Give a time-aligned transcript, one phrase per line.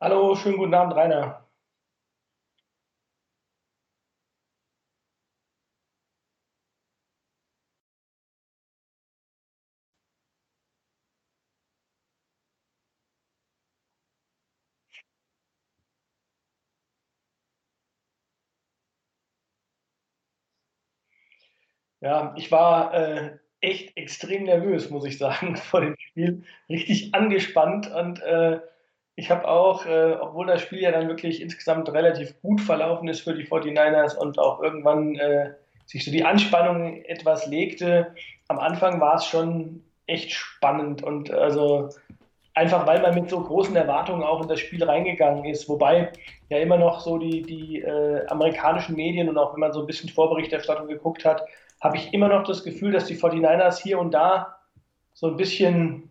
[0.00, 1.46] Hallo, schönen guten Abend, Rainer.
[22.00, 26.44] Ja, ich war äh, echt extrem nervös, muss ich sagen, vor dem Spiel.
[26.68, 28.60] Richtig angespannt und äh,
[29.20, 33.20] ich habe auch, äh, obwohl das Spiel ja dann wirklich insgesamt relativ gut verlaufen ist
[33.20, 35.50] für die 49ers und auch irgendwann äh,
[35.84, 38.14] sich so die Anspannung etwas legte,
[38.48, 41.90] am Anfang war es schon echt spannend und also
[42.54, 46.12] einfach weil man mit so großen Erwartungen auch in das Spiel reingegangen ist, wobei
[46.48, 49.86] ja immer noch so die, die äh, amerikanischen Medien und auch wenn man so ein
[49.86, 51.44] bisschen Vorberichterstattung geguckt hat,
[51.82, 54.56] habe ich immer noch das Gefühl, dass die 49ers hier und da
[55.12, 56.09] so ein bisschen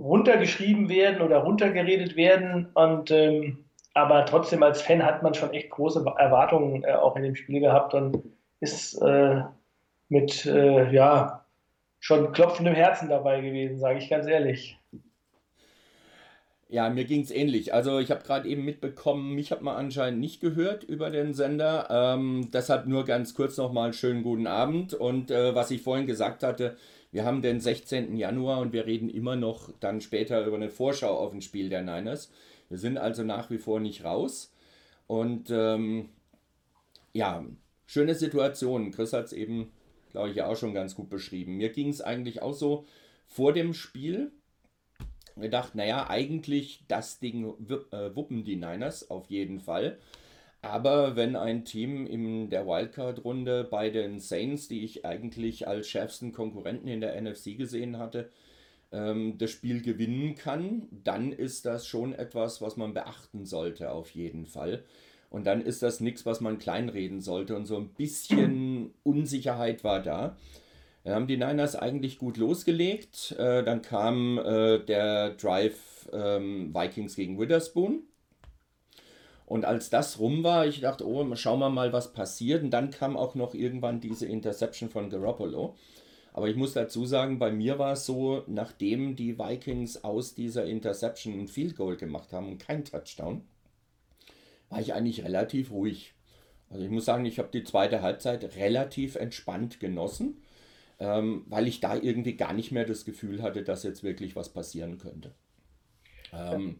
[0.00, 2.68] runtergeschrieben werden oder runtergeredet werden.
[2.74, 3.64] Und ähm,
[3.94, 7.60] aber trotzdem als Fan hat man schon echt große Erwartungen äh, auch in dem Spiel
[7.60, 8.22] gehabt und
[8.60, 9.42] ist äh,
[10.08, 11.44] mit äh, ja
[11.98, 14.78] schon klopfendem Herzen dabei gewesen, sage ich ganz ehrlich.
[16.68, 17.74] Ja, mir ging es ähnlich.
[17.74, 21.88] Also ich habe gerade eben mitbekommen, mich hat man anscheinend nicht gehört über den Sender.
[21.90, 24.94] Ähm, deshalb nur ganz kurz nochmal einen schönen guten Abend.
[24.94, 26.76] Und äh, was ich vorhin gesagt hatte,
[27.12, 28.16] wir haben den 16.
[28.16, 31.82] Januar und wir reden immer noch dann später über eine Vorschau auf ein Spiel der
[31.82, 32.30] Niners.
[32.68, 34.52] Wir sind also nach wie vor nicht raus.
[35.06, 36.08] Und ähm,
[37.12, 37.44] ja,
[37.86, 38.92] schöne Situation.
[38.92, 39.72] Chris hat es eben,
[40.12, 41.56] glaube ich, auch schon ganz gut beschrieben.
[41.56, 42.84] Mir ging es eigentlich auch so
[43.26, 44.30] vor dem Spiel
[45.36, 47.54] gedacht, naja, eigentlich das Ding
[47.90, 49.98] äh, wuppen die Niners auf jeden Fall.
[50.62, 56.32] Aber wenn ein Team in der Wildcard-Runde bei den Saints, die ich eigentlich als schärfsten
[56.32, 58.30] Konkurrenten in der NFC gesehen hatte,
[58.92, 64.10] ähm, das Spiel gewinnen kann, dann ist das schon etwas, was man beachten sollte, auf
[64.10, 64.84] jeden Fall.
[65.30, 67.56] Und dann ist das nichts, was man kleinreden sollte.
[67.56, 70.36] Und so ein bisschen Unsicherheit war da.
[71.04, 73.34] Dann haben die Niners eigentlich gut losgelegt.
[73.38, 78.02] Äh, dann kam äh, der Drive ähm, Vikings gegen Witherspoon.
[79.50, 82.62] Und als das rum war, ich dachte, oh, schauen wir mal, was passiert.
[82.62, 85.74] Und dann kam auch noch irgendwann diese Interception von Garoppolo.
[86.32, 90.66] Aber ich muss dazu sagen, bei mir war es so, nachdem die Vikings aus dieser
[90.66, 93.42] Interception ein Field Goal gemacht haben und kein Touchdown,
[94.68, 96.14] war ich eigentlich relativ ruhig.
[96.68, 100.44] Also ich muss sagen, ich habe die zweite Halbzeit relativ entspannt genossen,
[101.00, 104.50] ähm, weil ich da irgendwie gar nicht mehr das Gefühl hatte, dass jetzt wirklich was
[104.50, 105.34] passieren könnte.
[106.32, 106.78] Ähm,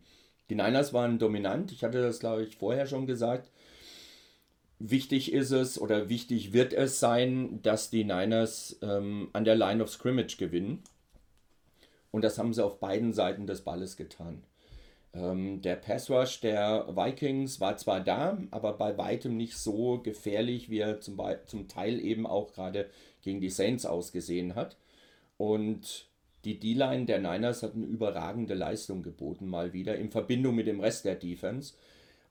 [0.51, 1.71] die Niners waren dominant.
[1.73, 3.49] Ich hatte das, glaube ich, vorher schon gesagt.
[4.81, 9.83] Wichtig ist es oder wichtig wird es sein, dass die Niners ähm, an der Line
[9.83, 10.83] of Scrimmage gewinnen.
[12.11, 14.43] Und das haben sie auf beiden Seiten des Balles getan.
[15.15, 20.69] Ähm, der Pass Rush der Vikings war zwar da, aber bei weitem nicht so gefährlich,
[20.71, 22.91] wie er zum, zum Teil eben auch gerade
[23.23, 24.77] gegen die Saints ausgesehen hat.
[25.37, 26.10] Und
[26.45, 30.81] die D-Line der Niners hat eine überragende Leistung geboten, mal wieder in Verbindung mit dem
[30.81, 31.75] Rest der Defense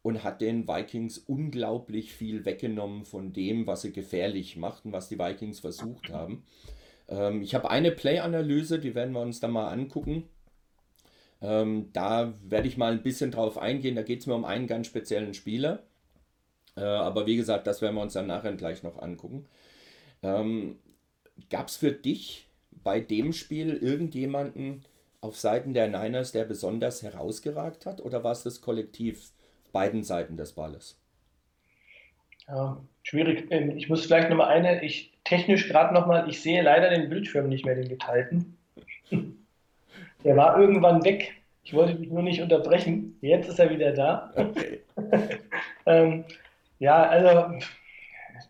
[0.01, 5.19] und hat den Vikings unglaublich viel weggenommen von dem, was sie gefährlich machten, was die
[5.19, 6.43] Vikings versucht haben.
[7.07, 10.23] Ähm, ich habe eine Play-Analyse, die werden wir uns dann mal angucken.
[11.41, 13.95] Ähm, da werde ich mal ein bisschen drauf eingehen.
[13.95, 15.83] Da geht es mir um einen ganz speziellen Spieler.
[16.75, 19.45] Äh, aber wie gesagt, das werden wir uns dann nachher gleich noch angucken.
[20.23, 20.77] Ähm,
[21.49, 22.48] Gab es für dich
[22.83, 24.83] bei dem Spiel irgendjemanden
[25.21, 28.01] auf Seiten der Niners, der besonders herausgeragt hat?
[28.01, 29.31] Oder war es das Kollektiv
[29.71, 30.97] beiden Seiten des Balles?
[32.47, 33.47] Ja, schwierig.
[33.51, 37.49] Ähm, ich muss vielleicht nochmal eine, ich technisch gerade nochmal, ich sehe leider den Bildschirm
[37.49, 38.57] nicht mehr, den geteilten.
[40.23, 41.33] Der war irgendwann weg.
[41.63, 43.17] Ich wollte mich nur nicht unterbrechen.
[43.21, 44.33] Jetzt ist er wieder da.
[44.35, 44.81] Okay.
[45.85, 46.25] ähm,
[46.79, 47.57] ja, also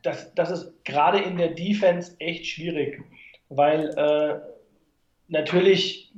[0.02, 3.04] das, das ist gerade in der Defense echt schwierig
[3.50, 4.40] weil äh,
[5.28, 6.12] natürlich,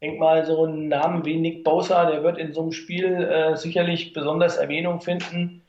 [0.00, 3.56] denk mal, so ein Namen wie Nick Bosa, der wird in so einem Spiel äh,
[3.56, 5.62] sicherlich besonders Erwähnung finden,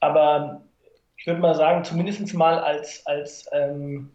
[0.00, 0.62] aber
[1.16, 4.10] ich würde mal sagen, zumindest mal als, als ähm,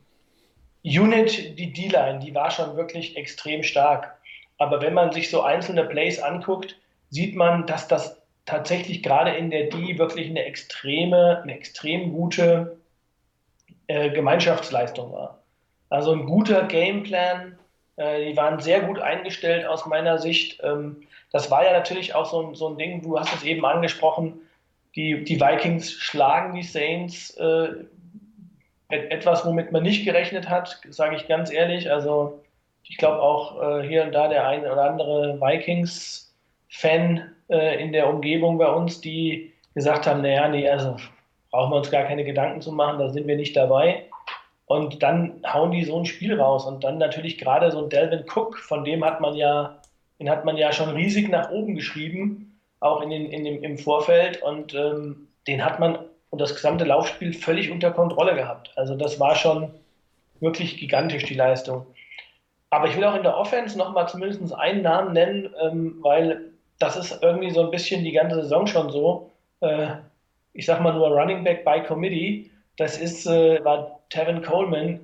[0.84, 4.16] Unit, die D-Line, die war schon wirklich extrem stark.
[4.58, 6.78] Aber wenn man sich so einzelne Plays anguckt,
[7.10, 12.78] sieht man, dass das tatsächlich gerade in der D wirklich eine extreme, eine extrem gute
[13.88, 15.44] äh, Gemeinschaftsleistung war.
[15.90, 17.58] Also ein guter Gameplan.
[17.98, 20.60] Äh, die waren sehr gut eingestellt aus meiner Sicht.
[20.64, 20.98] Ähm,
[21.32, 24.40] das war ja natürlich auch so ein, so ein Ding, du hast es eben angesprochen,
[24.96, 27.32] die, die Vikings schlagen die Saints.
[27.38, 27.86] Äh,
[28.90, 31.92] etwas, womit man nicht gerechnet hat, sage ich ganz ehrlich.
[31.92, 32.44] Also
[32.84, 38.08] ich glaube auch äh, hier und da der ein oder andere Vikings-Fan äh, in der
[38.08, 40.96] Umgebung bei uns, die gesagt haben, naja, nee, also
[41.52, 44.06] brauchen wir uns gar keine Gedanken zu machen, da sind wir nicht dabei.
[44.66, 46.66] Und dann hauen die so ein Spiel raus.
[46.66, 49.78] Und dann natürlich gerade so ein Delvin Cook, von dem hat man ja,
[50.20, 53.78] den hat man ja schon riesig nach oben geschrieben, auch in den, in dem, im
[53.78, 54.42] Vorfeld.
[54.42, 56.00] Und ähm, den hat man
[56.36, 58.72] und das gesamte Laufspiel völlig unter Kontrolle gehabt.
[58.76, 59.72] Also das war schon
[60.42, 61.86] wirklich gigantisch, die Leistung.
[62.72, 66.98] Aber ich will auch in der Offense nochmal zumindest einen Namen nennen, ähm, weil das
[66.98, 69.32] ist irgendwie so ein bisschen die ganze Saison schon so.
[69.62, 69.88] Äh,
[70.52, 72.52] ich sag mal nur Running Back by Committee.
[72.78, 75.00] Das ist, äh, war Tevin Coleman.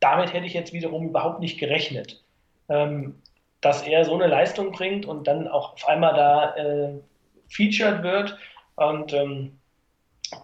[0.00, 2.22] Damit hätte ich jetzt wiederum überhaupt nicht gerechnet.
[2.68, 3.22] Ähm,
[3.60, 6.94] dass er so eine Leistung bringt und dann auch auf einmal da äh,
[7.48, 8.36] featured wird.
[8.74, 9.58] Und ähm,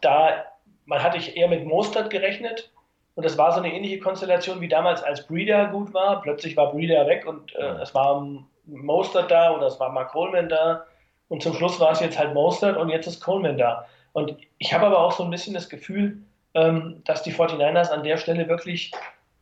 [0.01, 0.45] da,
[0.87, 2.71] man hatte ich eher mit Mostert gerechnet.
[3.17, 6.23] Und das war so eine ähnliche Konstellation wie damals, als Breeder gut war.
[6.23, 8.25] Plötzlich war Breeder weg und äh, es war
[8.67, 10.87] Mostert da oder es war Mark Coleman da.
[11.29, 13.87] Und zum Schluss war es jetzt halt Mostert und jetzt ist Coleman da.
[14.13, 18.17] Und ich habe aber auch so ein bisschen das Gefühl, dass die 49ers an der
[18.17, 18.93] Stelle wirklich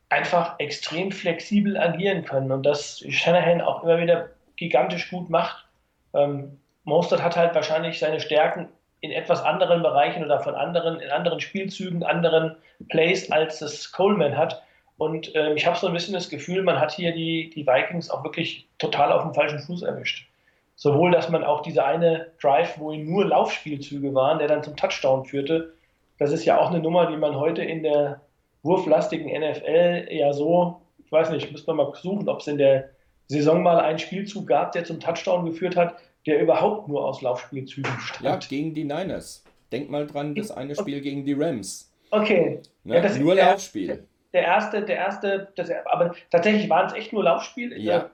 [0.09, 5.65] einfach extrem flexibel agieren können und dass Shanahan auch immer wieder gigantisch gut macht.
[6.13, 8.69] Ähm, Mostert hat halt wahrscheinlich seine Stärken
[9.01, 12.55] in etwas anderen Bereichen oder von anderen, in anderen Spielzügen, anderen
[12.89, 14.63] Plays, als es Coleman hat.
[14.97, 18.09] Und äh, ich habe so ein bisschen das Gefühl, man hat hier die, die Vikings
[18.09, 20.27] auch wirklich total auf dem falschen Fuß erwischt.
[20.75, 25.25] Sowohl, dass man auch diese eine Drive, wo nur Laufspielzüge waren, der dann zum Touchdown
[25.25, 25.73] führte,
[26.17, 28.21] das ist ja auch eine Nummer, die man heute in der
[28.63, 32.89] wurflastigen NFL ja so, ich weiß nicht, müsste man mal suchen, ob es in der
[33.27, 35.95] Saison mal einen Spielzug gab, der zum Touchdown geführt hat,
[36.25, 38.23] der überhaupt nur aus Laufspielzügen bestand.
[38.23, 39.43] Ja, gegen die Niners.
[39.71, 41.91] Denk mal dran, das eine Spiel gegen die Rams.
[42.11, 42.61] Okay.
[42.83, 42.95] Ne?
[42.95, 44.05] Ja, nur der, Laufspiel.
[44.33, 47.77] Der erste, der erste, das, aber tatsächlich waren es echt nur Laufspiele?
[47.77, 48.09] Ja,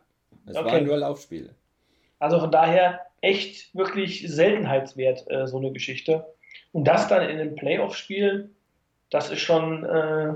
[0.48, 0.66] es okay.
[0.66, 1.50] waren nur Laufspiele.
[2.20, 6.26] Also von daher echt wirklich Seltenheitswert, äh, so eine Geschichte.
[6.74, 8.50] Und das dann in einem Playoff-Spiel,
[9.10, 10.34] das ist schon, äh,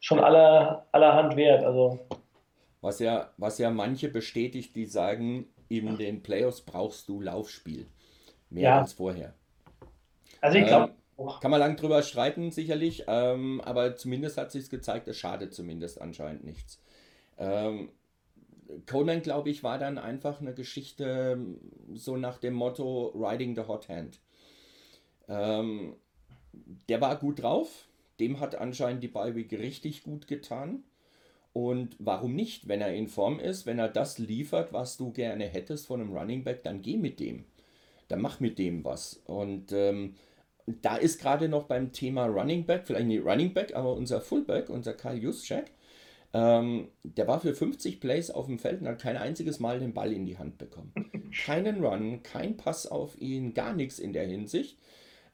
[0.00, 1.62] schon aller, allerhand wert.
[1.62, 2.00] Also.
[2.80, 7.86] Was ja, was ja manche bestätigt, die sagen, in den Playoffs brauchst du Laufspiel.
[8.50, 8.80] Mehr ja.
[8.80, 9.34] als vorher.
[10.40, 14.68] Also ich glaube, ähm, kann man lang drüber streiten, sicherlich, ähm, aber zumindest hat sich
[14.68, 16.80] gezeigt, es schadet zumindest anscheinend nichts.
[17.38, 17.90] Ähm,
[18.86, 21.38] Conan, glaube ich, war dann einfach eine Geschichte
[21.92, 24.20] so nach dem Motto Riding the Hot Hand.
[25.28, 25.96] Ähm,
[26.88, 27.88] der war gut drauf,
[28.20, 30.84] dem hat anscheinend die Bi-Week richtig gut getan.
[31.52, 32.66] Und warum nicht?
[32.66, 36.16] Wenn er in Form ist, wenn er das liefert, was du gerne hättest von einem
[36.16, 37.44] Running Back, dann geh mit dem.
[38.08, 39.22] Dann mach mit dem was.
[39.26, 40.14] Und ähm,
[40.66, 44.68] da ist gerade noch beim Thema Running Back, vielleicht nicht Running Back, aber unser Fullback,
[44.68, 45.66] unser Kyle Juszczyk,
[46.32, 49.94] ähm, der war für 50 Plays auf dem Feld und hat kein einziges Mal den
[49.94, 50.92] Ball in die Hand bekommen.
[51.44, 54.78] Keinen Run, kein Pass auf ihn, gar nichts in der Hinsicht.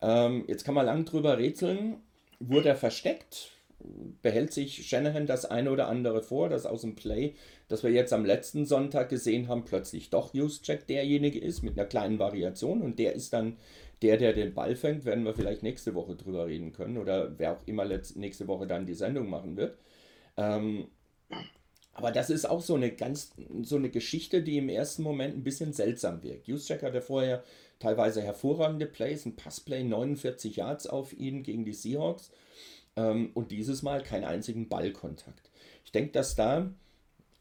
[0.02, 1.97] Ähm, jetzt kann man lang drüber rätseln.
[2.38, 3.52] Wurde er versteckt?
[4.23, 7.35] behält sich Shanahan das eine oder andere vor, dass aus dem Play,
[7.69, 11.88] das wir jetzt am letzten Sonntag gesehen haben, plötzlich doch Juszczyk derjenige ist mit einer
[11.88, 13.57] kleinen Variation und der ist dann
[14.02, 17.52] der, der den Ball fängt, werden wir vielleicht nächste Woche drüber reden können oder wer
[17.52, 19.76] auch immer nächste Woche dann die Sendung machen wird.
[20.37, 20.88] Ähm,
[21.93, 23.33] aber das ist auch so eine ganz
[23.63, 26.49] so eine Geschichte, die im ersten Moment ein bisschen seltsam wirkt.
[26.49, 27.43] Juszczyk hatte vorher
[27.79, 32.31] teilweise hervorragende Plays, ein Passplay 49 Yards auf ihn gegen die Seahawks
[32.97, 35.51] ähm, und dieses Mal keinen einzigen Ballkontakt.
[35.85, 36.71] Ich denke, dass da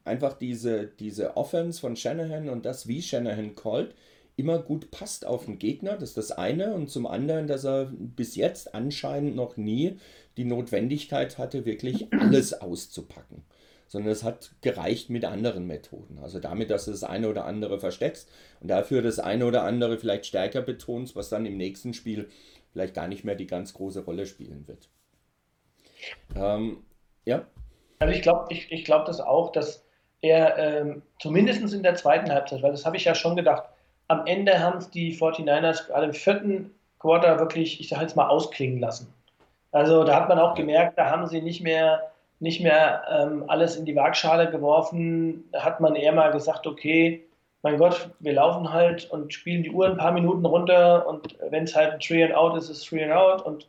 [0.05, 3.93] einfach diese, diese Offense von Shanahan und das, wie Shanahan callt,
[4.35, 5.97] immer gut passt auf den Gegner.
[5.97, 6.73] Das ist das eine.
[6.73, 9.97] Und zum anderen, dass er bis jetzt anscheinend noch nie
[10.37, 13.43] die Notwendigkeit hatte, wirklich alles auszupacken.
[13.89, 16.19] Sondern es hat gereicht mit anderen Methoden.
[16.19, 18.31] Also damit, dass du das eine oder andere versteckst
[18.61, 22.29] und dafür das eine oder andere vielleicht stärker betonst, was dann im nächsten Spiel
[22.71, 24.89] vielleicht gar nicht mehr die ganz große Rolle spielen wird.
[26.35, 26.83] Ähm,
[27.25, 27.45] ja.
[27.99, 29.83] Also ich glaube ich, ich glaub das auch, dass
[30.21, 33.63] er ähm, zumindest in der zweiten Halbzeit, weil das habe ich ja schon gedacht,
[34.07, 38.27] am Ende haben es die 49ers gerade im vierten Quarter wirklich, ich sage jetzt mal,
[38.27, 39.13] ausklingen lassen.
[39.71, 43.75] Also da hat man auch gemerkt, da haben sie nicht mehr, nicht mehr ähm, alles
[43.75, 45.49] in die Waagschale geworfen.
[45.51, 47.25] Da hat man eher mal gesagt, okay,
[47.61, 51.65] mein Gott, wir laufen halt und spielen die Uhr ein paar Minuten runter und wenn
[51.65, 53.67] es halt ein Three and Out ist, ist es Three and Out und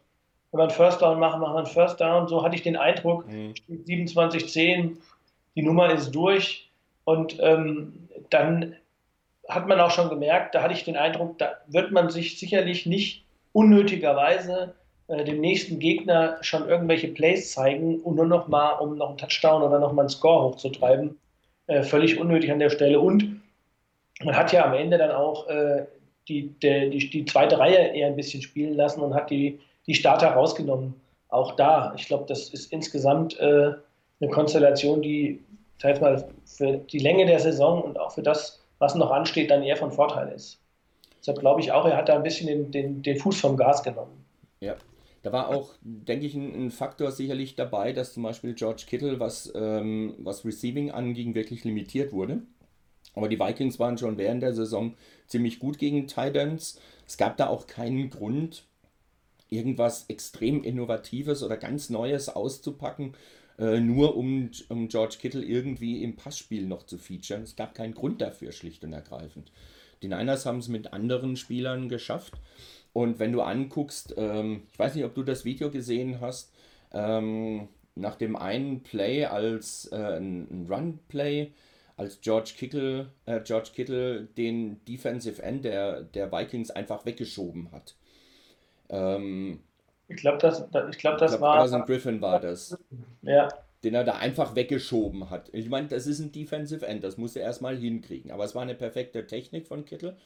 [0.52, 2.28] wenn wir einen First Down machen, machen wir einen First Down.
[2.28, 3.54] So hatte ich den Eindruck, mhm.
[3.68, 4.96] 27-10,
[5.54, 6.70] die Nummer ist durch.
[7.04, 8.76] Und ähm, dann
[9.48, 12.86] hat man auch schon gemerkt, da hatte ich den Eindruck, da wird man sich sicherlich
[12.86, 14.74] nicht unnötigerweise
[15.10, 19.18] äh, dem nächsten Gegner schon irgendwelche Plays zeigen und nur noch mal, um noch einen
[19.18, 21.18] Touchdown oder noch mal einen Score hochzutreiben.
[21.66, 23.00] Äh, völlig unnötig an der Stelle.
[23.00, 23.42] Und
[24.22, 25.86] man hat ja am Ende dann auch äh,
[26.28, 29.94] die, die, die, die zweite Reihe eher ein bisschen spielen lassen und hat die die
[29.94, 30.94] Starter rausgenommen.
[31.28, 33.72] Auch da, ich glaube, das ist insgesamt äh,
[34.20, 35.42] eine Konstellation, die
[35.78, 39.62] sag mal, für die Länge der Saison und auch für das, was noch ansteht, dann
[39.62, 40.60] eher von Vorteil ist.
[41.18, 43.82] Deshalb glaube ich auch, er hat da ein bisschen den, den, den Fuß vom Gas
[43.82, 44.24] genommen.
[44.60, 44.76] Ja,
[45.22, 49.20] da war auch, denke ich, ein, ein, Faktor sicherlich dabei, dass zum Beispiel George Kittle,
[49.20, 52.42] was, ähm, was Receiving anging, wirklich limitiert wurde.
[53.14, 54.94] Aber die Vikings waren schon während der Saison
[55.26, 56.80] ziemlich gut gegen Titans.
[57.06, 58.64] Es gab da auch keinen Grund,
[59.48, 63.14] irgendwas extrem Innovatives oder ganz Neues auszupacken,
[63.58, 67.42] äh, nur um, um George Kittle irgendwie im Passspiel noch zu featuren.
[67.42, 69.50] Es gab keinen Grund dafür, schlicht und ergreifend.
[70.02, 72.34] Die Niners haben es mit anderen Spielern geschafft.
[73.00, 76.52] Und wenn du anguckst, ähm, ich weiß nicht, ob du das Video gesehen hast,
[76.92, 81.52] ähm, nach dem einen Play als äh, ein Run-Play,
[81.96, 87.94] als George Kittle, äh, George Kittle den Defensive End der, der Vikings einfach weggeschoben hat.
[88.90, 89.60] Ähm,
[90.08, 91.54] ich glaube, das, ich glaub, das ich glaub, war.
[91.54, 92.76] Anderson Griffin war das.
[93.22, 93.48] Ja.
[93.82, 95.48] Den er da einfach weggeschoben hat.
[95.54, 98.30] Ich meine, das ist ein Defensive End, das musste er erstmal hinkriegen.
[98.30, 100.18] Aber es war eine perfekte Technik von Kittel.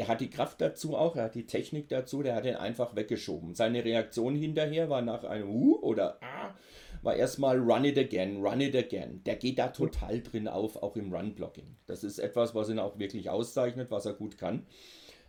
[0.00, 2.96] Er hat die Kraft dazu auch, er hat die Technik dazu, der hat ihn einfach
[2.96, 3.54] weggeschoben.
[3.54, 6.54] Seine Reaktion hinterher war nach einem Uh oder Ah,
[7.02, 9.22] war erstmal Run it again, run it again.
[9.26, 11.76] Der geht da total drin auf, auch im Run-Blocking.
[11.86, 14.64] Das ist etwas, was ihn auch wirklich auszeichnet, was er gut kann.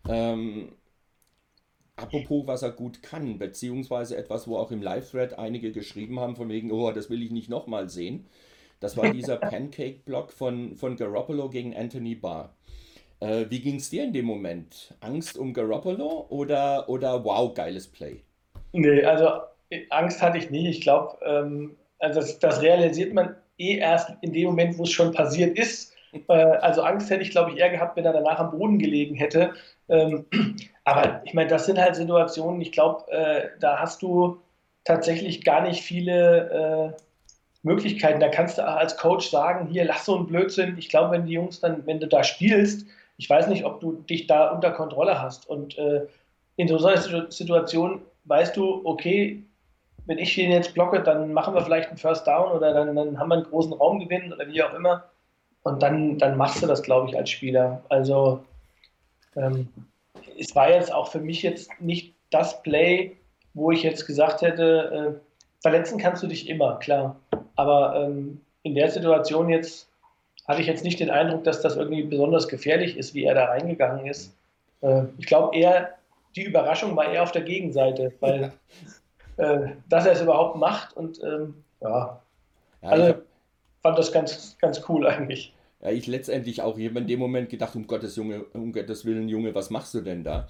[0.08, 0.72] Ähm,
[1.98, 6.48] Apropos, was er gut kann, beziehungsweise etwas, wo auch im Live-Thread einige geschrieben haben, von
[6.48, 8.26] wegen, oh, das will ich nicht nochmal sehen.
[8.80, 12.56] Das war dieser Pancake-Block von, von Garoppolo gegen Anthony Barr.
[13.22, 14.94] Äh, wie ging es dir in dem Moment?
[15.00, 18.24] Angst um Garoppolo oder, oder wow, geiles Play?
[18.74, 19.30] Nee, also
[19.92, 20.70] Angst hatte ich nie.
[20.70, 24.92] Ich glaube, ähm, also das, das realisiert man eh erst in dem Moment, wo es
[24.92, 25.92] schon passiert ist.
[26.28, 29.16] Äh, also Angst hätte ich, glaube ich, eher gehabt, wenn er danach am Boden gelegen
[29.16, 29.54] hätte.
[29.88, 30.26] Ähm,
[30.84, 34.42] aber ich meine, das sind halt Situationen, ich glaube, äh, da hast du
[34.84, 37.02] tatsächlich gar nicht viele äh,
[37.64, 38.20] Möglichkeiten.
[38.20, 40.78] Da kannst du als Coach sagen, hier, lass so einen Blödsinn.
[40.78, 42.86] Ich glaube, wenn die Jungs dann, wenn du da spielst,
[43.22, 45.48] ich weiß nicht, ob du dich da unter Kontrolle hast.
[45.48, 46.08] Und äh,
[46.56, 49.44] in so einer Situation weißt du, okay,
[50.08, 53.20] wenn ich den jetzt blocke, dann machen wir vielleicht einen First Down oder dann, dann
[53.20, 55.04] haben wir einen großen Raumgewinn oder wie auch immer.
[55.62, 57.84] Und dann, dann machst du das, glaube ich, als Spieler.
[57.90, 58.44] Also
[59.36, 59.68] ähm,
[60.40, 63.16] es war jetzt auch für mich jetzt nicht das Play,
[63.54, 67.18] wo ich jetzt gesagt hätte, äh, verletzen kannst du dich immer, klar.
[67.56, 69.91] Aber ähm, in der Situation jetzt
[70.52, 73.46] hatte ich jetzt nicht den Eindruck, dass das irgendwie besonders gefährlich ist, wie er da
[73.46, 74.36] reingegangen ist.
[74.82, 75.94] Äh, ich glaube eher,
[76.36, 78.54] die Überraschung war eher auf der Gegenseite, weil
[79.38, 82.22] äh, dass er es überhaupt macht und ähm, ja.
[82.82, 82.90] ja.
[82.90, 83.16] also ich
[83.82, 85.54] fand das ganz, ganz cool eigentlich.
[85.82, 89.56] Ja, ich letztendlich auch in dem Moment gedacht, um Gottes Junge, um Gottes Willen, Junge,
[89.56, 90.48] was machst du denn da?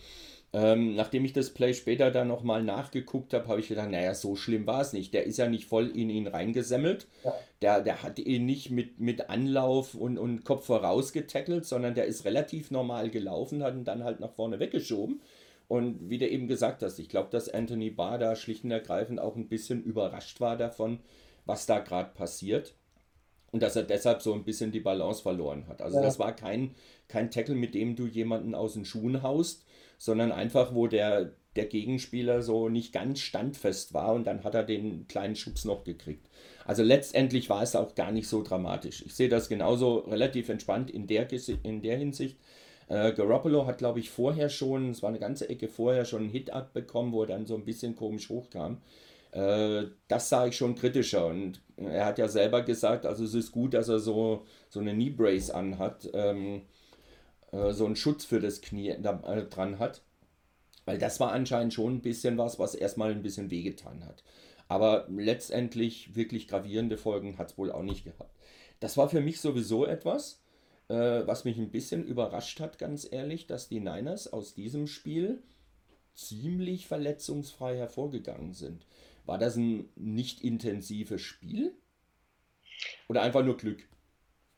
[0.54, 4.36] Ähm, nachdem ich das Play später dann nochmal nachgeguckt habe, habe ich gedacht, naja, so
[4.36, 5.14] schlimm war es nicht.
[5.14, 7.08] Der ist ja nicht voll in ihn reingesemmelt.
[7.24, 7.34] Ja.
[7.62, 12.06] Der, der hat ihn nicht mit, mit Anlauf und, und Kopf voraus getackelt, sondern der
[12.06, 15.22] ist relativ normal gelaufen, hat ihn dann halt nach vorne weggeschoben.
[15.70, 19.22] Und wie du eben gesagt hast, ich glaube, dass Anthony Barr da schlicht und ergreifend
[19.22, 21.00] auch ein bisschen überrascht war davon,
[21.46, 22.74] was da gerade passiert.
[23.54, 25.82] Und dass er deshalb so ein bisschen die Balance verloren hat.
[25.82, 26.04] Also ja.
[26.04, 26.76] das war kein,
[27.08, 29.66] kein Tackle, mit dem du jemanden aus den Schuhen haust,
[30.02, 34.64] sondern einfach, wo der, der Gegenspieler so nicht ganz standfest war und dann hat er
[34.64, 36.28] den kleinen Schubs noch gekriegt.
[36.66, 39.06] Also letztendlich war es auch gar nicht so dramatisch.
[39.06, 41.28] Ich sehe das genauso relativ entspannt in der,
[41.62, 42.40] in der Hinsicht.
[42.88, 46.32] Äh, Garoppolo hat, glaube ich, vorher schon, es war eine ganze Ecke vorher, schon einen
[46.32, 48.82] Hit abbekommen, wo er dann so ein bisschen komisch hochkam.
[49.34, 53.52] Äh, das sah ich schon kritischer und er hat ja selber gesagt, also es ist
[53.52, 56.10] gut, dass er so, so eine Knee Brace anhat.
[56.16, 56.64] Ähm,
[57.52, 60.02] äh, so einen Schutz für das Knie da, äh, dran hat.
[60.86, 64.24] Weil das war anscheinend schon ein bisschen was, was erstmal ein bisschen wehgetan hat.
[64.68, 68.36] Aber letztendlich wirklich gravierende Folgen hat es wohl auch nicht gehabt.
[68.80, 70.42] Das war für mich sowieso etwas,
[70.88, 75.44] äh, was mich ein bisschen überrascht hat, ganz ehrlich, dass die Niners aus diesem Spiel
[76.16, 78.86] ziemlich verletzungsfrei hervorgegangen sind.
[79.26, 81.76] War das ein nicht intensives Spiel?
[83.08, 83.88] Oder einfach nur Glück?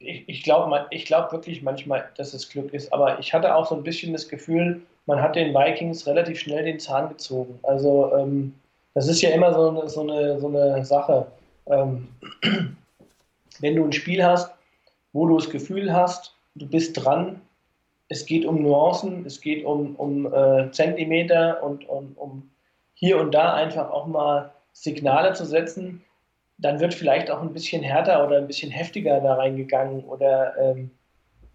[0.03, 3.67] Ich, ich glaube ich glaub wirklich manchmal, dass es Glück ist, aber ich hatte auch
[3.67, 7.59] so ein bisschen das Gefühl, man hat den Vikings relativ schnell den Zahn gezogen.
[7.63, 8.53] Also ähm,
[8.93, 11.27] das ist ja immer so eine, so eine, so eine Sache.
[11.67, 12.07] Ähm,
[13.59, 14.53] wenn du ein Spiel hast,
[15.13, 17.41] wo du das Gefühl hast, du bist dran,
[18.09, 22.49] es geht um Nuancen, es geht um, um äh, Zentimeter und um, um
[22.93, 26.03] hier und da einfach auch mal Signale zu setzen,
[26.63, 30.03] dann wird vielleicht auch ein bisschen härter oder ein bisschen heftiger da reingegangen.
[30.05, 30.91] Oder ähm,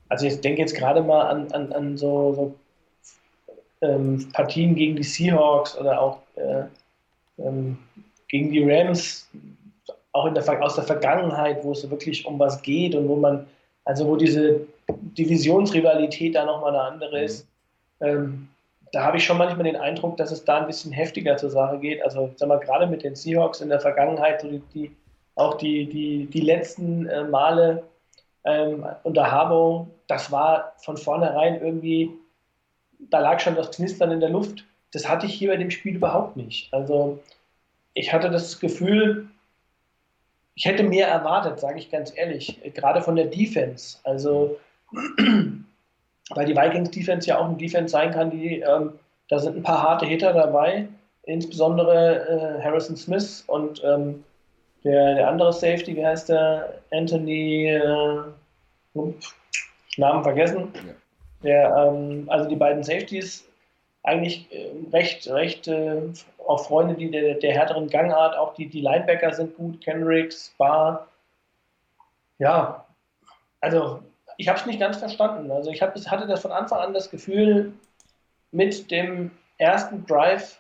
[0.09, 2.55] also ich denke jetzt gerade mal an, an, an so, so
[3.81, 6.65] ähm, Partien gegen die Seahawks oder auch äh,
[7.39, 7.79] ähm,
[8.29, 9.29] gegen die Rams,
[10.13, 13.47] auch in der, aus der Vergangenheit, wo es wirklich um was geht und wo man,
[13.87, 17.47] also wo diese Divisionsrivalität da nochmal eine andere ist.
[18.01, 18.49] Ähm,
[18.93, 21.79] da habe ich schon manchmal den Eindruck, dass es da ein bisschen heftiger zur Sache
[21.79, 22.03] geht.
[22.03, 24.97] Also, ich sag mal, gerade mit den Seahawks in der Vergangenheit, so die, die
[25.35, 27.85] auch die, die, die letzten äh, Male
[28.45, 32.11] ähm, unter Harbour, das war von vornherein irgendwie,
[32.99, 34.65] da lag schon das Knistern in der Luft.
[34.93, 36.73] Das hatte ich hier bei dem Spiel überhaupt nicht.
[36.73, 37.21] Also,
[37.95, 39.29] ich hatte das Gefühl,
[40.55, 43.99] ich hätte mehr erwartet, sage ich ganz ehrlich, gerade von der Defense.
[44.03, 44.59] Also,
[46.31, 48.93] weil die Vikings Defense ja auch eine Defense sein kann, die ähm,
[49.29, 50.89] da sind ein paar harte Hitter dabei,
[51.25, 54.25] insbesondere äh, Harrison Smith und ähm,
[54.85, 56.81] der, der andere Safety, wie heißt der?
[56.91, 58.23] Anthony, äh,
[59.97, 60.73] Namen vergessen.
[60.75, 60.95] Ja.
[61.43, 63.45] Der, ähm, also die beiden Safeties
[64.03, 66.01] eigentlich äh, recht, recht äh,
[66.47, 71.07] auch Freunde die der, der härteren Gangart, auch die, die Linebacker sind gut, Kendricks, Barr.
[72.39, 72.87] Ja,
[73.61, 74.01] also
[74.39, 75.51] ich habe es nicht ganz verstanden.
[75.51, 77.73] Also ich hab, hatte das von Anfang an das Gefühl,
[78.53, 80.59] mit dem ersten Drive,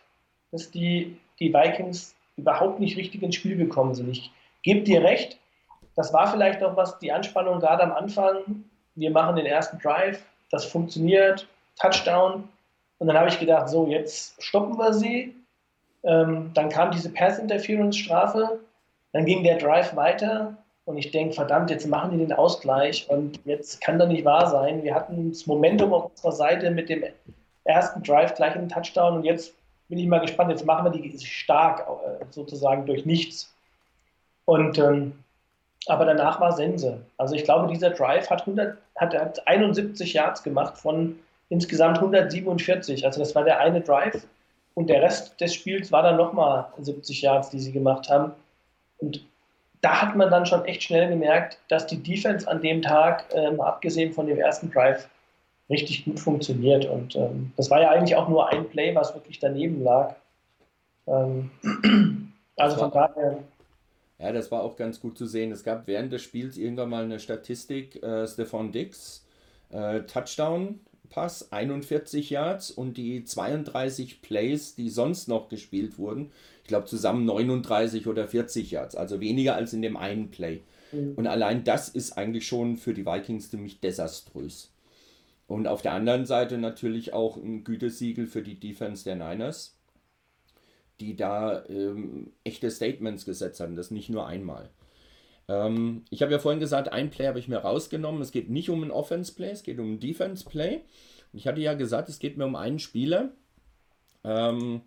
[0.50, 4.10] dass die, die Vikings überhaupt nicht richtig ins Spiel gekommen sind.
[4.10, 5.38] Ich gebe dir recht,
[5.94, 8.64] das war vielleicht auch was, die Anspannung gerade am Anfang.
[8.96, 11.46] Wir machen den ersten Drive, das funktioniert,
[11.80, 12.48] Touchdown.
[12.98, 15.36] Und dann habe ich gedacht, so, jetzt stoppen wir sie.
[16.02, 18.58] Ähm, dann kam diese Pass-Interference-Strafe.
[19.12, 20.56] Dann ging der Drive weiter.
[20.88, 24.48] Und ich denke, verdammt, jetzt machen die den Ausgleich und jetzt kann doch nicht wahr
[24.48, 24.82] sein.
[24.82, 27.04] Wir hatten das Momentum auf unserer Seite mit dem
[27.64, 29.52] ersten Drive gleich den Touchdown und jetzt
[29.90, 33.54] bin ich mal gespannt, jetzt machen wir die stark äh, sozusagen durch nichts.
[34.46, 35.12] Und ähm,
[35.88, 36.98] aber danach war Sense.
[37.18, 41.18] Also ich glaube, dieser Drive hat, 100, hat, hat 71 Yards gemacht von
[41.50, 43.04] insgesamt 147.
[43.04, 44.26] Also das war der eine Drive
[44.72, 48.32] und der Rest des Spiels war dann nochmal 70 Yards, die sie gemacht haben.
[49.00, 49.22] Und
[49.80, 53.60] da hat man dann schon echt schnell gemerkt, dass die Defense an dem Tag, ähm,
[53.60, 55.08] abgesehen von dem ersten Drive,
[55.70, 56.86] richtig gut funktioniert.
[56.86, 60.14] Und ähm, das war ja eigentlich auch nur ein Play, was wirklich daneben lag.
[61.06, 61.50] Ähm,
[62.56, 63.38] also von daher.
[64.18, 65.52] Ja, das war auch ganz gut zu sehen.
[65.52, 69.24] Es gab während des Spiels irgendwann mal eine Statistik, äh, Stefan Dix,
[69.70, 76.30] äh, Touchdown, Pass, 41 Yards und die 32 Plays, die sonst noch gespielt wurden,
[76.62, 80.60] ich glaube zusammen 39 oder 40 Yards, also weniger als in dem einen Play.
[80.92, 81.14] Mhm.
[81.16, 84.70] Und allein das ist eigentlich schon für die Vikings ziemlich desaströs.
[85.46, 89.78] Und auf der anderen Seite natürlich auch ein Gütesiegel für die Defense der Niners,
[91.00, 94.68] die da ähm, echte Statements gesetzt haben, das nicht nur einmal.
[95.48, 98.20] Ähm, ich habe ja vorhin gesagt, ein Play habe ich mir rausgenommen.
[98.22, 100.82] Es geht nicht um ein Offense-Play, es geht um ein Defense-Play.
[101.32, 103.32] Ich hatte ja gesagt, es geht mir um einen Spieler,
[104.24, 104.82] ähm,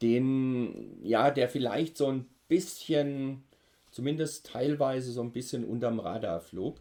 [0.00, 3.44] den, ja, der vielleicht so ein bisschen,
[3.90, 6.80] zumindest teilweise so ein bisschen unterm Radar flog.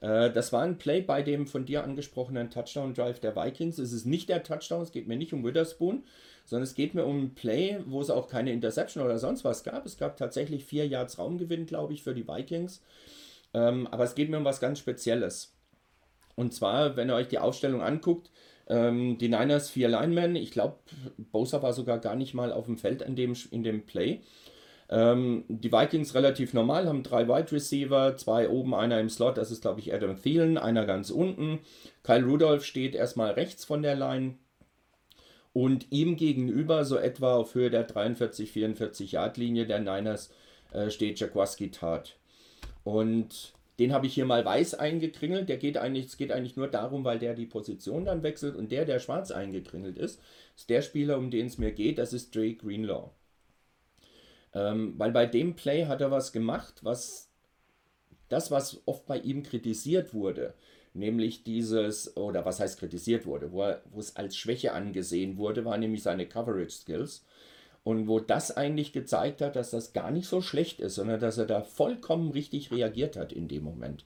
[0.00, 3.78] Äh, das war ein Play bei dem von dir angesprochenen Touchdown-Drive der Vikings.
[3.78, 6.04] Es ist nicht der Touchdown, es geht mir nicht um Witherspoon,
[6.46, 9.64] sondern es geht mir um ein Play, wo es auch keine Interception oder sonst was
[9.64, 9.84] gab.
[9.84, 12.82] Es gab tatsächlich vier Yards Raumgewinn, glaube ich, für die Vikings.
[13.52, 15.52] Ähm, aber es geht mir um was ganz Spezielles.
[16.36, 18.30] Und zwar, wenn ihr euch die Aufstellung anguckt,
[18.68, 20.76] ähm, die Niners vier Linemen, ich glaube,
[21.18, 24.20] Bosa war sogar gar nicht mal auf dem Feld in dem, in dem Play.
[24.88, 29.50] Ähm, die Vikings relativ normal, haben drei Wide Receiver, zwei oben, einer im Slot, das
[29.50, 31.58] ist glaube ich Adam Thielen, einer ganz unten.
[32.04, 34.34] Kyle Rudolph steht erstmal rechts von der Line.
[35.56, 40.30] Und ihm gegenüber, so etwa auf Höhe der 43, 44 Yard Linie der Niners,
[40.70, 42.18] äh, steht Jaquaski Tart.
[42.84, 45.48] Und den habe ich hier mal weiß eingekringelt.
[45.48, 48.54] Der geht eigentlich, es geht eigentlich nur darum, weil der die Position dann wechselt.
[48.54, 50.20] Und der, der schwarz eingekringelt ist,
[50.54, 51.96] ist der Spieler, um den es mir geht.
[51.96, 53.08] Das ist Drake Greenlaw.
[54.52, 57.30] Ähm, weil bei dem Play hat er was gemacht, was
[58.28, 60.52] das, was oft bei ihm kritisiert wurde,
[60.96, 65.64] nämlich dieses, oder was heißt kritisiert wurde, wo, er, wo es als Schwäche angesehen wurde,
[65.64, 67.24] war nämlich seine Coverage Skills.
[67.84, 71.38] Und wo das eigentlich gezeigt hat, dass das gar nicht so schlecht ist, sondern dass
[71.38, 74.04] er da vollkommen richtig reagiert hat in dem Moment.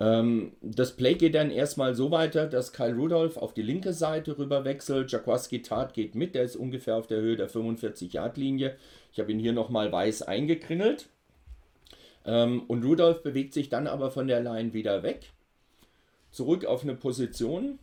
[0.00, 4.38] Ähm, das Play geht dann erstmal so weiter, dass Kyle Rudolph auf die linke Seite
[4.38, 5.10] rüber wechselt.
[5.10, 8.76] Jaquaski Tat geht mit, der ist ungefähr auf der Höhe der 45-Yard-Linie.
[9.12, 11.08] Ich habe ihn hier nochmal weiß eingekringelt.
[12.24, 15.32] Ähm, und Rudolph bewegt sich dann aber von der Line wieder weg.
[16.30, 17.78] Zurück auf eine Position,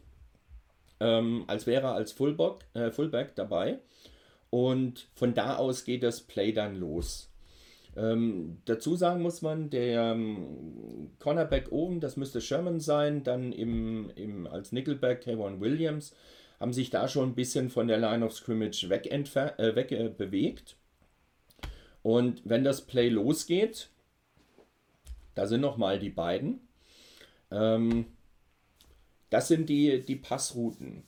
[0.99, 3.79] ähm, als wäre er als Fullback, äh, Fullback dabei.
[4.49, 7.29] Und von da aus geht das Play dann los.
[7.97, 14.09] Ähm, dazu sagen muss man, der ähm, Cornerback oben, das müsste Sherman sein, dann im,
[14.15, 16.13] im, als Nickelback Kayvon Williams,
[16.59, 20.09] haben sich da schon ein bisschen von der Line of Scrimmage weg, äh, weg äh,
[20.09, 20.75] bewegt.
[22.03, 23.89] Und wenn das Play losgeht,
[25.33, 26.59] da sind nochmal die beiden.
[27.51, 28.05] Ähm,
[29.35, 31.03] das sind die, die Passrouten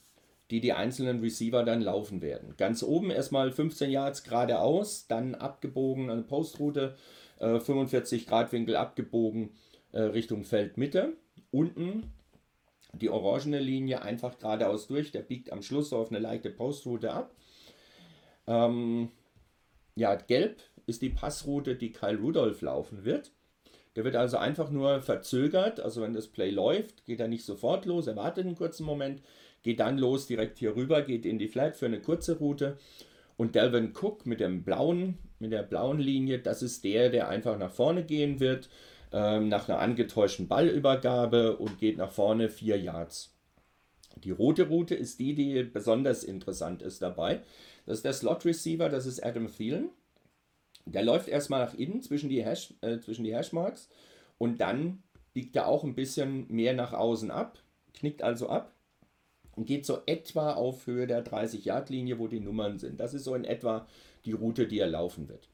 [0.49, 2.55] die die einzelnen Receiver dann laufen werden.
[2.57, 6.95] Ganz oben erstmal 15 Yards geradeaus, dann abgebogen eine Postroute,
[7.39, 9.51] äh, 45 Grad Winkel abgebogen
[9.91, 11.17] äh, Richtung Feldmitte.
[11.51, 12.13] Unten
[12.93, 17.35] die orangene Linie einfach geradeaus durch, der biegt am Schluss auf eine leichte Postroute ab.
[18.47, 19.11] Ähm,
[19.95, 23.31] ja, gelb ist die Passroute, die Kyle Rudolph laufen wird.
[23.97, 27.87] Der wird also einfach nur verzögert, also wenn das Play läuft, geht er nicht sofort
[27.87, 29.23] los, er wartet einen kurzen Moment,
[29.63, 32.77] geht dann los direkt hier rüber, geht in die Flat für eine kurze Route.
[33.37, 37.57] Und Delvin Cook mit dem blauen, mit der blauen Linie, das ist der, der einfach
[37.57, 38.69] nach vorne gehen wird,
[39.11, 43.33] ähm, nach einer angetäuschten Ballübergabe und geht nach vorne vier Yards.
[44.23, 47.41] Die rote Route ist die, die besonders interessant ist dabei.
[47.87, 49.89] Das ist der Slot Receiver, das ist Adam Thielen.
[50.93, 53.89] Der läuft erstmal nach innen zwischen die, Hash, äh, zwischen die Hashmarks
[54.37, 57.59] und dann biegt er auch ein bisschen mehr nach außen ab,
[57.93, 58.73] knickt also ab
[59.55, 62.99] und geht so etwa auf Höhe der 30-Yard-Linie, wo die Nummern sind.
[62.99, 63.87] Das ist so in etwa
[64.25, 65.49] die Route, die er laufen wird.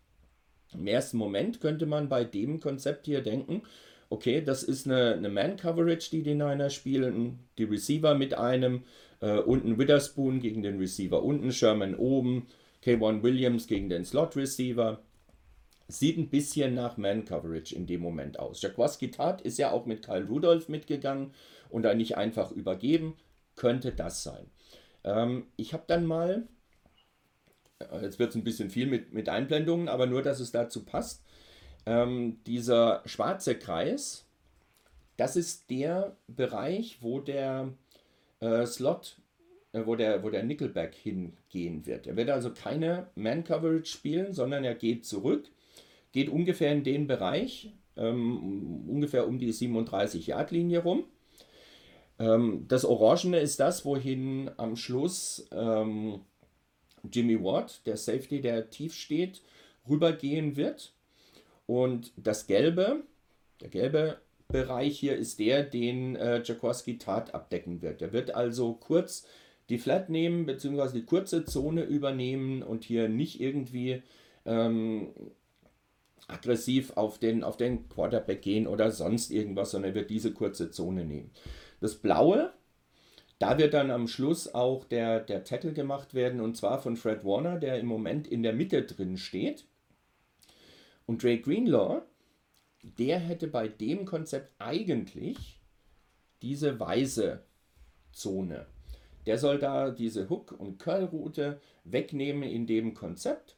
[0.73, 3.63] Im ersten Moment könnte man bei dem Konzept hier denken,
[4.09, 8.83] okay, das ist eine, eine Man-Coverage, die die Niners spielen, die Receiver mit einem,
[9.21, 12.47] äh, unten Witherspoon gegen den Receiver unten, Sherman oben,
[12.83, 15.01] K1 Williams gegen den Slot-Receiver.
[15.93, 18.61] Sieht ein bisschen nach Man-Coverage in dem Moment aus.
[18.61, 21.33] Jaquaski Tat ist ja auch mit Kyle Rudolph mitgegangen
[21.69, 23.15] und da nicht einfach übergeben
[23.55, 24.49] könnte das sein.
[25.03, 26.47] Ähm, ich habe dann mal,
[27.79, 30.83] äh, jetzt wird es ein bisschen viel mit, mit Einblendungen, aber nur, dass es dazu
[30.83, 31.23] passt.
[31.85, 34.25] Ähm, dieser schwarze Kreis,
[35.17, 37.71] das ist der Bereich, wo der
[38.39, 39.17] äh, Slot,
[39.73, 42.07] äh, wo, der, wo der Nickelback hingehen wird.
[42.07, 45.49] Er wird also keine Man-Coverage spielen, sondern er geht zurück,
[46.13, 51.03] geht ungefähr in den Bereich, ähm, ungefähr um die 37-Yard-Linie rum
[52.19, 56.21] Ähm, das Orangene ist das, wohin am Schluss ähm,
[57.11, 59.41] Jimmy Watt, der Safety, der tief steht,
[59.89, 60.93] rübergehen wird.
[61.65, 63.03] Und das Gelbe,
[63.61, 68.01] der gelbe Bereich hier ist der, den äh, Jaworski Tat abdecken wird.
[68.03, 69.25] Er wird also kurz
[69.69, 74.03] die Flat nehmen, beziehungsweise die kurze Zone übernehmen und hier nicht irgendwie
[74.45, 75.13] ähm,
[76.27, 80.71] aggressiv auf den, auf den Quarterback gehen oder sonst irgendwas, sondern er wird diese kurze
[80.71, 81.31] Zone nehmen.
[81.79, 82.53] Das Blaue,
[83.39, 87.25] da wird dann am Schluss auch der, der Tackle gemacht werden und zwar von Fred
[87.25, 89.65] Warner, der im Moment in der Mitte drin steht.
[91.05, 92.03] Und Drake Greenlaw,
[92.83, 95.59] der hätte bei dem Konzept eigentlich
[96.41, 97.43] diese weiße
[98.11, 98.67] Zone.
[99.25, 103.57] Der soll da diese Hook- und Curl-Route wegnehmen in dem Konzept.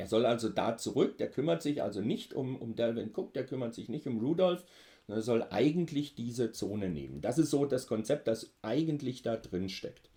[0.00, 3.44] Er soll also da zurück, der kümmert sich also nicht um, um Delvin Cook, der
[3.44, 4.64] kümmert sich nicht um Rudolph,
[5.06, 7.20] sondern soll eigentlich diese Zone nehmen.
[7.20, 10.08] Das ist so das Konzept, das eigentlich da drin steckt.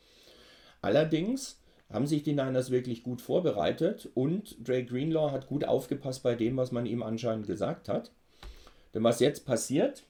[0.81, 1.59] Allerdings
[1.91, 6.55] haben sich die Niners wirklich gut vorbereitet und Dre Greenlaw hat gut aufgepasst bei dem,
[6.55, 8.11] was man ihm anscheinend gesagt hat.
[8.93, 10.03] Denn was jetzt passiert,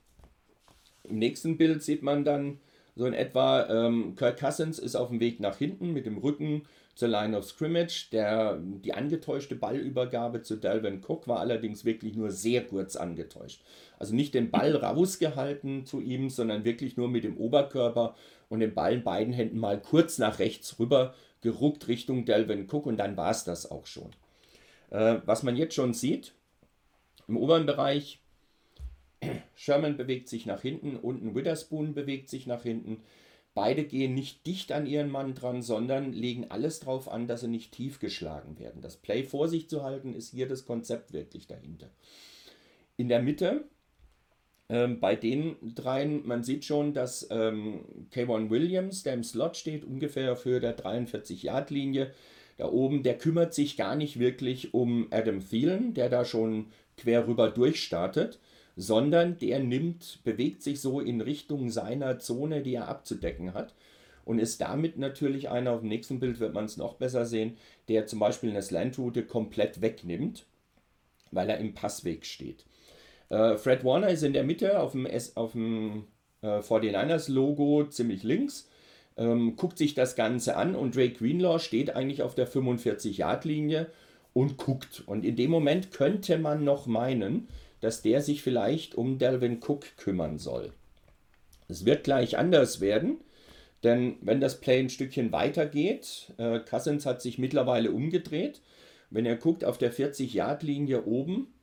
[1.03, 2.59] im nächsten Bild sieht man dann
[2.95, 6.63] so in etwa, ähm, Kirk Cousins ist auf dem Weg nach hinten mit dem Rücken
[6.95, 8.09] zur Line of Scrimmage.
[8.11, 13.63] Der, die angetäuschte Ballübergabe zu Delvin Cook war allerdings wirklich nur sehr kurz angetäuscht.
[13.99, 18.15] Also nicht den Ball rausgehalten zu ihm, sondern wirklich nur mit dem Oberkörper
[18.49, 22.85] und den Ball in beiden Händen mal kurz nach rechts rüber geruckt Richtung Delvin Cook
[22.85, 24.11] und dann war es das auch schon.
[24.91, 26.33] Äh, was man jetzt schon sieht,
[27.27, 28.19] im oberen Bereich,
[29.55, 33.01] Sherman bewegt sich nach hinten, unten Witherspoon bewegt sich nach hinten.
[33.55, 37.47] Beide gehen nicht dicht an ihren Mann dran, sondern legen alles darauf an, dass sie
[37.47, 38.81] nicht tief geschlagen werden.
[38.81, 41.89] Das Play vor sich zu halten, ist hier das Konzept wirklich dahinter.
[42.97, 43.65] In der Mitte,
[44.69, 49.85] ähm, bei den dreien, man sieht schon, dass ähm, Kayvon Williams, der im Slot steht,
[49.85, 52.11] ungefähr für der 43-Yard-Linie,
[52.57, 57.27] da oben, der kümmert sich gar nicht wirklich um Adam Thielen, der da schon quer
[57.27, 58.39] rüber durchstartet,
[58.75, 63.73] sondern der nimmt, bewegt sich so in Richtung seiner Zone, die er abzudecken hat
[64.25, 67.57] und ist damit natürlich einer, auf dem nächsten Bild wird man es noch besser sehen,
[67.87, 70.45] der zum Beispiel eine Slant-Route komplett wegnimmt,
[71.31, 72.65] weil er im Passweg steht.
[73.29, 76.05] Äh, Fred Warner ist in der Mitte auf dem, S auf dem
[76.41, 78.69] äh, 49ers-Logo ziemlich links,
[79.17, 83.87] ähm, guckt sich das Ganze an und Drake Greenlaw steht eigentlich auf der 45-Yard-Linie
[84.33, 85.03] und guckt.
[85.05, 87.47] Und in dem Moment könnte man noch meinen,
[87.83, 90.71] dass der sich vielleicht um Delvin Cook kümmern soll.
[91.67, 93.17] Es wird gleich anders werden,
[93.83, 98.61] denn wenn das Play ein Stückchen weitergeht, äh, Cousins hat sich mittlerweile umgedreht.
[99.09, 101.53] Wenn er guckt auf der 40-Yard-Linie oben,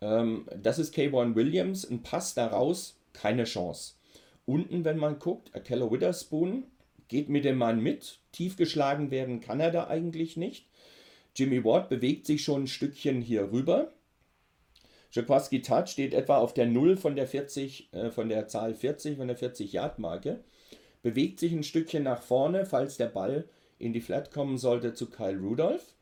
[0.00, 3.94] ähm, das ist Kayvon Williams, ein Pass daraus, keine Chance.
[4.46, 6.64] Unten, wenn man guckt, Akello Witherspoon
[7.06, 8.18] geht mit dem Mann mit.
[8.32, 10.66] Tief geschlagen werden kann er da eigentlich nicht.
[11.36, 13.92] Jimmy Ward bewegt sich schon ein Stückchen hier rüber.
[15.12, 19.16] Jaworski Tat steht etwa auf der 0 von der 40, äh, von der Zahl 40,
[19.16, 20.44] von der 40-Yard-Marke,
[21.02, 25.10] bewegt sich ein Stückchen nach vorne, falls der Ball in die Flat kommen sollte, zu
[25.10, 25.94] Kyle Rudolph.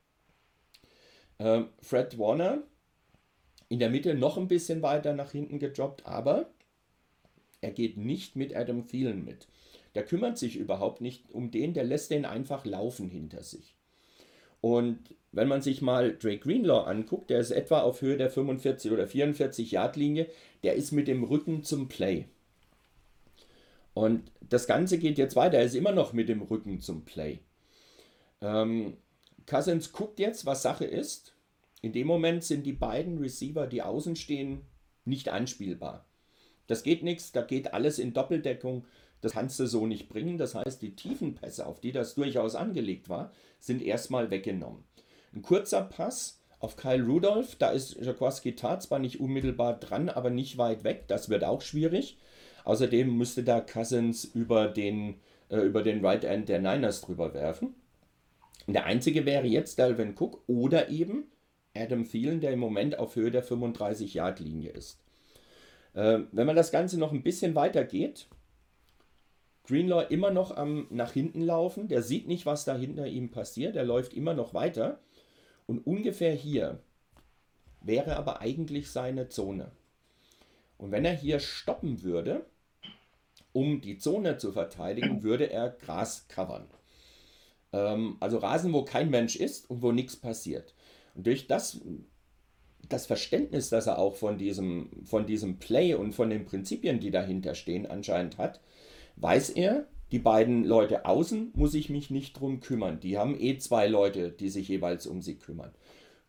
[1.39, 2.63] Äh, Fred Warner
[3.69, 6.51] in der Mitte noch ein bisschen weiter nach hinten gedroppt, aber
[7.61, 9.47] er geht nicht mit Adam Thielen mit.
[9.95, 13.75] Der kümmert sich überhaupt nicht um den, der lässt den einfach laufen hinter sich.
[14.61, 14.99] Und
[15.33, 19.07] wenn man sich mal Drake Greenlaw anguckt, der ist etwa auf Höhe der 45 oder
[19.07, 20.27] 44 Yard Linie,
[20.63, 22.27] der ist mit dem Rücken zum Play.
[23.95, 27.41] Und das Ganze geht jetzt weiter, er ist immer noch mit dem Rücken zum Play.
[28.41, 28.97] Ähm,
[29.47, 31.35] Cousins guckt jetzt, was Sache ist.
[31.83, 34.63] In dem Moment sind die beiden Receiver, die außen stehen,
[35.05, 36.07] nicht anspielbar.
[36.67, 38.85] Das geht nichts, da geht alles in Doppeldeckung.
[39.21, 40.39] Das kannst du so nicht bringen.
[40.39, 44.85] Das heißt, die tiefen Pässe, auf die das durchaus angelegt war, sind erstmal weggenommen.
[45.39, 50.31] Ein kurzer Pass auf Kyle Rudolph, da ist Jaworski Tat zwar nicht unmittelbar dran, aber
[50.31, 51.05] nicht weit weg.
[51.07, 52.19] Das wird auch schwierig.
[52.65, 57.77] Außerdem müsste da Cousins über den, äh, über den Right End der Niners drüber werfen.
[58.67, 61.31] Der einzige wäre jetzt Dalvin Cook oder eben
[61.73, 64.99] Adam Thielen, der im Moment auf Höhe der 35-Yard-Linie ist.
[65.95, 68.27] Äh, wenn man das Ganze noch ein bisschen weiter geht,
[69.69, 73.77] Greenlaw immer noch am nach hinten laufen, der sieht nicht, was da hinter ihm passiert,
[73.77, 74.99] der läuft immer noch weiter.
[75.69, 76.81] Und ungefähr hier
[77.83, 79.71] wäre aber eigentlich seine Zone.
[80.79, 82.47] Und wenn er hier stoppen würde,
[83.53, 86.67] um die Zone zu verteidigen, würde er Gras covern.
[87.73, 90.75] Ähm, also Rasen, wo kein Mensch ist und wo nichts passiert.
[91.15, 91.81] Und durch das,
[92.89, 97.11] das Verständnis, das er auch von diesem, von diesem Play und von den Prinzipien, die
[97.11, 98.61] dahinter stehen, anscheinend hat,
[99.17, 102.99] weiß er, die beiden Leute außen muss ich mich nicht drum kümmern.
[103.01, 105.75] Die haben eh zwei Leute, die sich jeweils um sie kümmern.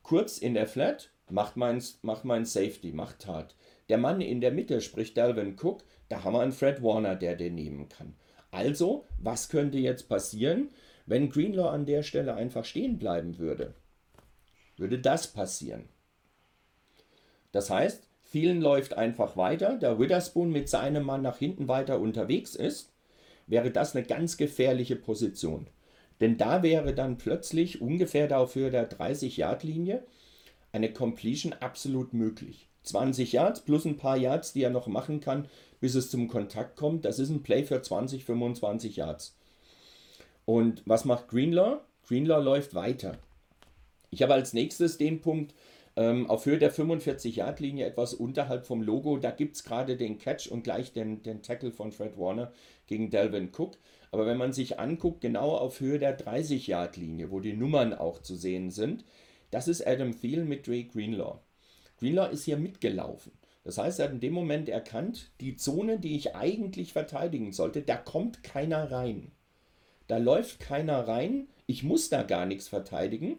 [0.03, 3.55] Kurz in der Flat macht mein, macht mein Safety, macht Tat.
[3.87, 7.35] Der Mann in der Mitte, sprich Dalvin Cook, da haben wir einen Fred Warner, der
[7.35, 8.15] den nehmen kann.
[8.51, 10.69] Also, was könnte jetzt passieren,
[11.05, 13.75] wenn Greenlaw an der Stelle einfach stehen bleiben würde?
[14.75, 15.87] Würde das passieren?
[17.51, 22.55] Das heißt, vielen läuft einfach weiter, da Witherspoon mit seinem Mann nach hinten weiter unterwegs
[22.55, 22.91] ist
[23.49, 25.67] wäre das eine ganz gefährliche Position.
[26.21, 30.03] Denn da wäre dann plötzlich ungefähr dafür der 30-Yard-Linie
[30.71, 32.67] eine Completion absolut möglich.
[32.83, 35.47] 20 Yards plus ein paar Yards, die er noch machen kann,
[35.79, 37.05] bis es zum Kontakt kommt.
[37.05, 39.35] Das ist ein Play für 20, 25 Yards.
[40.45, 41.79] Und was macht Greenlaw?
[42.07, 43.17] Greenlaw läuft weiter.
[44.11, 45.53] Ich habe als nächstes den Punkt,
[45.99, 50.47] ähm, auf Höhe der 45-Yard-Linie, etwas unterhalb vom Logo, da gibt es gerade den Catch
[50.47, 52.53] und gleich den, den Tackle von Fred Warner
[52.87, 53.77] gegen Delvin Cook.
[54.09, 58.35] Aber wenn man sich anguckt, genau auf Höhe der 30-Yard-Linie, wo die Nummern auch zu
[58.35, 59.03] sehen sind,
[59.51, 61.39] das ist Adam Thielen mit Dre Greenlaw.
[61.97, 63.33] Greenlaw ist hier mitgelaufen.
[63.65, 67.81] Das heißt, er hat in dem Moment erkannt, die Zone, die ich eigentlich verteidigen sollte,
[67.81, 69.33] da kommt keiner rein.
[70.07, 73.37] Da läuft keiner rein, ich muss da gar nichts verteidigen.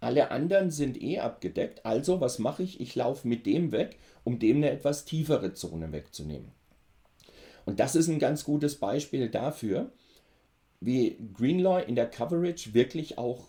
[0.00, 1.86] Alle anderen sind eh abgedeckt.
[1.86, 2.80] Also, was mache ich?
[2.80, 6.52] Ich laufe mit dem weg, um dem eine etwas tiefere Zone wegzunehmen.
[7.64, 9.90] Und das ist ein ganz gutes Beispiel dafür,
[10.80, 13.48] wie Greenlaw in der Coverage wirklich auch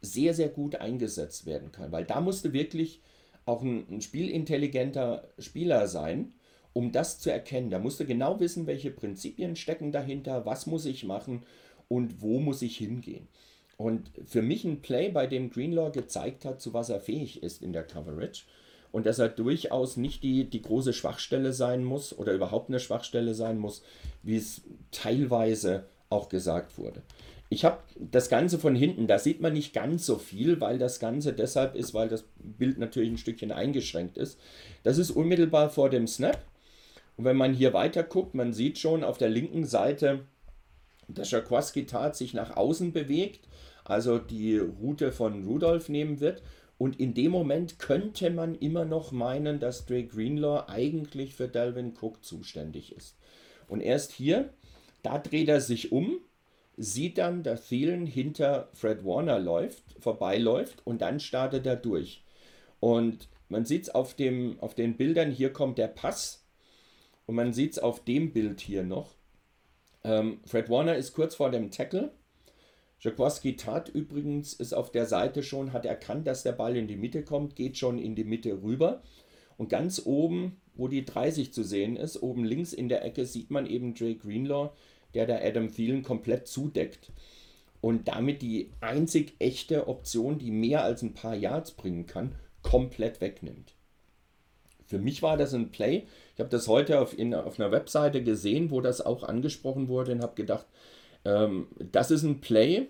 [0.00, 1.92] sehr, sehr gut eingesetzt werden kann.
[1.92, 3.00] Weil da musste wirklich
[3.44, 6.32] auch ein, ein spielintelligenter Spieler sein,
[6.72, 7.70] um das zu erkennen.
[7.70, 11.44] Da musste genau wissen, welche Prinzipien stecken dahinter, was muss ich machen
[11.88, 13.28] und wo muss ich hingehen.
[13.76, 17.62] Und für mich ein Play, bei dem Greenlaw gezeigt hat, zu was er fähig ist
[17.62, 18.44] in der Coverage.
[18.92, 23.34] Und dass er durchaus nicht die, die große Schwachstelle sein muss oder überhaupt eine Schwachstelle
[23.34, 23.82] sein muss,
[24.22, 27.02] wie es teilweise auch gesagt wurde.
[27.48, 31.00] Ich habe das Ganze von hinten, da sieht man nicht ganz so viel, weil das
[31.00, 34.38] Ganze deshalb ist, weil das Bild natürlich ein Stückchen eingeschränkt ist.
[34.84, 36.38] Das ist unmittelbar vor dem Snap.
[37.16, 40.20] Und wenn man hier weiter guckt, man sieht schon auf der linken Seite,
[41.08, 43.40] dass Tat sich nach außen bewegt
[43.84, 46.42] also die Route von Rudolph nehmen wird.
[46.78, 51.94] Und in dem Moment könnte man immer noch meinen, dass Drake Greenlaw eigentlich für Delvin
[52.00, 53.16] Cook zuständig ist.
[53.68, 54.52] Und erst hier,
[55.02, 56.18] da dreht er sich um,
[56.76, 62.24] sieht dann, dass Thielen hinter Fred Warner läuft, vorbeiläuft und dann startet er durch.
[62.80, 64.16] Und man sieht es auf,
[64.58, 66.44] auf den Bildern, hier kommt der Pass
[67.26, 69.14] und man sieht es auf dem Bild hier noch.
[70.04, 72.12] Ähm, Fred Warner ist kurz vor dem Tackle
[73.02, 76.96] Jaquaski tat übrigens, ist auf der Seite schon, hat erkannt, dass der Ball in die
[76.96, 79.02] Mitte kommt, geht schon in die Mitte rüber.
[79.56, 83.50] Und ganz oben, wo die 30 zu sehen ist, oben links in der Ecke sieht
[83.50, 84.70] man eben Drake Greenlaw,
[85.14, 87.10] der da Adam Thielen komplett zudeckt.
[87.80, 93.20] Und damit die einzig echte Option, die mehr als ein paar Yards bringen kann, komplett
[93.20, 93.74] wegnimmt.
[94.86, 96.06] Für mich war das ein Play.
[96.34, 100.12] Ich habe das heute auf, in, auf einer Webseite gesehen, wo das auch angesprochen wurde
[100.12, 100.66] und habe gedacht,
[101.24, 102.88] ähm, das ist ein Play,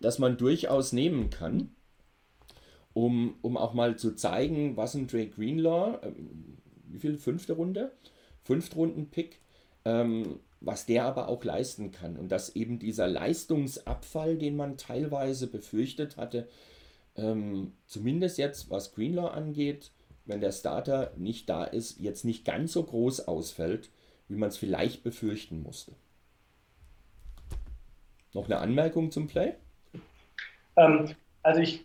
[0.00, 1.74] das man durchaus nehmen kann,
[2.92, 6.58] um, um auch mal zu zeigen, was ein Drake Greenlaw, ähm,
[6.90, 7.18] wie viel?
[7.18, 7.92] Fünfte Runde?
[8.44, 9.40] Fünftrunden-Pick,
[9.84, 12.16] ähm, was der aber auch leisten kann.
[12.16, 16.48] Und dass eben dieser Leistungsabfall, den man teilweise befürchtet hatte,
[17.14, 19.90] ähm, zumindest jetzt was Greenlaw angeht,
[20.24, 23.90] wenn der Starter nicht da ist, jetzt nicht ganz so groß ausfällt,
[24.28, 25.92] wie man es vielleicht befürchten musste.
[28.34, 29.54] Noch eine Anmerkung zum Play?
[30.76, 31.10] Ähm,
[31.42, 31.84] also ich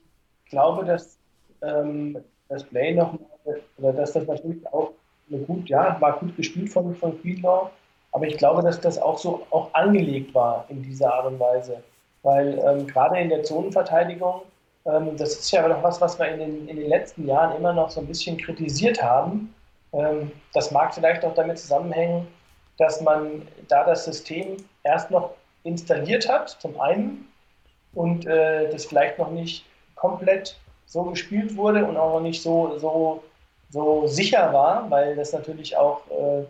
[0.49, 1.17] glaube, dass
[1.61, 2.17] ähm,
[2.49, 3.17] das Play noch,
[3.77, 4.91] oder dass das natürlich auch
[5.47, 7.69] gut, ja, war gut gespielt von, von Greenlaw,
[8.11, 11.81] aber ich glaube, dass das auch so auch angelegt war in dieser Art und Weise.
[12.21, 14.41] Weil ähm, gerade in der Zonenverteidigung,
[14.85, 17.73] ähm, das ist ja noch was, was wir in den, in den letzten Jahren immer
[17.73, 19.53] noch so ein bisschen kritisiert haben.
[19.93, 22.27] Ähm, das mag vielleicht auch damit zusammenhängen,
[22.77, 25.31] dass man da das System erst noch
[25.63, 27.27] installiert hat, zum einen,
[27.93, 32.77] und äh, das vielleicht noch nicht komplett so gespielt wurde und auch noch nicht so,
[32.79, 33.23] so,
[33.69, 36.43] so sicher war, weil das natürlich auch äh,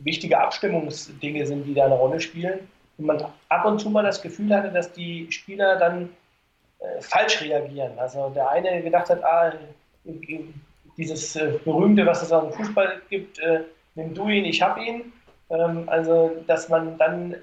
[0.00, 2.68] wichtige Abstimmungsdinge sind, die da eine Rolle spielen.
[2.98, 6.10] Und man ab und zu mal das Gefühl hatte, dass die Spieler dann
[6.80, 7.98] äh, falsch reagieren.
[7.98, 9.52] Also der eine gedacht hat, ah,
[10.96, 13.60] dieses äh, berühmte, was es auch im Fußball gibt, äh,
[13.94, 15.12] nimm du ihn, ich hab ihn.
[15.50, 17.36] Ähm, also dass man dann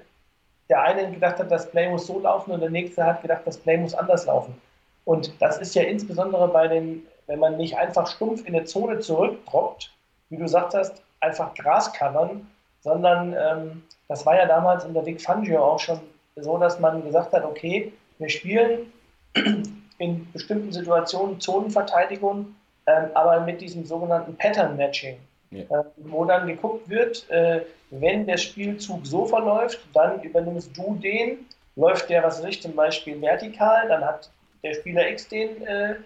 [0.68, 3.58] der eine gedacht hat, das Play muss so laufen und der nächste hat gedacht, das
[3.58, 4.60] Play muss anders laufen.
[5.04, 8.98] Und das ist ja insbesondere bei den, wenn man nicht einfach stumpf in eine Zone
[8.98, 9.92] zurückdroppt,
[10.28, 12.46] wie du gesagt hast, einfach Gras covern,
[12.80, 16.00] sondern ähm, das war ja damals in der Vic Fangio auch schon
[16.36, 18.92] so, dass man gesagt hat, okay, wir spielen
[19.98, 22.54] in bestimmten Situationen Zonenverteidigung,
[22.86, 25.18] ähm, aber mit diesem sogenannten Pattern Matching,
[25.50, 25.62] ja.
[25.62, 31.46] äh, wo dann geguckt wird, äh, wenn der Spielzug so verläuft, dann übernimmst du den,
[31.76, 34.30] läuft der, was weiß zum Beispiel vertikal, dann hat
[34.62, 35.96] der Spieler X den, äh,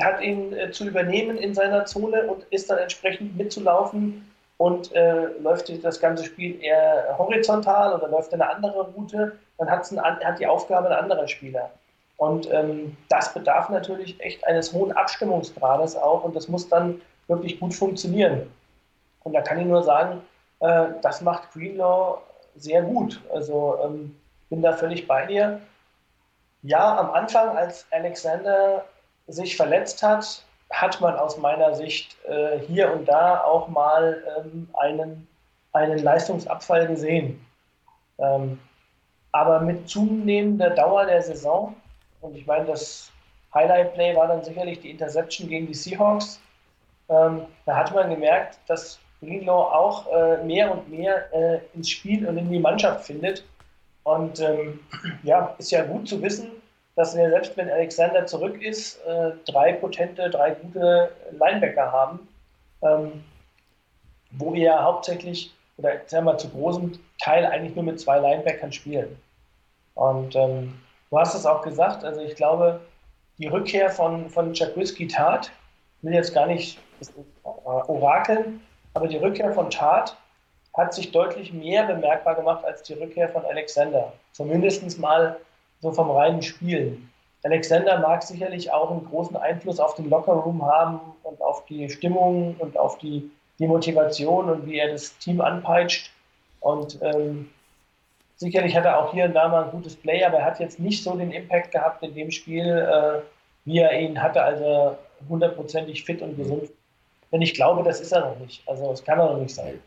[0.00, 5.26] hat ihn äh, zu übernehmen in seiner Zone und ist dann entsprechend mitzulaufen und äh,
[5.40, 10.46] läuft das ganze Spiel eher horizontal oder läuft eine andere Route, dann ein, hat die
[10.46, 11.70] Aufgabe ein anderer Spieler.
[12.16, 17.58] Und ähm, das bedarf natürlich echt eines hohen Abstimmungsgrades auch und das muss dann wirklich
[17.58, 18.50] gut funktionieren.
[19.24, 20.22] Und da kann ich nur sagen,
[20.60, 22.18] äh, das macht Greenlaw
[22.56, 23.20] sehr gut.
[23.32, 24.16] Also ähm,
[24.48, 25.60] bin da völlig bei dir.
[26.62, 28.84] Ja, am Anfang, als Alexander
[29.26, 34.68] sich verletzt hat, hat man aus meiner Sicht äh, hier und da auch mal ähm,
[34.74, 35.28] einen,
[35.72, 37.44] einen Leistungsabfall gesehen.
[38.18, 38.58] Ähm,
[39.32, 41.74] aber mit zunehmender Dauer der Saison
[42.20, 43.10] und ich meine, das
[43.54, 46.40] Highlight-Play war dann sicherlich die Interception gegen die Seahawks.
[47.08, 52.26] Ähm, da hat man gemerkt, dass Greenlaw auch äh, mehr und mehr äh, ins Spiel
[52.26, 53.44] und in die Mannschaft findet.
[54.04, 54.80] Und ähm,
[55.22, 56.50] ja, ist ja gut zu wissen,
[56.96, 62.28] dass wir selbst wenn Alexander zurück ist, äh, drei potente, drei gute Linebacker haben,
[62.82, 63.24] ähm,
[64.32, 68.72] wo wir ja hauptsächlich oder sagen wir zu großem Teil eigentlich nur mit zwei Linebackern
[68.72, 69.16] spielen.
[69.94, 70.74] Und ähm,
[71.10, 72.80] Du hast es auch gesagt, also ich glaube,
[73.38, 75.52] die Rückkehr von, von Czapulski Tat,
[76.02, 76.78] will jetzt gar nicht
[77.42, 78.60] orakeln,
[78.94, 80.16] aber die Rückkehr von Tat
[80.74, 84.12] hat sich deutlich mehr bemerkbar gemacht als die Rückkehr von Alexander.
[84.32, 85.36] Zumindest mal
[85.80, 87.10] so vom reinen Spielen.
[87.44, 92.56] Alexander mag sicherlich auch einen großen Einfluss auf den Lockerroom haben und auf die Stimmung
[92.58, 96.10] und auf die, die Motivation und wie er das Team anpeitscht.
[96.60, 97.50] Und ähm,
[98.36, 100.78] Sicherlich hat er auch hier und da mal ein gutes Play, aber er hat jetzt
[100.78, 103.22] nicht so den Impact gehabt in dem Spiel, äh,
[103.64, 106.70] wie er ihn hatte, als er hundertprozentig fit und gesund.
[107.32, 108.62] Denn ich glaube, das ist er noch nicht.
[108.66, 109.78] Also das kann er noch nicht sein.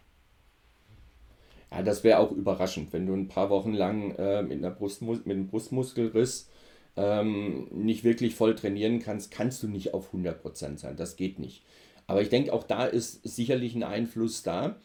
[1.71, 5.19] Ja, das wäre auch überraschend, wenn du ein paar Wochen lang äh, mit, einer Brustmus
[5.25, 6.49] mit einem Brustmuskelriss
[6.97, 10.95] ähm, nicht wirklich voll trainieren kannst, kannst du nicht auf 100% sein.
[10.95, 11.63] Das geht nicht.
[12.07, 14.77] Aber ich denke, auch da ist sicherlich ein Einfluss da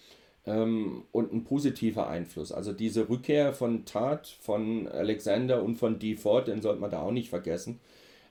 [0.47, 2.53] ähm, und ein positiver Einfluss.
[2.53, 6.17] Also diese Rückkehr von Tat, von Alexander und von D.
[6.17, 7.81] Ford, den sollte man da auch nicht vergessen,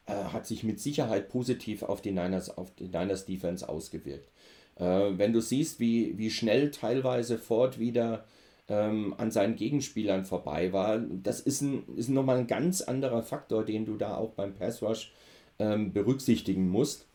[0.06, 4.30] äh, hat sich mit Sicherheit positiv auf die Niners, auf die Niners Defense ausgewirkt.
[4.76, 8.26] Äh, wenn du siehst, wie, wie schnell teilweise Ford wieder
[8.68, 13.64] ähm, an seinen Gegenspielern vorbei war, das ist, ein, ist nochmal ein ganz anderer Faktor,
[13.64, 15.14] den du da auch beim Pass Rush
[15.60, 17.06] ähm, berücksichtigen musst.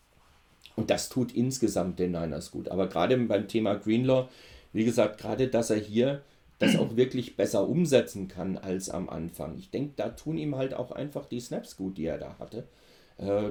[0.76, 2.68] Und das tut insgesamt den Niners gut.
[2.68, 4.28] Aber gerade beim Thema Greenlaw,
[4.72, 6.22] wie gesagt, gerade, dass er hier
[6.58, 9.56] das auch wirklich besser umsetzen kann als am Anfang.
[9.58, 12.68] Ich denke, da tun ihm halt auch einfach die Snaps gut, die er da hatte.
[13.18, 13.50] Äh,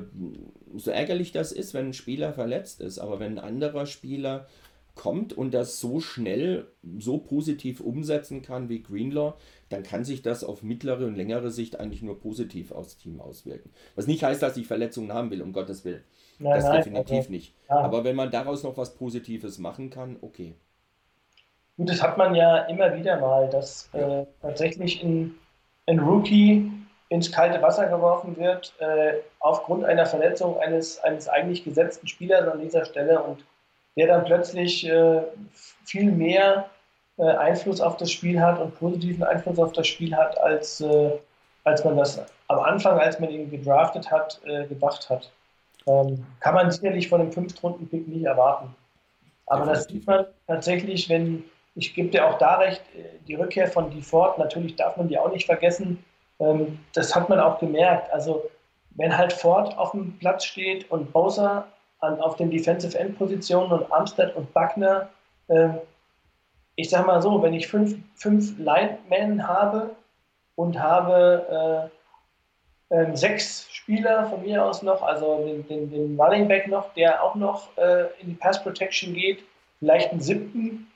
[0.76, 4.48] so ärgerlich das ist, wenn ein Spieler verletzt ist, aber wenn ein anderer Spieler
[4.96, 9.36] kommt und das so schnell, so positiv umsetzen kann wie Greenlaw,
[9.70, 13.70] dann kann sich das auf mittlere und längere Sicht eigentlich nur positiv aufs Team auswirken.
[13.96, 16.04] Was nicht heißt, dass ich Verletzungen haben will, um Gottes Willen.
[16.40, 17.32] Nein, das nein, definitiv okay.
[17.32, 17.54] nicht.
[17.70, 17.78] Ja.
[17.78, 20.56] Aber wenn man daraus noch was Positives machen kann, okay.
[21.78, 25.36] Gut, das hat man ja immer wieder mal, dass äh, tatsächlich ein,
[25.86, 26.72] ein Rookie
[27.10, 32.60] ins kalte Wasser geworfen wird, äh, aufgrund einer Verletzung eines, eines eigentlich gesetzten Spielers an
[32.60, 33.46] dieser Stelle und
[33.96, 35.22] der dann plötzlich äh,
[35.86, 36.70] viel mehr
[37.18, 41.12] äh, Einfluss auf das Spiel hat und positiven Einfluss auf das Spiel hat, als, äh,
[41.64, 45.32] als man das am Anfang, als man ihn gedraftet hat, äh, gedacht hat.
[45.86, 48.76] Ähm, kann man sicherlich von einem Fünftrunden-Pick nicht erwarten.
[49.48, 51.46] Aber das sieht man tatsächlich, wenn
[51.78, 55.18] ich gebe dir auch da recht, äh, die Rückkehr von DeFord, natürlich darf man die
[55.18, 56.04] auch nicht vergessen.
[56.40, 58.12] Ähm, das hat man auch gemerkt.
[58.12, 58.50] Also,
[58.92, 61.68] wenn halt Ford auf dem Platz steht und Bowser
[62.00, 65.10] auf den Defensive End Positionen und Armstead und Buckner,
[65.50, 65.80] ähm,
[66.76, 69.96] ich sag mal so, wenn ich fünf, fünf Linemen habe
[70.56, 71.90] und habe
[72.90, 76.94] äh, äh, sechs Spieler von mir aus noch, also den, den, den Running Back noch,
[76.94, 79.44] der auch noch äh, in die Pass Protection geht,
[79.80, 80.88] vielleicht einen siebten,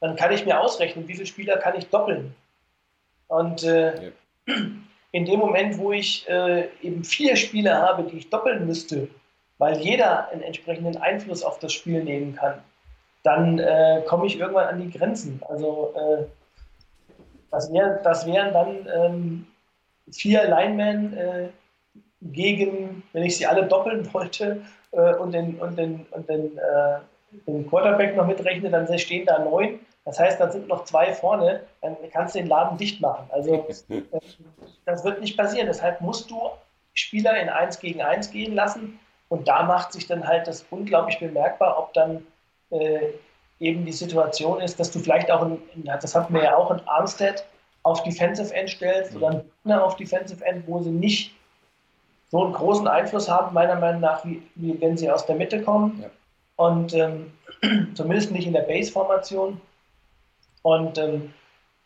[0.00, 2.34] dann kann ich mir ausrechnen, wie viele Spieler kann ich doppeln.
[3.28, 4.06] Und äh,
[4.46, 4.54] ja.
[5.12, 9.08] in dem Moment, wo ich äh, eben vier Spieler habe, die ich doppeln müsste,
[9.58, 12.62] weil jeder einen entsprechenden Einfluss auf das Spiel nehmen kann,
[13.22, 15.40] dann äh, komme ich irgendwann an die Grenzen.
[15.48, 16.24] Also äh,
[17.50, 19.46] das, wär, das wären dann ähm,
[20.10, 21.48] vier Linemen äh,
[22.22, 26.58] gegen, wenn ich sie alle doppeln wollte, äh, und den, und den, und den
[27.46, 29.80] den Quarterback noch mitrechne, dann stehen da neun.
[30.04, 33.28] Das heißt, dann sind noch zwei vorne, dann kannst du den Laden dicht machen.
[33.30, 33.54] Also
[33.88, 34.02] äh,
[34.86, 35.66] das wird nicht passieren.
[35.66, 36.50] Deshalb musst du
[36.94, 38.98] Spieler in 1 gegen 1 gehen lassen.
[39.28, 42.26] Und da macht sich dann halt das unglaublich bemerkbar, ob dann
[42.70, 43.12] äh,
[43.60, 46.80] eben die Situation ist, dass du vielleicht auch, in, das hatten wir ja auch in
[46.88, 47.44] Armstead,
[47.82, 51.34] auf Defensive End stellst oder einen Partner auf Defensive End, wo sie nicht
[52.30, 55.62] so einen großen Einfluss haben, meiner Meinung nach, wie, wie wenn sie aus der Mitte
[55.62, 56.02] kommen.
[56.02, 56.10] Ja.
[56.56, 57.32] Und ähm,
[57.94, 59.60] zumindest nicht in der Base-Formation.
[60.62, 61.32] Und ähm,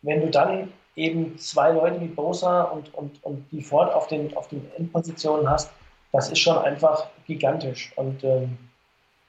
[0.01, 4.35] wenn du dann eben zwei Leute wie Bosa und, und, und die Ford auf den,
[4.35, 5.71] auf den Endpositionen hast,
[6.11, 7.91] das ist schon einfach gigantisch.
[7.95, 8.57] Und ähm,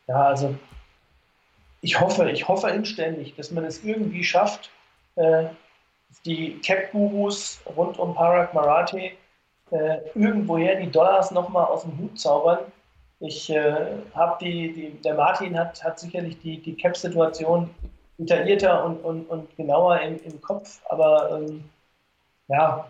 [0.07, 0.55] ja, also
[1.81, 4.71] ich hoffe, ich hoffe inständig, dass man es irgendwie schafft,
[5.17, 5.47] äh,
[6.25, 9.13] die Cap-Gurus rund um Parag Marathi
[9.71, 12.59] äh, irgendwoher die Dollars nochmal aus dem Hut zaubern.
[13.19, 17.71] Ich äh, habe die, die, der Martin hat, hat sicherlich die, die Cap-Situation
[18.19, 21.65] detaillierter und, und, und genauer im, im Kopf, aber ähm,
[22.49, 22.89] ja,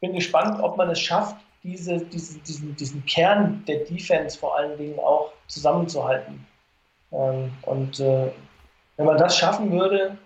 [0.00, 4.76] bin gespannt, ob man es schafft, diese, diese, diesen, diesen Kern der Defense vor allen
[4.76, 6.46] Dingen auch zusammenzuhalten.
[7.12, 8.30] Ähm, und äh,
[8.96, 10.16] wenn man das schaffen würde,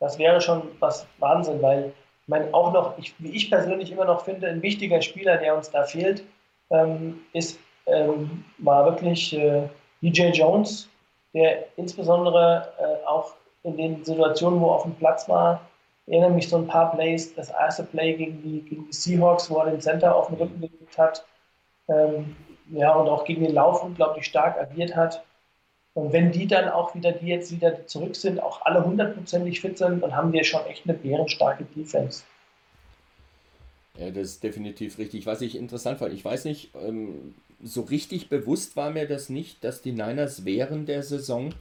[0.00, 1.92] das wäre schon was Wahnsinn, weil
[2.26, 5.70] meine, auch noch, ich, wie ich persönlich immer noch finde, ein wichtiger Spieler, der uns
[5.70, 6.24] da fehlt,
[6.70, 9.68] ähm, ist, ähm, war wirklich äh,
[10.02, 10.88] DJ Jones,
[11.34, 15.60] der insbesondere äh, auch in den Situationen, wo er auf dem Platz war,
[16.06, 19.58] erinnere mich so ein paar Plays, das erste Play gegen die, gegen die Seahawks, wo
[19.58, 21.24] er den Center auf den Rücken gelegt hat,
[21.88, 22.36] ähm,
[22.70, 25.24] ja, und auch gegen den Lauf unglaublich stark agiert hat.
[25.94, 29.78] Und wenn die dann auch wieder, die jetzt wieder zurück sind, auch alle hundertprozentig fit
[29.78, 32.24] sind, dann haben wir schon echt eine bärenstarke Defense.
[33.98, 35.26] Ja, das ist definitiv richtig.
[35.26, 39.64] Was ich interessant fand, ich weiß nicht, ähm, so richtig bewusst war mir das nicht,
[39.64, 41.52] dass die Niners während der Saison,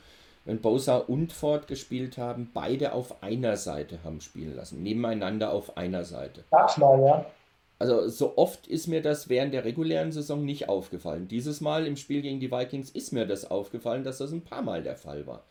[0.46, 5.78] wenn Bosa und Ford gespielt haben, beide auf einer Seite haben spielen lassen, nebeneinander auf
[5.78, 6.44] einer Seite.
[6.52, 7.26] Gab's mal, ja.
[7.80, 11.28] Also so oft ist mir das während der regulären Saison nicht aufgefallen.
[11.28, 14.62] Dieses Mal im Spiel gegen die Vikings ist mir das aufgefallen, dass das ein paar
[14.62, 15.44] Mal der Fall war.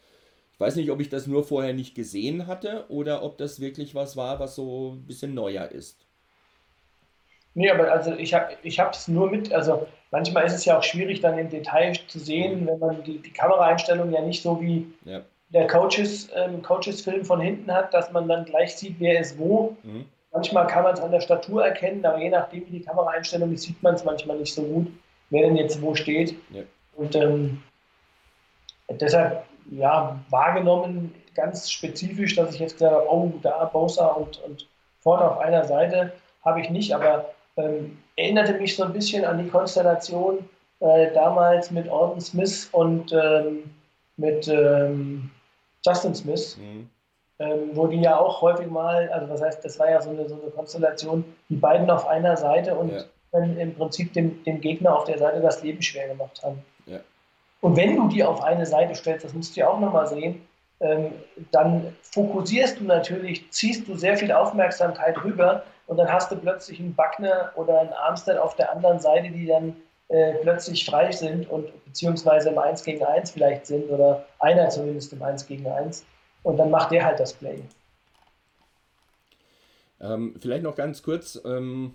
[0.53, 3.95] Ich weiß nicht, ob ich das nur vorher nicht gesehen hatte oder ob das wirklich
[3.95, 6.06] was war, was so ein bisschen neuer ist.
[7.57, 10.83] Nee, aber also ich habe ich es nur mit, also manchmal ist es ja auch
[10.83, 12.67] schwierig dann im Detail zu sehen, mhm.
[12.67, 15.23] wenn man die, die Kameraeinstellung ja nicht so wie ja.
[15.49, 19.75] der Coaches, ähm, Coaches-Film von hinten hat, dass man dann gleich sieht, wer ist wo.
[19.85, 20.05] Mhm.
[20.33, 23.63] Manchmal kann man es an der Statur erkennen, aber je nachdem, wie die Kameraeinstellung ist,
[23.63, 24.89] sieht man es manchmal nicht so gut,
[25.31, 26.35] wer denn jetzt wo steht.
[26.51, 26.61] Ja.
[26.95, 27.63] Und ähm,
[28.91, 34.69] deshalb, ja, wahrgenommen ganz spezifisch, dass ich jetzt gesagt habe, oh, da Bosa und, und
[35.01, 36.13] Ford auf einer Seite,
[36.45, 40.39] habe ich nicht, aber ähm, erinnerte mich so ein bisschen an die Konstellation
[40.81, 43.71] äh, damals mit Orton Smith und ähm,
[44.17, 45.31] mit ähm,
[45.85, 46.57] Justin Smith.
[46.59, 46.89] Mhm
[47.39, 50.29] ähm, wo die ja auch häufig mal, also das heißt, das war ja so eine,
[50.29, 53.03] so eine Konstellation, die beiden auf einer Seite und ja.
[53.33, 56.63] dann im Prinzip dem, dem Gegner auf der Seite das Leben schwer gemacht haben.
[56.87, 57.01] Ja.
[57.61, 60.47] Und wenn du die auf eine Seite stellst, das musst du ja auch nochmal sehen,
[61.53, 66.81] dann fokussierst du natürlich, ziehst du sehr viel Aufmerksamkeit rüber und dann hast du plötzlich
[66.81, 69.77] einen Backner oder einen Armstead auf der anderen Seite, die dann
[70.09, 75.13] äh, plötzlich frei sind und beziehungsweise im 1 gegen 1 vielleicht sind oder einer zumindest
[75.13, 76.05] im 1 gegen 1.
[76.43, 77.61] Und dann macht der halt das Play.
[80.01, 81.95] Ähm, vielleicht noch ganz kurz ähm,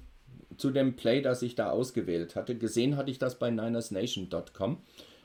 [0.57, 2.57] zu dem Play, das ich da ausgewählt hatte.
[2.57, 4.81] Gesehen hatte ich das bei ninersnation.com.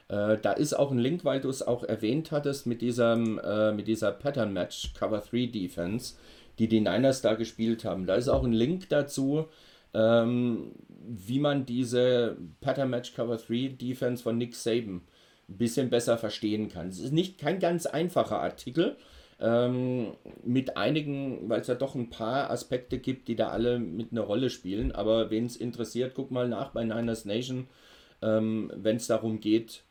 [0.09, 3.72] Äh, da ist auch ein Link, weil du es auch erwähnt hattest, mit, diesem, äh,
[3.72, 6.14] mit dieser Pattern Match Cover 3 Defense,
[6.59, 8.07] die die Niners da gespielt haben.
[8.07, 9.46] Da ist auch ein Link dazu,
[9.94, 15.02] ähm, wie man diese Pattern Match Cover 3 Defense von Nick Saban
[15.48, 16.88] ein bisschen besser verstehen kann.
[16.88, 18.96] Es ist nicht kein ganz einfacher Artikel,
[19.38, 20.12] ähm,
[20.44, 24.22] mit einigen, weil es ja doch ein paar Aspekte gibt, die da alle mit einer
[24.22, 24.92] Rolle spielen.
[24.92, 27.68] Aber wen es interessiert, guck mal nach bei Niners Nation,
[28.22, 29.82] ähm, wenn es darum geht,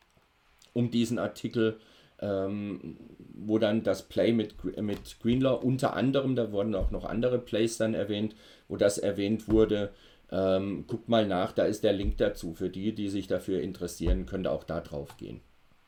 [0.76, 1.80] um diesen Artikel,
[2.22, 2.98] ähm,
[3.34, 7.78] wo dann das Play mit, mit Greenlaw unter anderem, da wurden auch noch andere Plays
[7.78, 8.36] dann erwähnt,
[8.68, 9.92] wo das erwähnt wurde.
[10.32, 12.54] Ähm, guckt mal nach, da ist der Link dazu.
[12.54, 15.42] Für die, die sich dafür interessieren, könnt ihr auch da drauf gehen.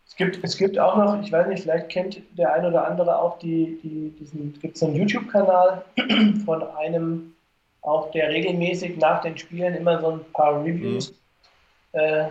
[0.08, 3.20] Es gibt, es gibt auch noch, ich weiß nicht, vielleicht kennt der ein oder andere
[3.20, 5.84] auch die, die, diesen, gibt es einen YouTube-Kanal
[6.46, 7.34] von einem,
[7.82, 12.00] auch der regelmäßig nach den Spielen immer so ein paar Reviews, mhm.
[12.00, 12.28] äh,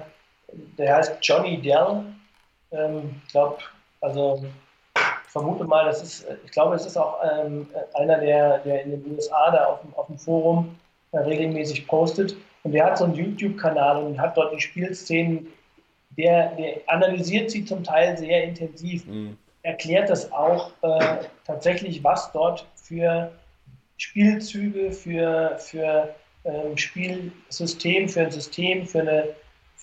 [0.78, 2.04] der heißt Johnny Dell.
[2.72, 3.58] Ähm, ich glaube,
[4.00, 4.44] also
[5.28, 9.14] vermute mal, das ist, ich glaube, es ist auch ähm, einer, der, der in den
[9.14, 10.78] USA da auf dem, auf dem Forum
[11.12, 12.36] äh, regelmäßig postet.
[12.62, 15.52] Und der hat so einen YouTube-Kanal und hat dort die Spielszenen
[16.16, 19.36] der, der analysiert sie zum Teil sehr intensiv, mhm.
[19.62, 23.30] erklärt das auch äh, tatsächlich, was dort für
[23.98, 26.14] Spielzüge, für, für
[26.44, 29.24] ähm, Spielsystem, für ein System, für eine,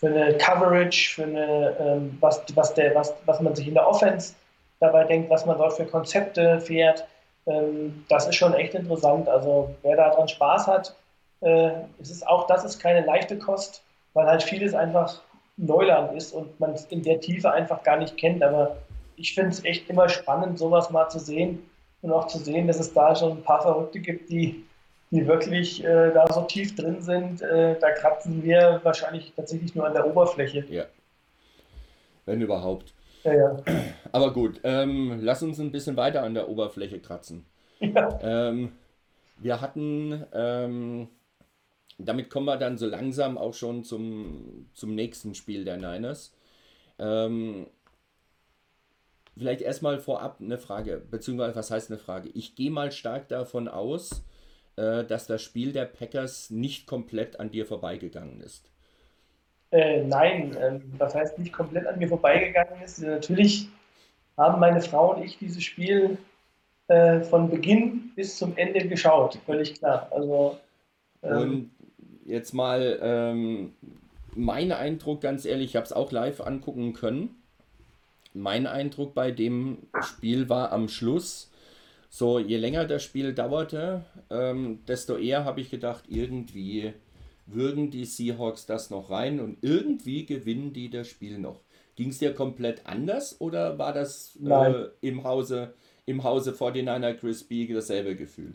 [0.04, 3.88] für eine Coverage, für eine, ähm, was, was, der, was, was man sich in der
[3.88, 4.34] Offense
[4.82, 7.08] dabei denkt, was man dort für Konzepte fährt.
[7.48, 9.30] Ähm, das ist schon echt interessant.
[9.30, 10.94] Also wer daran Spaß hat,
[11.40, 13.82] äh, es ist auch das ist keine leichte Kost,
[14.14, 15.22] weil halt vieles einfach
[15.56, 18.44] Neuland ist und man es in der Tiefe einfach gar nicht kennt.
[18.44, 18.76] Aber
[19.16, 21.66] ich finde es echt immer spannend, sowas mal zu sehen
[22.02, 24.66] und auch zu sehen, dass es da schon ein paar Verrückte gibt, die,
[25.14, 27.42] die wirklich äh, da so tief drin sind.
[27.42, 30.66] Äh, da kratzen wir wahrscheinlich tatsächlich nur an der Oberfläche.
[30.70, 30.86] Ja.
[32.26, 32.94] Wenn überhaupt.
[33.24, 33.58] Ja, ja.
[34.12, 37.46] Aber gut, ähm, lass uns ein bisschen weiter an der Oberfläche kratzen.
[37.80, 38.20] Ja.
[38.22, 38.72] Ähm,
[39.38, 41.08] wir hatten ähm,
[41.98, 46.34] damit kommen wir dann so langsam auch schon zum, zum nächsten Spiel der Niners.
[47.00, 47.68] Ähm,
[49.38, 52.30] vielleicht erstmal vorab eine Frage, beziehungsweise was heißt eine Frage?
[52.34, 54.24] Ich gehe mal stark davon aus,
[54.76, 58.70] äh, dass das Spiel der Packers nicht komplett an dir vorbeigegangen ist.
[59.72, 63.02] Äh, nein, äh, das heißt nicht komplett an mir vorbeigegangen ist.
[63.02, 63.70] Natürlich
[64.38, 66.18] haben meine Frau und ich dieses Spiel
[66.88, 70.08] äh, von Beginn bis zum Ende geschaut, völlig klar.
[70.12, 70.58] Also,
[71.22, 71.72] ähm, und
[72.26, 73.74] jetzt mal ähm,
[74.36, 77.36] mein Eindruck, ganz ehrlich, ich habe es auch live angucken können.
[78.34, 81.52] Mein Eindruck bei dem Spiel war am Schluss,
[82.14, 86.94] so je länger das Spiel dauerte, ähm, desto eher habe ich gedacht, irgendwie
[87.48, 91.62] würgen die Seahawks das noch rein und irgendwie gewinnen die das Spiel noch.
[91.96, 95.74] Ging es dir komplett anders oder war das äh, im Hause
[96.06, 98.54] im Hause 49er Chris B dasselbe Gefühl?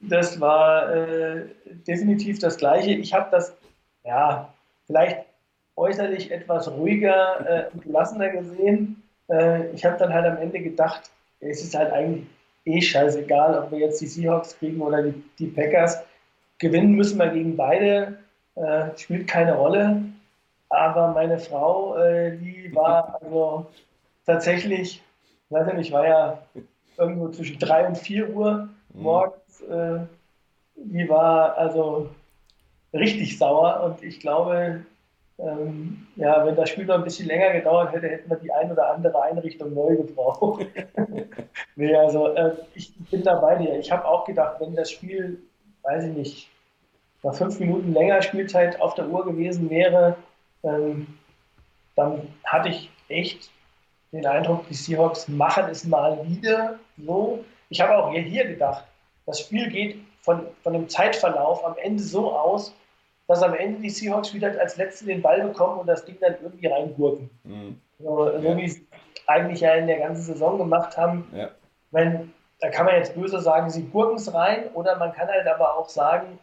[0.00, 1.44] Das war äh,
[1.86, 2.92] definitiv das Gleiche.
[2.92, 3.54] Ich habe das,
[4.04, 4.54] ja,
[4.86, 5.26] vielleicht
[5.76, 9.02] äußerlich etwas ruhiger äh, und gelassener gesehen.
[9.28, 12.26] Äh, ich habe dann halt am Ende gedacht, es ist halt eigentlich
[12.64, 15.98] eh scheißegal, ob wir jetzt die Seahawks kriegen oder die, die Packers.
[16.58, 18.18] Gewinnen müssen wir gegen beide,
[18.54, 20.02] äh, spielt keine Rolle.
[20.70, 23.66] Aber meine Frau, äh, die war also
[24.26, 25.02] tatsächlich,
[25.50, 26.42] weiß ich nicht, war ja
[26.96, 29.02] irgendwo zwischen 3 und 4 Uhr mhm.
[29.02, 30.00] morgens äh,
[30.76, 32.10] die war also
[32.92, 34.84] richtig sauer und ich glaube,
[35.38, 38.70] ähm, ja, wenn das Spiel noch ein bisschen länger gedauert hätte, hätten wir die ein
[38.70, 40.66] oder andere Einrichtung neu gebraucht.
[41.76, 43.78] nee, also äh, ich bin da bei dir.
[43.78, 45.42] Ich habe auch gedacht, wenn das Spiel,
[45.82, 46.50] weiß ich nicht,
[47.22, 50.16] nach fünf Minuten länger Spielzeit auf der Uhr gewesen wäre,
[50.62, 51.06] ähm,
[51.96, 53.50] dann hatte ich echt
[54.12, 57.44] den Eindruck, die Seahawks machen es mal wieder so.
[57.70, 58.84] Ich habe auch hier gedacht,
[59.26, 62.74] das Spiel geht von, von dem Zeitverlauf am Ende so aus,
[63.26, 66.36] dass am Ende die Seahawks wieder als Letzte den Ball bekommen und das Ding dann
[66.42, 67.30] irgendwie reingurken.
[67.44, 67.80] Mhm.
[67.98, 68.56] So, so ja.
[68.56, 68.86] wie sie
[69.26, 71.30] eigentlich ja in der ganzen Saison gemacht haben.
[71.34, 71.50] Ja.
[71.90, 75.46] Wenn, da kann man jetzt böse sagen, sie gurken es rein, oder man kann halt
[75.46, 76.38] aber auch sagen,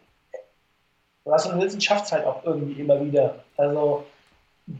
[1.24, 3.36] Russell Wilson schafft es halt auch irgendwie immer wieder.
[3.56, 4.04] Also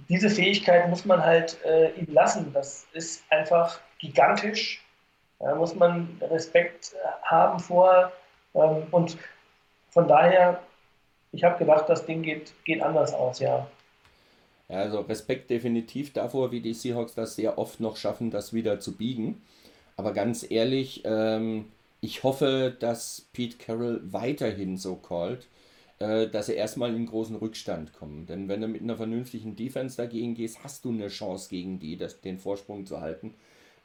[0.09, 2.53] diese Fähigkeit muss man halt äh, ihm lassen.
[2.53, 4.85] Das ist einfach gigantisch.
[5.39, 8.13] Da muss man Respekt haben vor.
[8.55, 9.17] Ähm, und
[9.91, 10.61] von daher,
[11.33, 13.67] ich habe gedacht, das Ding geht, geht anders aus, ja.
[14.69, 18.97] Also Respekt definitiv davor, wie die Seahawks das sehr oft noch schaffen, das wieder zu
[18.97, 19.43] biegen.
[19.97, 21.67] Aber ganz ehrlich, ähm,
[22.01, 25.47] ich hoffe, dass Pete Carroll weiterhin so callt,
[25.99, 28.31] äh, dass er erstmal in großen Rückstand kommt.
[28.31, 31.97] Denn wenn du mit einer vernünftigen Defense dagegen gehst, hast du eine Chance gegen die,
[31.97, 33.35] das, den Vorsprung zu halten.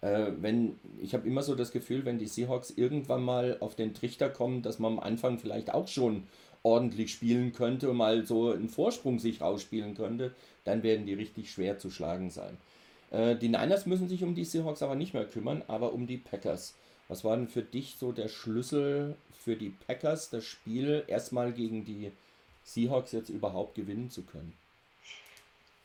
[0.02, 3.94] Äh, wenn, ich habe immer so das Gefühl, wenn die Seahawks irgendwann mal auf den
[3.94, 6.24] Trichter kommen, dass man am Anfang vielleicht auch schon
[6.64, 10.34] ordentlich spielen könnte und mal so einen Vorsprung sich rausspielen könnte,
[10.64, 12.58] dann werden die richtig schwer zu schlagen sein.
[13.12, 16.18] Äh, die Niners müssen sich um die Seahawks aber nicht mehr kümmern, aber um die
[16.18, 16.76] Packers.
[17.08, 21.86] Was war denn für dich so der Schlüssel für die Packers, das Spiel erstmal gegen
[21.86, 22.12] die
[22.64, 24.54] Seahawks jetzt überhaupt gewinnen zu können?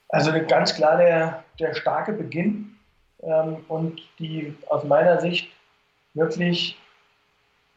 [0.09, 2.77] Also ganz klar der, der starke Beginn
[3.23, 5.49] ähm, und die aus meiner Sicht
[6.14, 6.77] wirklich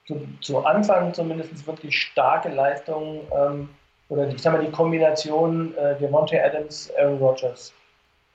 [0.05, 3.69] zu, zu Anfang zumindest wirklich starke Leistungen ähm,
[4.09, 7.73] oder ich sag mal die Kombination äh, Devontae Adams, Aaron Rodgers.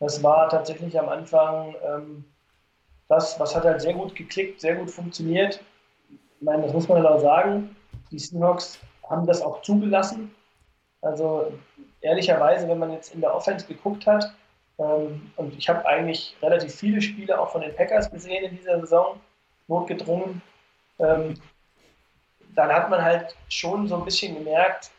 [0.00, 2.24] Das war tatsächlich am Anfang ähm,
[3.08, 5.62] das, was hat halt sehr gut geklickt, sehr gut funktioniert.
[6.08, 7.76] Ich meine, das muss man halt auch sagen.
[8.10, 10.34] Die Seahawks haben das auch zugelassen.
[11.02, 11.52] Also
[12.00, 14.32] ehrlicherweise, wenn man jetzt in der Offense geguckt hat,
[14.78, 18.80] ähm, und ich habe eigentlich relativ viele Spiele auch von den Packers gesehen in dieser
[18.80, 19.20] Saison,
[19.68, 20.40] notgedrungen.
[20.98, 21.34] Ähm,
[22.54, 24.90] dann hat man halt schon so ein bisschen gemerkt,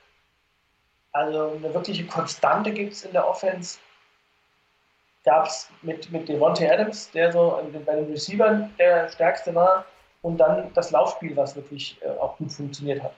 [1.14, 3.80] also eine wirkliche Konstante gibt es in der Offense
[5.24, 9.86] gab es mit, mit Devontae Adams, der so bei den Receivern der stärkste war,
[10.24, 13.14] und dann das Laufspiel, was wirklich äh, auch gut funktioniert hat.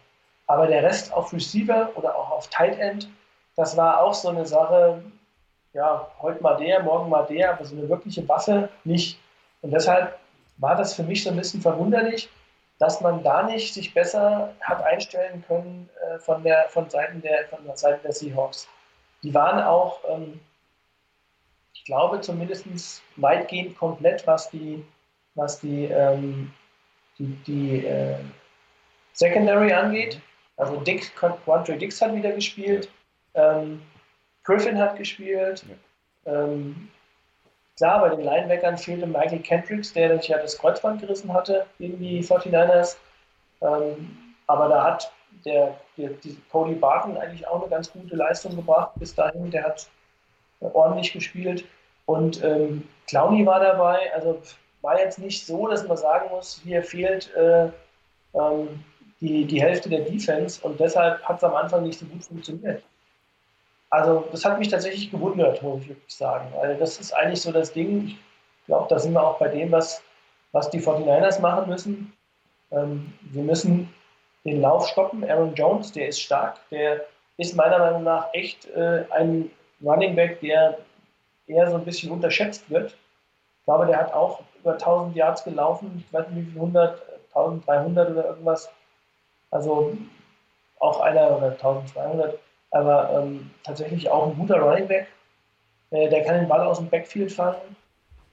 [0.47, 3.09] Aber der Rest auf Receiver oder auch auf Tight End,
[3.55, 5.03] das war auch so eine Sache,
[5.73, 9.19] ja, heute mal der, morgen mal der, aber so eine wirkliche Waffe nicht.
[9.61, 10.17] Und deshalb
[10.57, 12.29] war das für mich so ein bisschen verwunderlich,
[12.79, 17.45] dass man da nicht sich besser hat einstellen können äh, von, der, von, Seiten der,
[17.47, 18.67] von der Seite der Seahawks.
[19.21, 20.39] Die waren auch ähm,
[21.83, 24.85] ich glaube zumindest weitgehend komplett, was die,
[25.35, 26.53] was die, ähm,
[27.19, 28.15] die, die äh,
[29.11, 30.21] Secondary angeht.
[30.55, 32.87] Also Dick, Quandre Dix hat wieder gespielt,
[33.33, 33.81] ähm,
[34.45, 35.65] Griffin hat gespielt.
[36.25, 36.33] Ja.
[37.77, 41.97] Klar, bei den Linebackern fehlte Michael Kendricks, der sich ja das Kreuzband gerissen hatte gegen
[41.97, 42.97] die 49ers.
[43.61, 45.11] Ähm, aber da hat
[45.45, 49.49] der, der, der Cody Barton eigentlich auch eine ganz gute Leistung gebracht bis dahin.
[49.49, 49.87] Der hat
[50.59, 51.65] ordentlich gespielt.
[52.05, 54.39] Und ähm, Clowny war dabei, also
[54.81, 57.69] war jetzt nicht so, dass man sagen muss, hier fehlt äh,
[58.33, 58.83] ähm,
[59.21, 62.83] die, die Hälfte der Defense und deshalb hat es am Anfang nicht so gut funktioniert.
[63.93, 66.51] Also das hat mich tatsächlich gewundert, muss ich wirklich sagen.
[66.55, 68.17] Weil das ist eigentlich so das Ding, ich
[68.65, 70.01] glaube, da sind wir auch bei dem, was,
[70.51, 72.11] was die 49ers machen müssen.
[72.71, 73.93] Ähm, wir müssen
[74.45, 75.23] den Lauf stoppen.
[75.29, 77.05] Aaron Jones, der ist stark, der
[77.37, 79.51] ist meiner Meinung nach echt äh, ein
[79.83, 80.79] Running Back, der
[81.45, 82.95] eher so ein bisschen unterschätzt wird.
[83.59, 86.99] Ich glaube, der hat auch über 1000 Yards gelaufen, ich weiß nicht wie viel, 100,
[87.35, 88.71] 1300 oder irgendwas.
[89.51, 89.95] Also
[90.79, 92.39] auch einer oder 1200,
[92.73, 95.07] aber ähm, tatsächlich auch ein guter Running Back.
[95.91, 97.75] Äh, der kann den Ball aus dem Backfield fangen.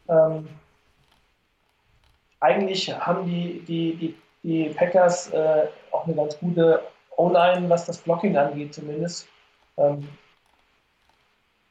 [0.08, 0.48] Ähm,
[2.40, 6.82] eigentlich haben die, die, die, die Packers äh, auch eine ganz gute
[7.16, 9.28] O-Line, was das Blocking angeht, zumindest.
[9.76, 10.08] Ähm,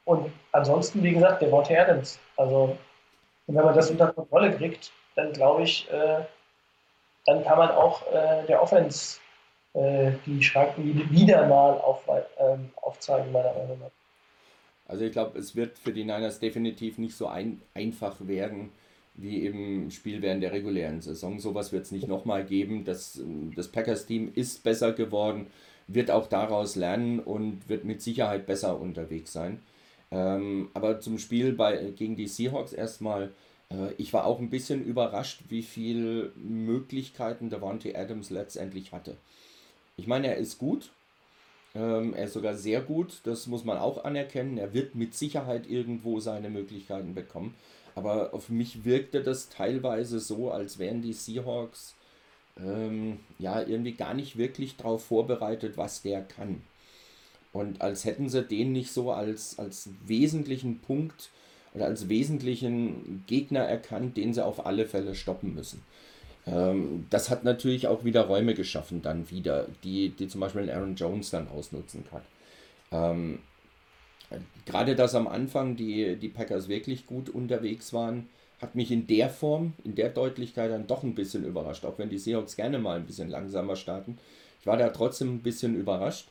[0.04, 2.18] und ansonsten, wie gesagt, der Wort Adams.
[2.36, 2.76] Also,
[3.46, 6.24] wenn man das unter Kontrolle kriegt, dann glaube ich, äh,
[7.26, 9.18] dann kann man auch äh, der Offense
[9.74, 12.02] die Schranken wieder mal auf,
[12.38, 13.90] ähm, aufzeigen, meiner Meinung nach.
[14.88, 18.70] Also ich glaube, es wird für die Niners definitiv nicht so ein, einfach werden
[19.14, 21.38] wie im Spiel während der regulären Saison.
[21.38, 22.84] Sowas wird es nicht nochmal geben.
[22.84, 23.20] Das,
[23.54, 25.46] das Packers-Team ist besser geworden,
[25.86, 29.60] wird auch daraus lernen und wird mit Sicherheit besser unterwegs sein.
[30.10, 33.30] Ähm, aber zum Spiel bei, gegen die Seahawks erstmal,
[33.70, 39.16] äh, ich war auch ein bisschen überrascht, wie viele Möglichkeiten Davante Adams letztendlich hatte.
[40.00, 40.90] Ich meine, er ist gut,
[41.74, 44.56] ähm, er ist sogar sehr gut, das muss man auch anerkennen.
[44.56, 47.54] Er wird mit Sicherheit irgendwo seine Möglichkeiten bekommen.
[47.94, 51.94] Aber auf mich wirkte das teilweise so, als wären die Seahawks
[52.58, 56.62] ähm, ja irgendwie gar nicht wirklich darauf vorbereitet, was der kann.
[57.52, 61.28] Und als hätten sie den nicht so als, als wesentlichen Punkt
[61.74, 65.82] oder als wesentlichen Gegner erkannt, den sie auf alle Fälle stoppen müssen.
[66.50, 70.96] Ähm, das hat natürlich auch wieder Räume geschaffen, dann wieder, die, die zum Beispiel Aaron
[70.96, 72.22] Jones dann ausnutzen kann.
[72.92, 73.38] Ähm,
[74.66, 78.28] gerade dass am Anfang die, die Packers wirklich gut unterwegs waren,
[78.60, 82.10] hat mich in der Form, in der Deutlichkeit dann doch ein bisschen überrascht, auch wenn
[82.10, 84.18] die Seahawks gerne mal ein bisschen langsamer starten.
[84.60, 86.28] Ich war da trotzdem ein bisschen überrascht.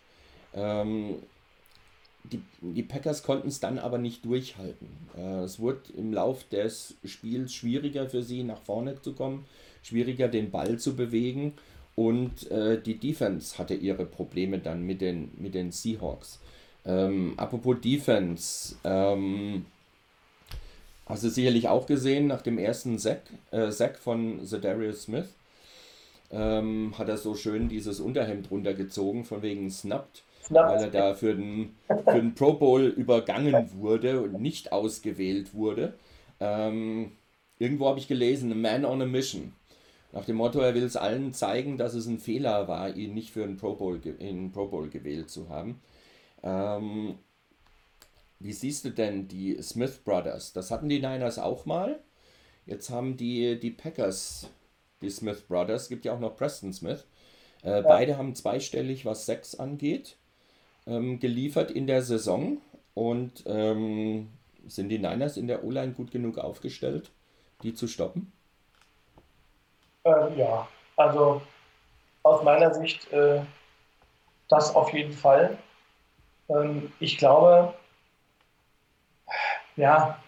[0.53, 1.15] Ähm,
[2.24, 4.88] die, die Packers konnten es dann aber nicht durchhalten.
[5.17, 9.45] Äh, es wurde im Lauf des Spiels schwieriger für sie, nach vorne zu kommen,
[9.89, 11.53] schwieriger den Ball zu bewegen
[11.95, 16.39] und äh, die Defense hatte ihre Probleme dann mit den, mit den Seahawks.
[16.85, 19.65] Ähm, apropos Defense, ähm,
[21.05, 25.27] hast du sicherlich auch gesehen, nach dem ersten Sack, äh, Sack von Zedarius Smith,
[26.31, 31.35] ähm, hat er so schön dieses Unterhemd runtergezogen, von wegen snapped weil er da für
[31.35, 35.93] den, für den Pro Bowl übergangen wurde und nicht ausgewählt wurde.
[36.39, 37.11] Ähm,
[37.59, 39.53] irgendwo habe ich gelesen, a man on a mission.
[40.12, 43.32] Nach dem Motto, er will es allen zeigen, dass es ein Fehler war, ihn nicht
[43.32, 45.82] für einen Pro Bowl, in Pro Bowl gewählt zu haben.
[46.41, 47.20] Ähm,
[48.39, 50.53] wie siehst du denn die Smith Brothers?
[50.53, 51.99] Das hatten die Niners auch mal.
[52.66, 54.49] Jetzt haben die, die Packers
[55.01, 55.84] die Smith Brothers.
[55.84, 57.05] Es gibt ja auch noch Preston Smith.
[57.64, 57.82] Äh, ja.
[57.82, 60.18] Beide haben zweistellig, was Sex angeht
[60.89, 62.57] ähm, geliefert in der Saison.
[62.93, 64.30] Und ähm,
[64.68, 67.12] sind die Niners in der O-Line gut genug aufgestellt,
[67.64, 68.32] die zu stoppen?
[70.05, 71.41] Ähm, ja, also
[72.23, 73.41] aus meiner Sicht äh,
[74.49, 75.57] das auf jeden Fall.
[76.49, 77.73] Ähm, ich glaube,
[79.75, 80.19] ja,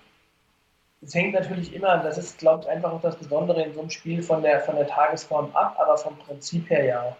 [1.01, 3.89] es hängt natürlich immer, das ist, glaube ich, einfach auch das Besondere in so einem
[3.89, 7.17] Spiel von der, von der Tagesform ab, aber vom Prinzip her ja.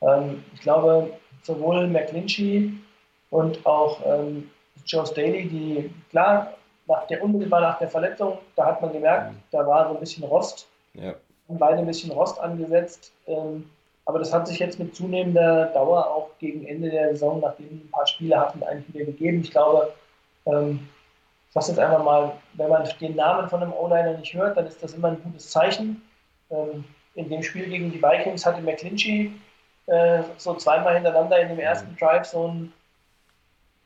[0.00, 2.72] Ähm, ich glaube, sowohl McClinchy
[3.30, 4.50] und auch ähm,
[4.84, 6.54] Joe Staley, die klar
[6.86, 9.42] nach der, unmittelbar nach der Verletzung, da hat man gemerkt, mhm.
[9.50, 10.68] da war so ein bisschen Rost.
[10.94, 11.14] Ja.
[11.48, 13.12] Beide ein bisschen Rost angesetzt.
[13.26, 13.70] Ähm,
[14.04, 17.90] aber das hat sich jetzt mit zunehmender Dauer auch gegen Ende der Saison, nachdem ein
[17.90, 19.40] paar Spiele hatten, eigentlich wieder gegeben.
[19.42, 19.92] Ich glaube,
[20.46, 20.88] ähm,
[21.48, 24.66] ich sage jetzt einfach mal, wenn man den Namen von einem O-Liner nicht hört, dann
[24.66, 26.02] ist das immer ein gutes Zeichen.
[26.50, 26.84] Ähm,
[27.14, 29.32] in dem Spiel gegen die Vikings hatte McClinchy
[29.86, 31.96] äh, so zweimal hintereinander in dem ersten.
[31.96, 32.72] Drive so ein,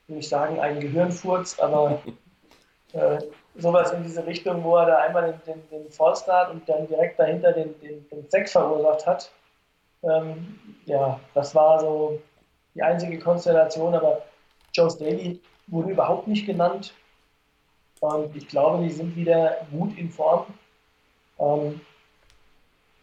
[0.07, 2.01] will ich sagen, einen Gehirnfurz, aber
[2.93, 3.19] äh,
[3.55, 7.19] sowas in diese Richtung, wo er da einmal den, den, den Fallstart und dann direkt
[7.19, 9.31] dahinter den, den, den Sex verursacht hat.
[10.03, 12.19] Ähm, ja, das war so
[12.73, 14.23] die einzige Konstellation, aber
[14.73, 16.93] Joe Staley wurde überhaupt nicht genannt.
[17.99, 20.45] Und ich glaube, die sind wieder gut in Form.
[21.39, 21.81] Ähm,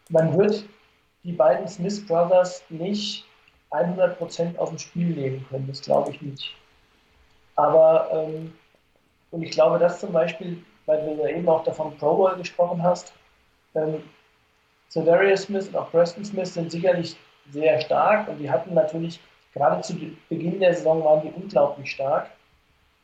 [0.09, 0.65] man wird
[1.23, 3.25] die beiden Smith Brothers nicht
[3.71, 6.55] 100% aus dem Spiel nehmen können, das glaube ich nicht.
[7.55, 8.53] Aber, ähm,
[9.31, 12.81] und ich glaube, dass zum Beispiel, weil du ja eben auch davon Pro Bowl gesprochen
[12.81, 13.13] hast,
[13.75, 14.03] ähm,
[14.93, 17.15] Darius Smith und auch Preston Smith sind sicherlich
[17.51, 19.19] sehr stark und die hatten natürlich,
[19.53, 19.95] gerade zu
[20.29, 22.29] Beginn der Saison waren die unglaublich stark.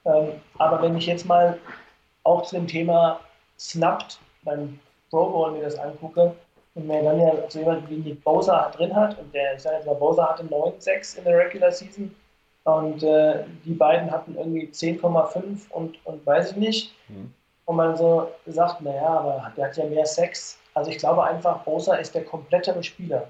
[0.05, 1.57] Ähm, aber wenn ich jetzt mal
[2.23, 3.19] auch zu dem Thema
[3.59, 6.35] Snapped beim Pro Bowl mir das angucke
[6.73, 9.77] und mir dann ja so jemand wie Nick Bosa drin hat und der, ich sage
[9.77, 12.15] jetzt mal, Bosa hatte 9,6 in der Regular Season
[12.65, 16.95] und äh, die beiden hatten irgendwie 10,5 und, und weiß ich nicht.
[17.07, 17.33] Mhm.
[17.65, 21.63] Und man so sagt, naja, aber der hat ja mehr Sex also ich glaube einfach,
[21.63, 23.29] Bosa ist der komplettere Spieler.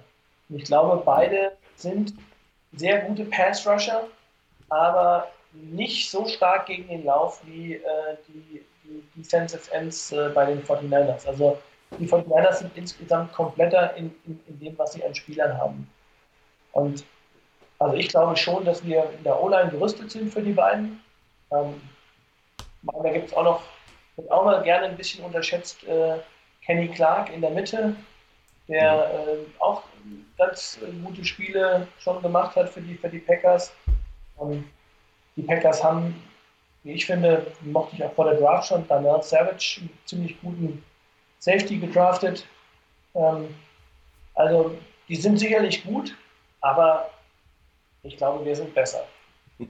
[0.50, 2.14] Und ich glaube, beide sind
[2.74, 4.08] sehr gute Pass-Rusher,
[4.70, 10.46] aber nicht so stark gegen den Lauf wie äh, die, die, Defensive Ends äh, bei
[10.46, 11.28] den 49ers.
[11.28, 11.58] Also
[12.00, 15.88] die 49ers sind insgesamt kompletter in, in, in, dem, was sie an Spielern haben.
[16.74, 17.06] Und
[17.80, 21.02] also ich glaube schon, dass wir in der O-Line gerüstet sind für die beiden.
[21.52, 21.82] Ähm,
[22.82, 23.62] da gibt es auch noch,
[24.16, 26.18] wird auch mal gerne ein bisschen unterschätzt, äh,
[26.66, 27.96] Kenny Clark in der Mitte,
[28.68, 29.84] der äh, auch
[30.38, 33.74] ganz gute Spiele schon gemacht hat für die, für die Packers.
[34.38, 34.66] Und
[35.36, 36.22] die Packers haben,
[36.84, 40.84] wie ich finde, mochte ich auch vor der Draft schon, Daniel Savage, einen ziemlich guten
[41.40, 42.46] Safety gedraftet.
[43.14, 43.54] Ähm,
[44.34, 44.76] also
[45.08, 46.16] die sind sicherlich gut,
[46.62, 47.10] aber
[48.06, 49.04] ich glaube, wir sind besser.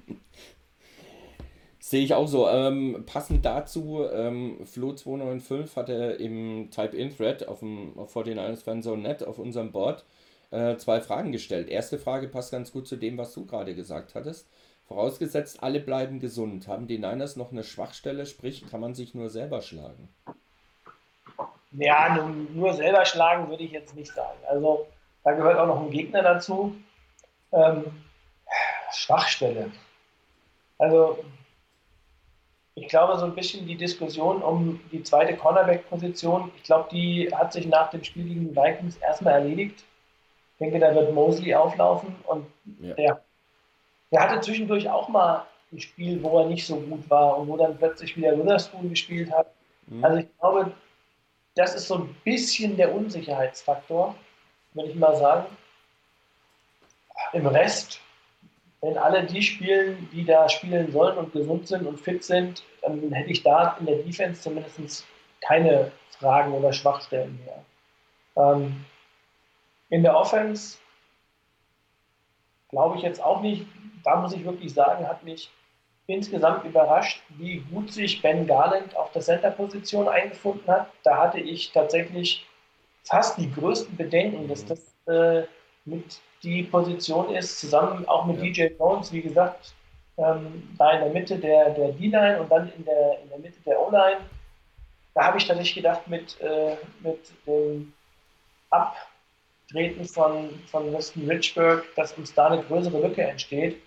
[1.80, 2.50] Sehe ich auch so.
[2.50, 9.72] Ähm, passend dazu, ähm, Flo295 hatte im Type-In-Thread auf dem auf 49 Fanzone.net auf unserem
[9.72, 10.04] Board
[10.50, 11.70] äh, zwei Fragen gestellt.
[11.70, 14.50] Erste Frage passt ganz gut zu dem, was du gerade gesagt hattest.
[14.88, 16.68] Vorausgesetzt, alle bleiben gesund.
[16.68, 20.10] Haben die Niners noch eine Schwachstelle, sprich, kann man sich nur selber schlagen?
[21.72, 24.40] Ja, nur, nur selber schlagen würde ich jetzt nicht sagen.
[24.48, 24.88] Also,
[25.24, 26.76] da gehört auch noch ein Gegner dazu.
[27.52, 27.86] Ähm,
[28.98, 29.72] Schwachstelle.
[30.78, 31.24] Also,
[32.76, 37.54] ich glaube, so ein bisschen die Diskussion um die zweite Cornerback-Position, ich glaube, die hat
[37.54, 39.84] sich nach dem Spiel gegen die Vikings erstmal erledigt.
[40.54, 42.46] Ich denke, da wird Mosley auflaufen und
[42.80, 42.94] ja.
[42.96, 43.22] der,
[44.12, 47.58] der hatte zwischendurch auch mal ein Spiel, wo er nicht so gut war und wo
[47.58, 49.48] dann plötzlich wieder Witherspoon gespielt hat.
[49.88, 50.04] Mhm.
[50.04, 50.72] Also ich glaube,
[51.56, 54.16] das ist so ein bisschen der Unsicherheitsfaktor,
[54.74, 55.46] würde ich mal sagen.
[57.32, 58.02] Im Rest
[58.86, 63.12] wenn alle die spielen, die da spielen sollen und gesund sind und fit sind, dann
[63.12, 65.06] hätte ich da in der Defense zumindest
[65.42, 67.66] keine Fragen oder Schwachstellen mehr.
[68.38, 68.86] Ähm,
[69.90, 70.78] in der Offense
[72.70, 73.66] glaube ich jetzt auch nicht,
[74.04, 75.50] da muss ich wirklich sagen, hat mich
[76.06, 80.92] insgesamt überrascht, wie gut sich Ben Garland auf der Center-Position eingefunden hat.
[81.02, 82.46] Da hatte ich tatsächlich
[83.04, 85.48] fast die größten Bedenken, dass das äh,
[85.86, 88.68] mit die Position ist, zusammen auch mit ja.
[88.68, 89.74] DJ Jones, wie gesagt,
[90.18, 93.60] ähm, da in der Mitte der, der D-Line und dann in der, in der Mitte
[93.66, 94.22] der O-Line.
[95.14, 97.94] Da habe ich tatsächlich gedacht, mit, äh, mit dem
[98.70, 103.82] Abtreten von, von Weston Richburg, dass uns da eine größere Lücke entsteht.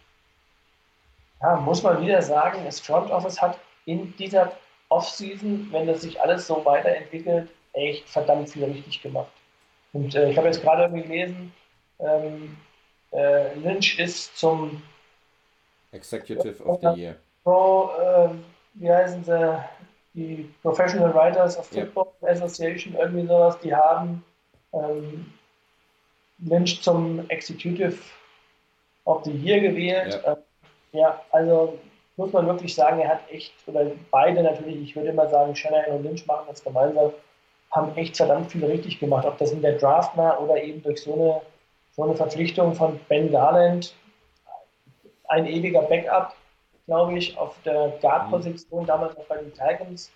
[1.42, 4.52] Ja, muss man wieder sagen, das Front Office hat in dieser
[4.88, 9.30] Offseason, wenn das sich alles so weiterentwickelt, echt verdammt viel richtig gemacht.
[9.92, 11.52] Und äh, ich habe jetzt gerade gelesen,
[12.00, 12.56] ähm,
[13.12, 14.82] äh, Lynch ist zum
[15.92, 17.16] Executive of the Year.
[17.44, 18.28] Pro, äh,
[18.74, 19.64] wie heißen sie?
[20.14, 22.30] Die Professional Writers of Football yep.
[22.30, 24.24] Association, irgendwie sowas, die haben
[24.72, 25.32] ähm,
[26.38, 27.98] Lynch zum Executive
[29.04, 30.14] of the Year gewählt.
[30.14, 30.26] Yep.
[30.26, 30.36] Ähm,
[30.92, 31.78] ja, also
[32.16, 35.96] muss man wirklich sagen, er hat echt, oder beide natürlich, ich würde immer sagen, Shanahan
[35.96, 37.12] und Lynch machen das gemeinsam,
[37.70, 39.24] haben echt verdammt viel richtig gemacht.
[39.24, 41.42] Ob das in der Draft war oder eben durch so eine
[41.98, 43.92] so eine Verpflichtung von Ben Garland,
[45.26, 46.32] ein ewiger Backup,
[46.86, 50.12] glaube ich, auf der Guard-Position, damals auch bei den Titans.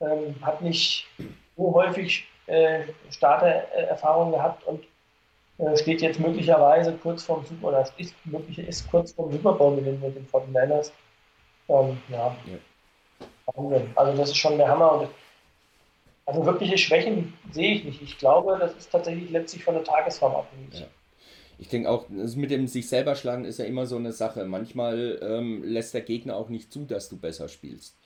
[0.00, 1.06] Ähm, hat nicht
[1.56, 4.84] so häufig äh, Startererfahrung gehabt und
[5.58, 9.76] äh, steht jetzt möglicherweise kurz vorm Super oder ist, möglich, ist kurz vorm Super Bowl
[9.76, 10.90] mit den, mit den 49ers.
[11.68, 12.36] Ähm, ja.
[12.46, 13.80] ja.
[13.94, 15.00] Also das ist schon der Hammer.
[15.00, 15.10] Und
[16.26, 18.02] also wirkliche Schwächen sehe ich nicht.
[18.02, 20.80] Ich glaube, das ist tatsächlich letztlich von der Tagesform abhängig.
[20.80, 20.86] Ja.
[21.58, 24.44] Ich denke auch, mit dem sich selber schlagen ist ja immer so eine Sache.
[24.44, 27.96] Manchmal ähm, lässt der Gegner auch nicht zu, dass du besser spielst.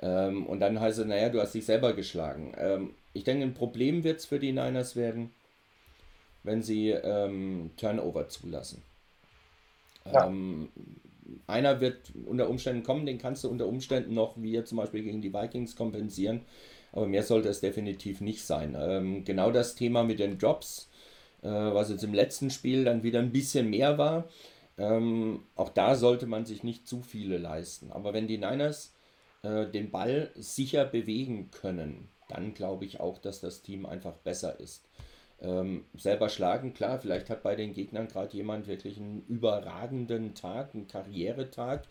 [0.00, 2.54] Ähm, und dann heißt es, naja, du hast dich selber geschlagen.
[2.58, 5.30] Ähm, ich denke, ein Problem wird es für die Niners werden,
[6.42, 8.82] wenn sie ähm, Turnover zulassen.
[10.10, 10.26] Ja.
[10.26, 10.68] Ähm,
[11.46, 15.02] einer wird unter Umständen kommen, den kannst du unter Umständen noch, wie jetzt zum Beispiel
[15.02, 16.42] gegen die Vikings, kompensieren.
[16.92, 18.76] Aber mehr sollte es definitiv nicht sein.
[18.78, 20.89] Ähm, genau das Thema mit den Drops,
[21.42, 24.28] äh, was jetzt im letzten Spiel dann wieder ein bisschen mehr war.
[24.78, 27.92] Ähm, auch da sollte man sich nicht zu viele leisten.
[27.92, 28.94] Aber wenn die Niners
[29.42, 34.58] äh, den Ball sicher bewegen können, dann glaube ich auch, dass das Team einfach besser
[34.60, 34.88] ist.
[35.42, 40.74] Ähm, selber schlagen, klar, vielleicht hat bei den Gegnern gerade jemand wirklich einen überragenden Tag,
[40.74, 41.84] einen Karrieretag,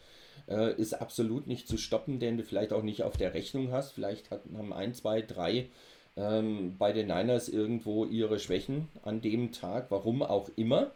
[0.48, 3.94] äh, ist absolut nicht zu stoppen, den du vielleicht auch nicht auf der Rechnung hast.
[3.94, 5.70] Vielleicht hat, haben ein, zwei, drei
[6.18, 10.92] ähm, bei den Niners irgendwo ihre Schwächen an dem Tag, warum auch immer.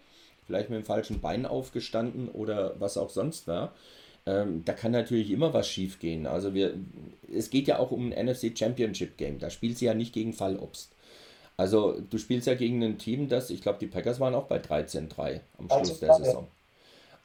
[0.45, 3.73] Vielleicht mit dem falschen Bein aufgestanden oder was auch sonst war.
[4.25, 6.27] Ähm, da kann natürlich immer was schief gehen.
[6.27, 6.73] Also wir,
[7.33, 9.39] es geht ja auch um ein NFC Championship Game.
[9.39, 10.93] Da spielst du ja nicht gegen Fallobst.
[11.55, 14.57] Also du spielst ja gegen ein Team, das, ich glaube, die Packers waren auch bei
[14.57, 16.47] 13-3 am Schluss der Saison.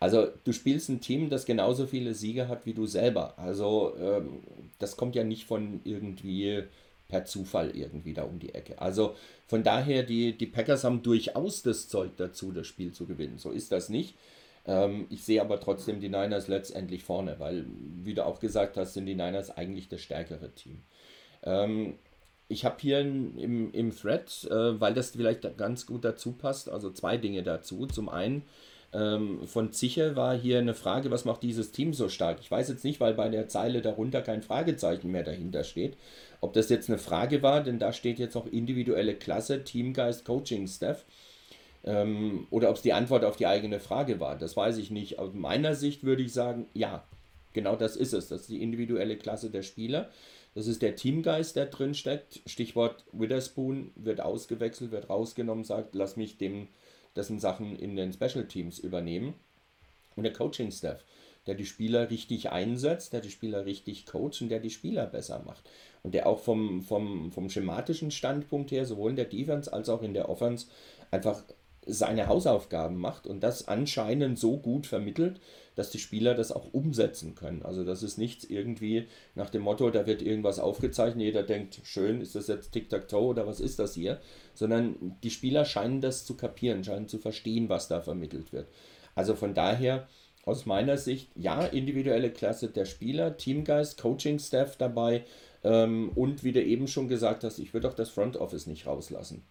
[0.00, 3.38] Also du spielst ein Team, das genauso viele Siege hat wie du selber.
[3.38, 4.40] Also ähm,
[4.78, 6.62] das kommt ja nicht von irgendwie
[7.08, 8.80] per Zufall irgendwie da um die Ecke.
[8.80, 13.38] Also von daher, die, die Packers haben durchaus das Zeug dazu, das Spiel zu gewinnen.
[13.38, 14.16] So ist das nicht.
[14.66, 17.64] Ähm, ich sehe aber trotzdem die Niners letztendlich vorne, weil,
[18.04, 20.82] wie du auch gesagt hast, sind die Niners eigentlich das stärkere Team.
[21.42, 21.94] Ähm,
[22.48, 26.90] ich habe hier im, im Thread, äh, weil das vielleicht ganz gut dazu passt, also
[26.90, 27.86] zwei Dinge dazu.
[27.86, 28.42] Zum einen,
[28.92, 32.38] ähm, von Ziche war hier eine Frage, was macht dieses Team so stark?
[32.40, 35.96] Ich weiß jetzt nicht, weil bei der Zeile darunter kein Fragezeichen mehr dahinter steht,
[36.40, 41.04] ob das jetzt eine Frage war, denn da steht jetzt auch individuelle Klasse, Teamgeist, Coaching-Staff.
[41.84, 44.36] Ähm, oder ob es die Antwort auf die eigene Frage war.
[44.36, 45.18] Das weiß ich nicht.
[45.18, 47.04] Aus meiner Sicht würde ich sagen, ja,
[47.52, 48.28] genau das ist es.
[48.28, 50.10] Das ist die individuelle Klasse der Spieler.
[50.54, 52.40] Das ist der Teamgeist, der drin steckt.
[52.46, 56.68] Stichwort Witherspoon wird ausgewechselt, wird rausgenommen, sagt, lass mich dem,
[57.18, 59.34] dessen Sachen in den Special Teams übernehmen.
[60.16, 61.04] Und der Coaching-Staff,
[61.46, 65.42] der die Spieler richtig einsetzt, der die Spieler richtig coacht und der die Spieler besser
[65.44, 65.68] macht.
[66.02, 70.02] Und der auch vom, vom, vom schematischen Standpunkt her, sowohl in der Defense als auch
[70.02, 70.66] in der Offense,
[71.10, 71.42] einfach
[71.86, 75.40] seine Hausaufgaben macht und das anscheinend so gut vermittelt,
[75.78, 77.62] dass die Spieler das auch umsetzen können.
[77.62, 79.06] Also das ist nichts irgendwie
[79.36, 83.46] nach dem Motto, da wird irgendwas aufgezeichnet, jeder denkt, schön, ist das jetzt Tic-Tac-Toe oder
[83.46, 84.20] was ist das hier?
[84.54, 88.66] Sondern die Spieler scheinen das zu kapieren, scheinen zu verstehen, was da vermittelt wird.
[89.14, 90.08] Also von daher,
[90.44, 95.26] aus meiner Sicht, ja, individuelle Klasse der Spieler, Teamgeist, Coaching-Staff dabei
[95.62, 98.86] ähm, und wie du eben schon gesagt hast, ich würde auch das Front Office nicht
[98.86, 99.44] rauslassen.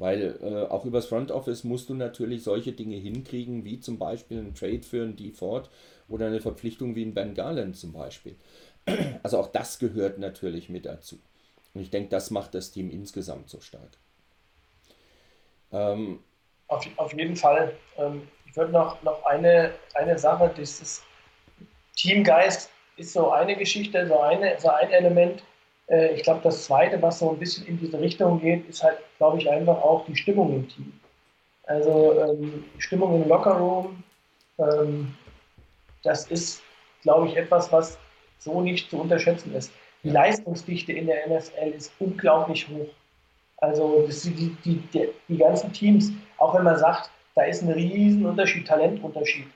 [0.00, 4.38] Weil äh, auch übers Front Office musst du natürlich solche Dinge hinkriegen, wie zum Beispiel
[4.38, 5.68] ein Trade für einen Default
[6.08, 8.34] oder eine Verpflichtung wie ein Ben Garland zum Beispiel.
[9.22, 11.18] Also auch das gehört natürlich mit dazu.
[11.74, 13.90] Und ich denke, das macht das Team insgesamt so stark.
[15.70, 16.20] Ähm,
[16.68, 17.76] auf, auf jeden Fall.
[17.98, 21.02] Ähm, ich würde noch, noch eine, eine Sache, dieses
[21.96, 25.42] Teamgeist ist so eine Geschichte, so, eine, so ein Element.
[25.90, 28.98] Äh, ich glaube, das Zweite, was so ein bisschen in diese Richtung geht, ist halt,
[29.18, 30.92] glaube ich, einfach auch die Stimmung im Team.
[31.64, 34.02] Also ähm, Stimmung im Lockerroom,
[34.58, 35.14] ähm,
[36.02, 36.62] das ist,
[37.02, 37.98] glaube ich, etwas, was
[38.38, 39.70] so nicht zu unterschätzen ist.
[40.02, 42.88] Die Leistungsdichte in der NFL ist unglaublich hoch.
[43.58, 48.66] Also die, die, die, die ganzen Teams, auch wenn man sagt, da ist ein Riesenunterschied,
[48.66, 49.46] Talentunterschied.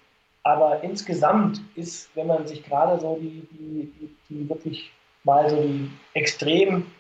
[0.42, 4.92] Aber insgesamt ist, wenn man sich gerade so die, die, die, die wirklich
[5.24, 6.90] mal so die extremen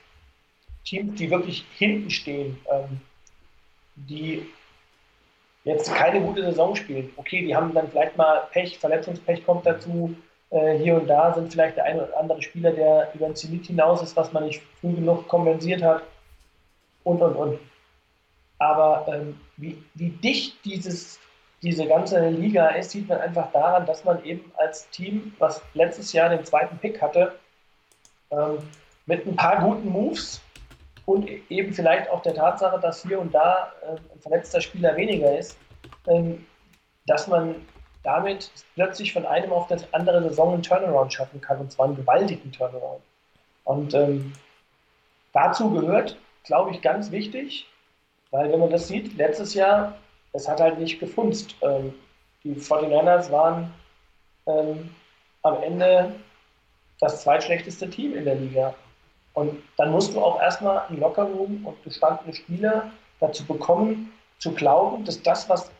[0.84, 3.00] Teams, die wirklich hinten stehen, ähm,
[3.96, 4.46] die
[5.64, 7.10] jetzt keine gute Saison spielen.
[7.16, 10.14] Okay, die haben dann vielleicht mal Pech, Verletzungspech kommt dazu.
[10.50, 13.66] Äh, hier und da sind vielleicht der eine oder andere Spieler, der über den Zenit
[13.66, 16.02] hinaus ist, was man nicht früh genug kompensiert hat.
[17.02, 17.58] Und, und, und.
[18.58, 21.18] Aber ähm, wie, wie dicht dieses,
[21.62, 26.12] diese ganze Liga ist, sieht man einfach daran, dass man eben als Team, was letztes
[26.12, 27.34] Jahr den zweiten Pick hatte,
[28.36, 28.58] ähm,
[29.06, 30.40] mit ein paar guten Moves
[31.06, 35.38] und eben vielleicht auch der Tatsache, dass hier und da äh, ein verletzter Spieler weniger
[35.38, 35.56] ist,
[36.06, 36.46] ähm,
[37.06, 37.56] dass man
[38.02, 41.96] damit plötzlich von einem auf das andere Saison einen Turnaround schaffen kann, und zwar einen
[41.96, 43.02] gewaltigen Turnaround.
[43.64, 44.32] Und ähm,
[45.32, 47.66] dazu gehört, glaube ich, ganz wichtig,
[48.30, 49.96] weil wenn man das sieht, letztes Jahr,
[50.32, 51.54] es hat halt nicht gefunzt.
[51.62, 51.94] Ähm,
[52.42, 53.72] die 49ers waren
[54.46, 54.90] ähm,
[55.42, 56.14] am Ende
[57.00, 58.74] das zweitschlechteste Team in der Liga.
[59.34, 62.90] Und dann musst du auch erstmal einen Lockerroom und gestandene Spieler
[63.20, 65.70] dazu bekommen, zu glauben, dass das, was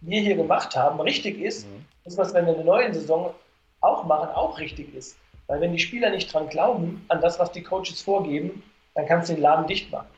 [0.00, 1.66] wir hier gemacht haben, richtig ist.
[1.66, 1.84] Mhm.
[2.04, 3.34] Das, was wir in der neuen Saison
[3.80, 5.16] auch machen, auch richtig ist.
[5.46, 8.62] Weil wenn die Spieler nicht dran glauben, an das, was die Coaches vorgeben,
[8.94, 10.08] dann kannst du den Laden dicht machen.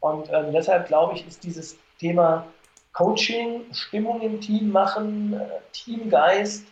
[0.00, 2.46] Und äh, deshalb glaube ich, ist dieses Thema
[2.92, 6.64] Coaching, Stimmung im Team machen, äh, Teamgeist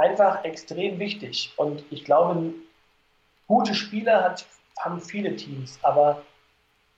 [0.00, 1.52] einfach extrem wichtig.
[1.56, 2.52] Und ich glaube,
[3.46, 4.46] gute Spieler hat,
[4.78, 6.22] haben viele Teams, aber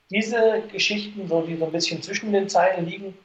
[0.09, 3.17] diese Geschichten, so, die so ein bisschen zwischen den Zeilen liegen,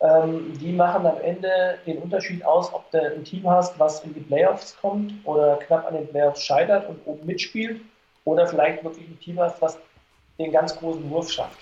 [0.00, 4.14] ähm, die machen am Ende den Unterschied aus, ob du ein Team hast, was in
[4.14, 7.80] die Playoffs kommt oder knapp an den Playoffs scheitert und oben mitspielt,
[8.24, 9.78] oder vielleicht wirklich ein Team hast, was
[10.38, 11.58] den ganz großen Wurf schafft.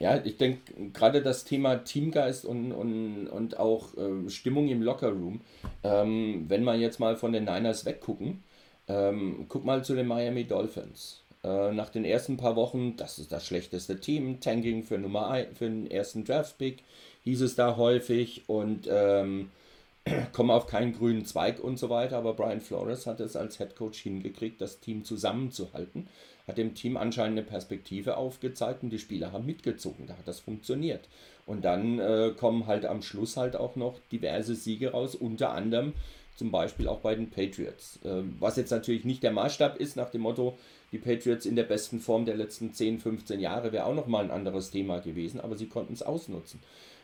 [0.00, 5.40] Ja, ich denke, gerade das Thema Teamgeist und, und, und auch äh, Stimmung im Lockerroom,
[5.82, 8.44] ähm, wenn wir jetzt mal von den Niners weggucken,
[8.86, 11.24] ähm, guck mal zu den Miami Dolphins.
[11.42, 15.58] Äh, nach den ersten paar Wochen, das ist das schlechteste Team, Tanking für Nummer 1,
[15.58, 16.82] für den ersten Draft-Pick,
[17.24, 19.50] hieß es da häufig und ähm,
[20.32, 22.18] kommen auf keinen grünen Zweig und so weiter.
[22.18, 26.08] Aber Brian Flores hat es als Head Coach hingekriegt, das Team zusammenzuhalten,
[26.48, 30.06] hat dem Team anscheinend eine Perspektive aufgezeigt und die Spieler haben mitgezogen.
[30.06, 31.08] Da hat das funktioniert.
[31.46, 35.92] Und dann äh, kommen halt am Schluss halt auch noch diverse Siege raus, unter anderem
[36.36, 37.98] zum Beispiel auch bei den Patriots.
[38.04, 40.56] Äh, was jetzt natürlich nicht der Maßstab ist, nach dem Motto,
[40.92, 44.30] die Patriots in der besten Form der letzten 10, 15 Jahre wäre auch nochmal ein
[44.30, 46.60] anderes Thema gewesen, aber sie konnten es ausnutzen.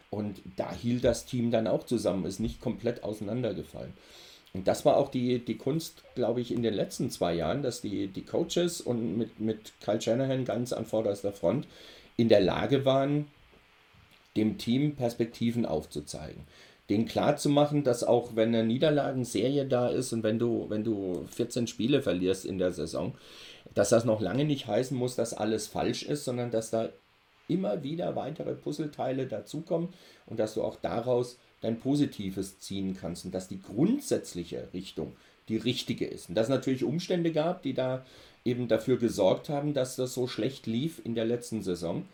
[0.08, 3.92] Und da hielt das Team dann auch zusammen, ist nicht komplett auseinandergefallen.
[4.54, 7.80] Und das war auch die, die Kunst, glaube ich, in den letzten zwei Jahren, dass
[7.80, 11.66] die, die Coaches und mit, mit Kyle Shanahan ganz an vorderster Front
[12.16, 13.26] in der Lage waren,
[14.36, 16.42] dem Team Perspektiven aufzuzeigen.
[16.88, 20.84] Den klar zu machen, dass auch wenn eine Niederlagenserie da ist und wenn du, wenn
[20.84, 23.14] du 14 Spiele verlierst in der Saison,
[23.74, 26.90] dass das noch lange nicht heißen muss, dass alles falsch ist, sondern dass da
[27.48, 29.88] immer wieder weitere Puzzleteile dazukommen
[30.26, 35.16] und dass du auch daraus dein Positives ziehen kannst und dass die grundsätzliche Richtung
[35.48, 36.28] die richtige ist.
[36.28, 38.04] Und dass es natürlich Umstände gab, die da
[38.44, 42.04] eben dafür gesorgt haben, dass das so schlecht lief in der letzten Saison.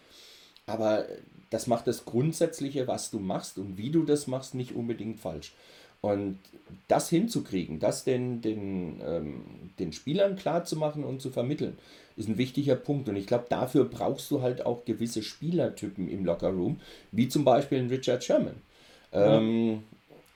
[0.67, 1.05] Aber
[1.51, 5.53] das macht das Grundsätzliche, was du machst und wie du das machst, nicht unbedingt falsch.
[6.01, 6.39] Und
[6.87, 9.43] das hinzukriegen, das den, den, ähm,
[9.79, 11.77] den Spielern klar zu machen und zu vermitteln,
[12.17, 13.09] ist ein wichtiger Punkt.
[13.09, 17.87] Und ich glaube, dafür brauchst du halt auch gewisse Spielertypen im Lockerroom, wie zum Beispiel
[17.89, 18.63] Richard Sherman.
[19.13, 19.83] Ähm,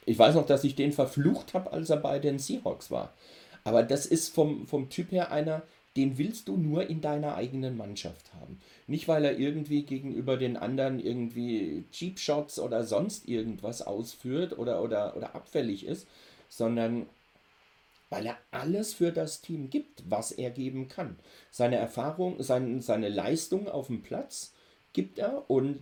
[0.07, 3.13] ich weiß noch, dass ich den verflucht habe, als er bei den Seahawks war.
[3.65, 5.63] Aber das ist vom, vom Typ her einer,
[5.97, 8.61] den willst du nur in deiner eigenen Mannschaft haben.
[8.87, 14.83] Nicht, weil er irgendwie gegenüber den anderen irgendwie Cheap Shots oder sonst irgendwas ausführt oder,
[14.83, 16.09] oder, oder abfällig ist,
[16.49, 17.07] sondern
[18.11, 21.17] weil er alles für das Team gibt, was er geben kann.
[21.51, 24.53] Seine Erfahrung, sein, seine Leistung auf dem Platz
[24.93, 25.81] gibt er und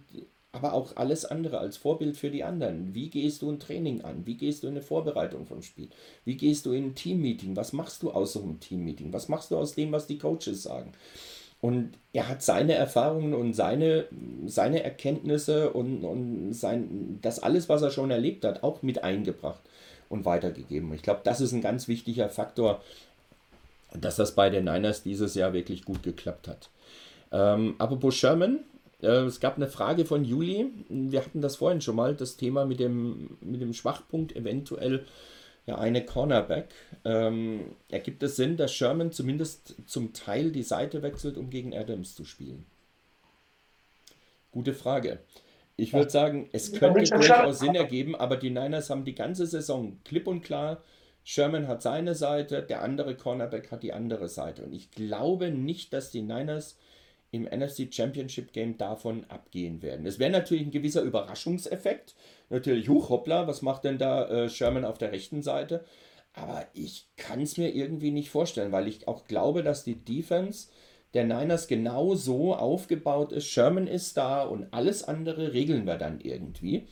[0.53, 2.95] aber auch alles andere als Vorbild für die anderen.
[2.95, 4.27] Wie gehst du ein Training an?
[4.27, 5.89] Wie gehst du in eine Vorbereitung vom Spiel?
[6.27, 7.57] Wie gehst du in ein Teammeeting?
[7.57, 9.13] Was machst du aus so einem Teammeeting?
[9.15, 10.93] Was machst du aus dem, was die Coaches sagen?
[11.63, 14.07] Und er hat seine Erfahrungen und seine,
[14.47, 19.61] seine Erkenntnisse und, und sein, das alles, was er schon erlebt hat, auch mit eingebracht
[20.11, 20.93] und weitergegeben.
[20.93, 22.83] Ich glaube, das ist ein ganz wichtiger Faktor,
[23.95, 26.69] dass das bei den Niners dieses Jahr wirklich gut geklappt hat.
[27.31, 28.61] Ähm, apropos Sherman,
[29.03, 30.71] es gab eine Frage von Juli.
[30.89, 35.05] Wir hatten das vorhin schon mal, das Thema mit dem, mit dem Schwachpunkt eventuell
[35.67, 36.69] ja eine Cornerback.
[37.05, 42.15] Ähm, ergibt es Sinn, dass Sherman zumindest zum Teil die Seite wechselt, um gegen Adams
[42.15, 42.65] zu spielen?
[44.53, 45.21] Gute Frage.
[45.77, 49.99] Ich würde sagen, es könnte durchaus Sinn ergeben, aber die Niners haben die ganze Saison
[50.05, 50.83] klipp und klar.
[51.25, 54.63] Sherman hat seine Seite, der andere Cornerback hat die andere Seite.
[54.63, 56.77] Und ich glaube nicht, dass die Niners
[57.33, 60.07] im NFC Championship Game davon abgehen werden.
[60.07, 62.15] Es wäre natürlich ein gewisser Überraschungseffekt.
[62.51, 65.85] Natürlich, huch, hoppla, was macht denn da äh, Sherman auf der rechten Seite?
[66.35, 70.69] Aber ich kann es mir irgendwie nicht vorstellen, weil ich auch glaube, dass die Defense
[71.15, 73.47] der Niners genau so aufgebaut ist.
[73.47, 76.87] Sherman ist da und alles andere regeln wir dann irgendwie.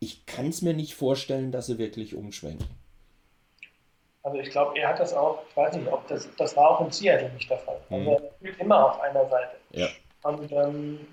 [0.00, 2.66] Ich kann es mir nicht vorstellen, dass sie wirklich umschwenken.
[4.22, 6.84] Also ich glaube, er hat das auch, ich weiß nicht, ob das, das war auch
[6.84, 7.80] in Seattle nicht der Fall.
[7.88, 8.29] Also mhm.
[8.40, 9.56] Spielt immer auf einer Seite.
[9.70, 9.86] Ja.
[10.22, 11.06] Und ähm,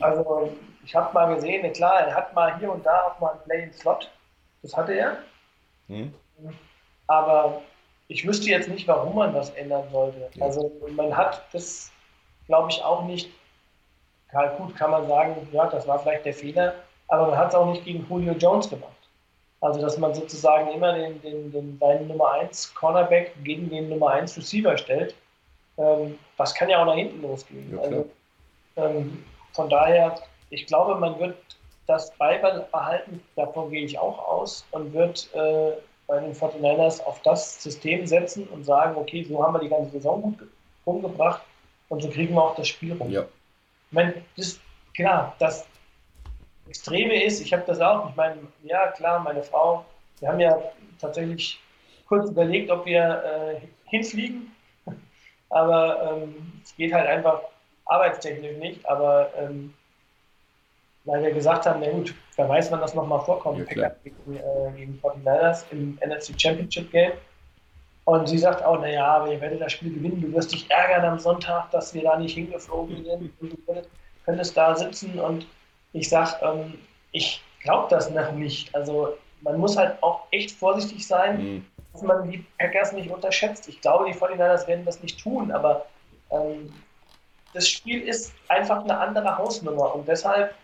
[0.00, 0.52] also
[0.84, 3.62] ich habe mal gesehen, klar, er hat mal hier und da auch mal einen Play
[3.64, 4.10] in Slot.
[4.62, 5.16] Das hatte er.
[5.88, 6.12] Hm.
[7.06, 7.62] Aber
[8.08, 10.28] ich wüsste jetzt nicht, warum man das ändern sollte.
[10.34, 10.44] Ja.
[10.44, 11.90] Also man hat das,
[12.46, 13.30] glaube ich, auch nicht.
[14.58, 16.74] Gut, kann man sagen, ja, das war vielleicht der Fehler,
[17.06, 18.90] aber man hat es auch nicht gegen Julio Jones gemacht.
[19.60, 24.10] Also, dass man sozusagen immer den, den, den, seinen Nummer 1 Cornerback gegen den Nummer
[24.10, 25.14] 1 Receiver stellt.
[25.76, 27.74] Ähm, was kann ja auch nach hinten losgehen.
[27.74, 28.10] Ja, also,
[28.76, 30.14] ähm, von daher,
[30.50, 31.36] ich glaube, man wird
[31.86, 35.72] das beibehalten, davon gehe ich auch aus, und wird äh,
[36.06, 39.92] bei den 49ers auf das System setzen und sagen, okay, so haben wir die ganze
[39.92, 40.48] Saison gut
[40.86, 41.42] rumgebracht
[41.88, 43.10] und so kriegen wir auch das Spiel rum.
[43.10, 43.22] Ja.
[43.22, 44.60] Ich meine, das,
[44.94, 45.66] klar, das
[46.68, 49.84] Extreme ist, ich habe das auch, ich meine, ja klar, meine Frau,
[50.20, 50.58] wir haben ja
[51.00, 51.60] tatsächlich
[52.06, 54.53] kurz überlegt, ob wir äh, hinfliegen,
[55.50, 57.40] aber ähm, es geht halt einfach
[57.86, 59.74] arbeitstechnisch nicht, aber ähm,
[61.04, 64.72] weil wir gesagt haben, na gut, wer weiß, wann das nochmal vorkommt, ja, gegen, äh,
[64.76, 67.12] gegen 49ers im NFC Championship Game.
[68.06, 71.04] Und sie sagt auch, naja, aber ihr werdet das Spiel gewinnen, du wirst dich ärgern
[71.04, 73.32] am Sonntag, dass wir da nicht hingeflogen sind.
[73.40, 73.82] Und du
[74.24, 75.18] könntest da sitzen.
[75.18, 75.46] Und
[75.92, 76.74] ich sage, ähm,
[77.12, 78.74] ich glaube das noch nicht.
[78.74, 81.66] Also man muss halt auch echt vorsichtig sein, mhm.
[81.94, 83.66] Dass man die Packers nicht unterschätzt.
[83.68, 85.86] Ich glaube, die 49ers werden das nicht tun, aber
[86.30, 86.70] ähm,
[87.54, 90.54] das Spiel ist einfach eine andere Hausnummer und deshalb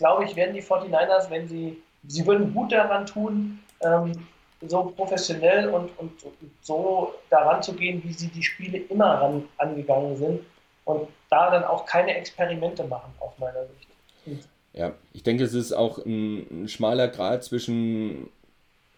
[0.00, 1.76] glaube ich, werden die 49ers, wenn sie,
[2.08, 4.12] sie würden gut daran tun, ähm,
[4.66, 9.46] so professionell und, und, und, so daran zu gehen, wie sie die Spiele immer ran,
[9.58, 10.40] angegangen sind
[10.86, 14.48] und da dann auch keine Experimente machen, aus meiner Sicht.
[14.72, 18.30] Ja, ich denke, es ist auch ein, ein schmaler Grad zwischen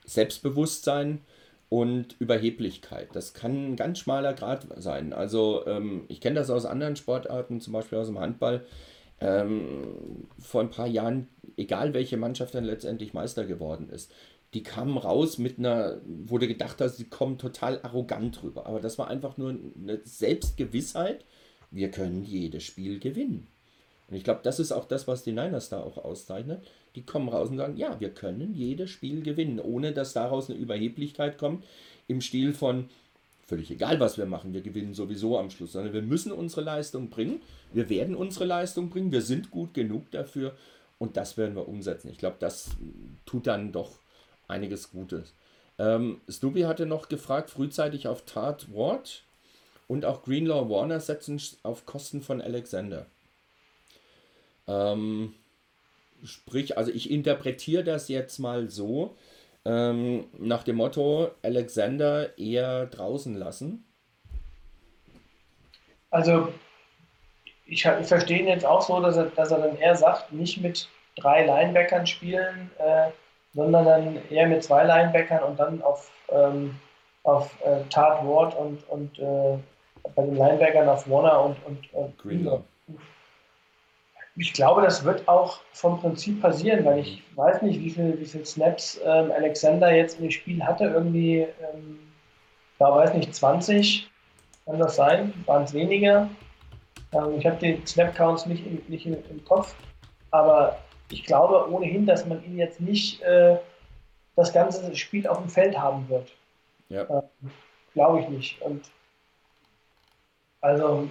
[0.05, 1.25] Selbstbewusstsein
[1.73, 3.09] und Überheblichkeit.
[3.15, 5.15] Das kann ein ganz schmaler Grad sein.
[5.15, 8.67] Also ähm, ich kenne das aus anderen Sportarten, zum Beispiel aus dem Handball.
[9.21, 14.13] Ähm, vor ein paar Jahren, egal welche Mannschaft dann letztendlich Meister geworden ist,
[14.53, 16.03] die kamen raus mit einer,
[16.37, 18.67] du gedacht hast, sie kommen total arrogant rüber.
[18.67, 21.25] Aber das war einfach nur eine Selbstgewissheit,
[21.71, 23.47] wir können jedes Spiel gewinnen.
[24.13, 26.63] Und ich glaube, das ist auch das, was die Niners da auch auszeichnet.
[26.97, 30.59] Die kommen raus und sagen, ja, wir können jedes Spiel gewinnen, ohne dass daraus eine
[30.59, 31.65] Überheblichkeit kommt,
[32.09, 32.91] im Stil von,
[33.47, 37.09] völlig egal, was wir machen, wir gewinnen sowieso am Schluss, sondern wir müssen unsere Leistung
[37.09, 37.41] bringen,
[37.73, 40.55] wir werden unsere Leistung bringen, wir sind gut genug dafür
[40.99, 42.11] und das werden wir umsetzen.
[42.11, 42.73] Ich glaube, das
[43.25, 43.93] tut dann doch
[44.47, 45.33] einiges Gutes.
[45.79, 49.23] Ähm, Stubi hatte noch gefragt, frühzeitig auf Tart Ward
[49.89, 53.07] und auch Greenlaw Warner setzen auf Kosten von Alexander.
[54.67, 55.35] Ähm,
[56.25, 59.17] sprich, also ich interpretiere das jetzt mal so,
[59.65, 63.85] ähm, nach dem Motto, Alexander eher draußen lassen.
[66.11, 66.53] Also
[67.67, 70.61] ich, ich verstehe ihn jetzt auch so, dass er, dass er dann eher sagt, nicht
[70.61, 73.11] mit drei Linebackern spielen, äh,
[73.55, 76.75] sondern dann eher mit zwei Linebackern und dann auf, ähm,
[77.23, 79.59] auf äh, Tart Ward und, und äh,
[80.15, 82.63] bei den Linebackern auf Warner und, und, und Greenlaw.
[84.37, 88.25] Ich glaube, das wird auch vom Prinzip passieren, weil ich weiß nicht, wie viele wie
[88.25, 90.85] viel Snaps ähm, Alexander jetzt im Spiel hatte.
[90.85, 91.99] Irgendwie, ähm,
[92.79, 94.11] da weiß nicht, 20
[94.65, 96.31] kann das sein, waren es weniger.
[97.13, 99.75] Ähm, ich habe die Snap-Counts nicht, in, nicht in, im Kopf,
[100.31, 100.79] aber
[101.11, 103.59] ich glaube ohnehin, dass man ihn jetzt nicht äh,
[104.35, 106.33] das ganze Spiel auf dem Feld haben wird.
[106.89, 107.03] Ja.
[107.11, 107.51] Ähm,
[107.93, 108.63] glaube ich nicht.
[108.63, 108.91] Und
[110.63, 111.09] also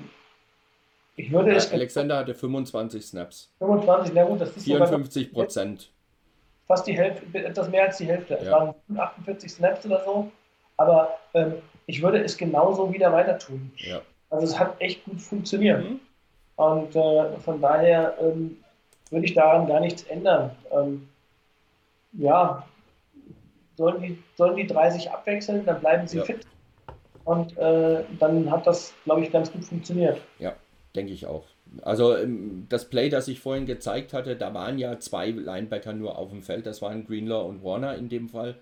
[1.21, 1.71] ich würde es.
[1.71, 3.51] Alexander hatte 25 Snaps.
[3.59, 5.91] 25, na gut, das ist 54 Prozent.
[6.67, 8.35] Fast die Hälfte, etwas mehr als die Hälfte.
[8.35, 10.31] Es waren 48 Snaps oder so.
[10.77, 13.71] Aber ähm, ich würde es genauso wieder weiter tun.
[13.77, 14.01] Ja.
[14.29, 15.83] Also es hat echt gut funktioniert.
[15.83, 15.99] Mhm.
[16.55, 18.57] Und äh, von daher ähm,
[19.09, 20.51] würde ich daran gar nichts ändern.
[20.71, 21.07] Ähm,
[22.13, 22.65] ja,
[23.75, 26.23] sollen die, sollen die 30 abwechseln, dann bleiben sie ja.
[26.23, 26.47] fit.
[27.25, 30.19] Und äh, dann hat das, glaube ich, ganz gut funktioniert.
[30.39, 30.53] Ja.
[30.95, 31.45] Denke ich auch.
[31.83, 36.17] Also ähm, das Play, das ich vorhin gezeigt hatte, da waren ja zwei Linebacker nur
[36.17, 36.65] auf dem Feld.
[36.65, 38.55] Das waren Greenlaw und Warner in dem Fall.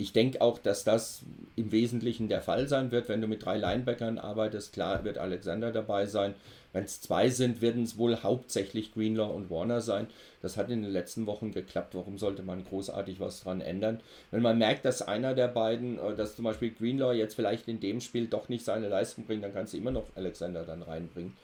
[0.00, 1.22] Ich denke auch, dass das
[1.56, 4.72] im Wesentlichen der Fall sein wird, wenn du mit drei Linebackern arbeitest.
[4.72, 6.34] Klar wird Alexander dabei sein.
[6.72, 10.06] Wenn es zwei sind, werden es wohl hauptsächlich Greenlaw und Warner sein.
[10.42, 11.94] Das hat in den letzten Wochen geklappt.
[11.94, 14.00] Warum sollte man großartig was dran ändern?
[14.30, 17.80] Wenn man merkt, dass einer der beiden, äh, dass zum Beispiel Greenlaw jetzt vielleicht in
[17.80, 21.36] dem Spiel doch nicht seine Leistung bringt, dann kannst du immer noch Alexander dann reinbringen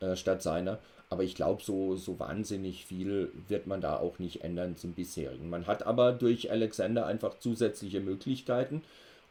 [0.00, 0.78] äh, statt seiner.
[1.08, 5.48] Aber ich glaube, so, so wahnsinnig viel wird man da auch nicht ändern zum bisherigen.
[5.48, 8.82] Man hat aber durch Alexander einfach zusätzliche Möglichkeiten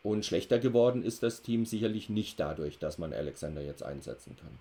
[0.03, 4.59] und schlechter geworden ist das Team sicherlich nicht dadurch, dass man Alexander jetzt einsetzen kann.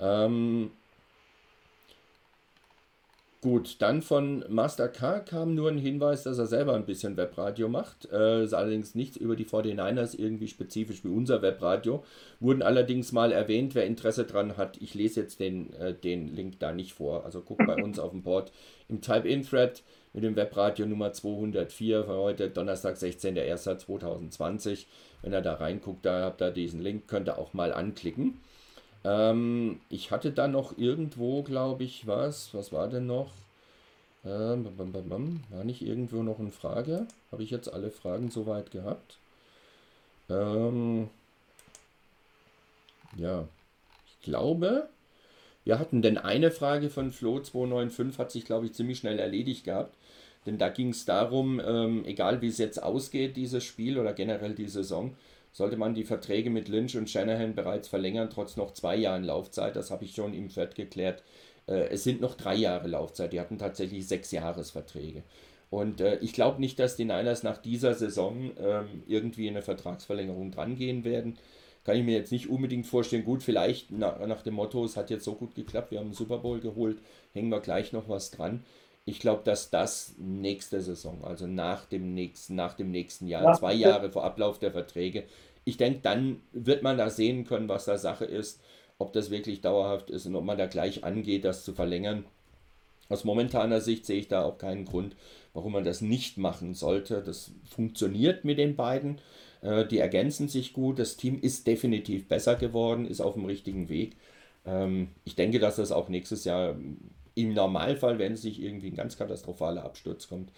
[0.00, 0.70] Ähm,
[3.40, 7.68] Gut, dann von Master K kam nur ein Hinweis, dass er selber ein bisschen Webradio
[7.68, 8.10] macht.
[8.10, 12.02] Äh, ist allerdings nichts über die 49ers irgendwie spezifisch wie unser Webradio.
[12.40, 14.78] Wurden allerdings mal erwähnt, wer Interesse dran hat.
[14.82, 17.24] Ich lese jetzt den, äh, den Link da nicht vor.
[17.24, 18.50] Also guckt bei uns auf dem Board
[18.88, 19.84] im Type-In-Thread
[20.14, 24.86] mit dem Webradio Nummer 204 für heute, Donnerstag, 16.01.2020.
[25.22, 28.40] Wenn ihr da reinguckt, da habt ihr diesen Link, könnt ihr auch mal anklicken.
[29.04, 32.52] Ähm, ich hatte da noch irgendwo, glaube ich, was.
[32.54, 33.32] Was war denn noch?
[34.24, 37.06] Ähm, bam, bam, bam, war nicht irgendwo noch eine Frage?
[37.30, 39.18] Habe ich jetzt alle Fragen soweit gehabt?
[40.28, 41.08] Ähm,
[43.16, 43.46] ja,
[44.06, 44.88] ich glaube,
[45.64, 49.94] wir hatten denn eine Frage von Flo295, hat sich, glaube ich, ziemlich schnell erledigt gehabt.
[50.46, 54.54] Denn da ging es darum, ähm, egal wie es jetzt ausgeht, dieses Spiel oder generell
[54.54, 55.14] die Saison,
[55.58, 59.74] sollte man die Verträge mit Lynch und Shanahan bereits verlängern, trotz noch zwei Jahren Laufzeit.
[59.74, 61.24] Das habe ich schon im Fett geklärt.
[61.66, 63.32] Äh, es sind noch drei Jahre Laufzeit.
[63.32, 65.24] Die hatten tatsächlich sechs Jahresverträge.
[65.68, 69.62] Und äh, ich glaube nicht, dass die Niners nach dieser Saison ähm, irgendwie in eine
[69.62, 71.36] Vertragsverlängerung drangehen werden.
[71.82, 73.24] Kann ich mir jetzt nicht unbedingt vorstellen.
[73.24, 76.14] Gut, vielleicht nach, nach dem Motto, es hat jetzt so gut geklappt, wir haben einen
[76.14, 76.98] Super Bowl geholt,
[77.32, 78.62] hängen wir gleich noch was dran.
[79.06, 83.52] Ich glaube, dass das nächste Saison, also nach dem nächsten, nach dem nächsten Jahr, ja.
[83.54, 85.24] zwei Jahre vor Ablauf der Verträge,
[85.68, 88.62] ich denke, dann wird man da sehen können, was da Sache ist,
[88.96, 92.24] ob das wirklich dauerhaft ist und ob man da gleich angeht, das zu verlängern.
[93.10, 95.14] Aus momentaner Sicht sehe ich da auch keinen Grund,
[95.52, 97.22] warum man das nicht machen sollte.
[97.22, 99.20] Das funktioniert mit den beiden.
[99.60, 100.98] Äh, die ergänzen sich gut.
[100.98, 104.16] Das Team ist definitiv besser geworden, ist auf dem richtigen Weg.
[104.64, 106.76] Ähm, ich denke, dass das auch nächstes Jahr
[107.34, 110.50] im Normalfall, wenn es nicht irgendwie ein ganz katastrophaler Absturz kommt,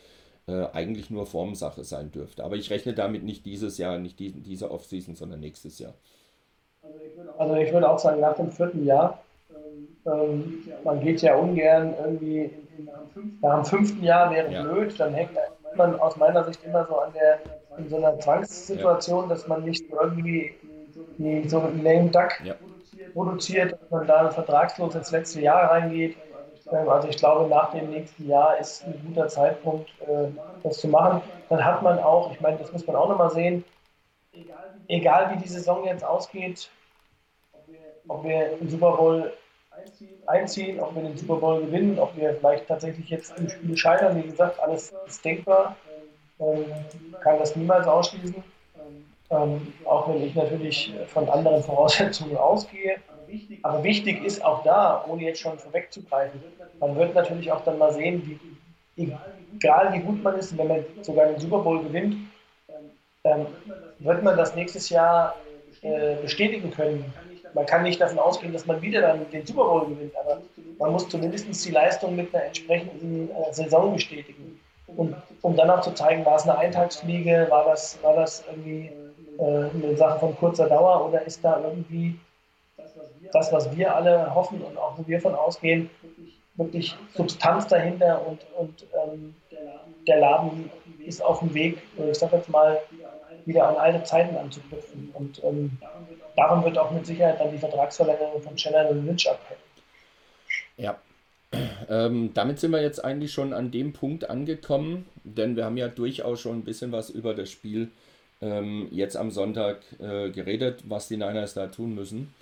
[0.47, 2.45] äh, eigentlich nur Formsache sein dürfte.
[2.45, 5.95] Aber ich rechne damit nicht dieses Jahr, nicht die, diese Offseason, sondern nächstes Jahr.
[7.39, 9.23] Also ich würde auch sagen, nach dem vierten Jahr,
[10.07, 14.63] ähm, man geht ja ungern irgendwie in, in, nach dem fünften Jahr wäre ja.
[14.63, 15.33] blöd, dann hängt
[15.77, 17.39] man aus meiner Sicht immer so an der
[17.79, 19.29] in so einer Zwangssituation, ja.
[19.29, 20.55] dass man nicht irgendwie
[21.19, 22.55] die, so einen lame Duck ja.
[23.13, 26.30] produziert, dass man da vertragslos ins letzte Jahr reingeht ähm,
[26.71, 30.29] also ich glaube, nach dem nächsten Jahr ist ein guter Zeitpunkt, äh,
[30.63, 31.23] das zu machen.
[31.49, 33.65] Dann hat man auch, ich meine, das muss man auch nochmal sehen,
[34.89, 36.71] egal wie die Saison jetzt ausgeht,
[38.09, 39.33] ob wir den Super Bowl
[40.27, 44.17] einziehen, ob wir den Super Bowl gewinnen, ob wir vielleicht tatsächlich jetzt im Spiel scheitern,
[44.17, 45.77] wie gesagt, alles ist denkbar,
[46.39, 46.67] ähm,
[47.21, 48.43] kann das niemals ausschließen.
[49.31, 52.97] Ähm, auch wenn ich natürlich von anderen Voraussetzungen ausgehe.
[53.63, 56.43] Aber wichtig ist auch da, ohne jetzt schon vorwegzugreifen,
[56.81, 58.39] man wird natürlich auch dann mal sehen,
[58.97, 59.13] wie,
[59.55, 62.17] egal wie gut man ist, wenn man sogar den Super Bowl gewinnt,
[63.25, 63.47] ähm,
[63.99, 65.37] wird man das nächstes Jahr
[65.83, 67.05] äh, bestätigen können.
[67.55, 70.41] Man kann nicht davon ausgehen, dass man wieder dann den Super Bowl gewinnt, aber
[70.79, 74.59] man muss zumindest die Leistung mit einer entsprechenden äh, Saison bestätigen.
[74.97, 78.91] Und um dann auch zu zeigen, war es eine Eintagsfliege, war das, war das irgendwie
[79.39, 82.19] äh, eine Sache von kurzer Dauer oder ist da irgendwie
[83.33, 85.91] das, was wir alle hoffen und auch wo wir von ausgehen,
[86.61, 89.35] wirklich Substanz dahinter und, und ähm,
[90.07, 90.71] der Laden
[91.05, 92.79] ist auf dem Weg, ich sage jetzt mal,
[93.47, 95.11] wieder an alte Zeiten anzuknüpfen.
[95.15, 95.79] Und ähm,
[96.37, 99.61] darum wird auch mit Sicherheit dann die Vertragsverlängerung von Shannon und Lynch abhängen.
[100.77, 100.99] Ja.
[101.89, 105.89] Ähm, damit sind wir jetzt eigentlich schon an dem Punkt angekommen, denn wir haben ja
[105.89, 107.91] durchaus schon ein bisschen was über das Spiel
[108.41, 112.33] ähm, jetzt am Sonntag äh, geredet, was die Niners da tun müssen.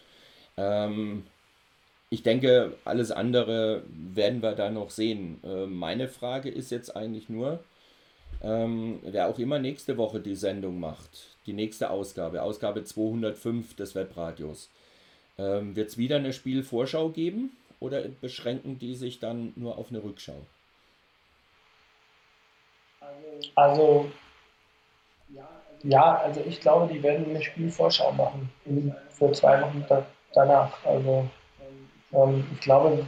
[0.59, 1.25] Ähm,
[2.11, 5.41] ich denke, alles andere werden wir da noch sehen.
[5.45, 7.61] Äh, meine Frage ist jetzt eigentlich nur,
[8.43, 13.95] ähm, wer auch immer nächste Woche die Sendung macht, die nächste Ausgabe, Ausgabe 205 des
[13.95, 14.71] Webradios,
[15.39, 20.03] ähm, wird es wieder eine Spielvorschau geben oder beschränken die sich dann nur auf eine
[20.03, 20.37] Rückschau?
[23.55, 24.11] Also,
[25.83, 28.51] ja, also ich glaube, die werden eine Spielvorschau machen
[29.11, 29.85] für zwei Wochen
[30.33, 30.85] danach.
[30.85, 31.29] Also
[32.13, 33.05] ähm, ich glaube,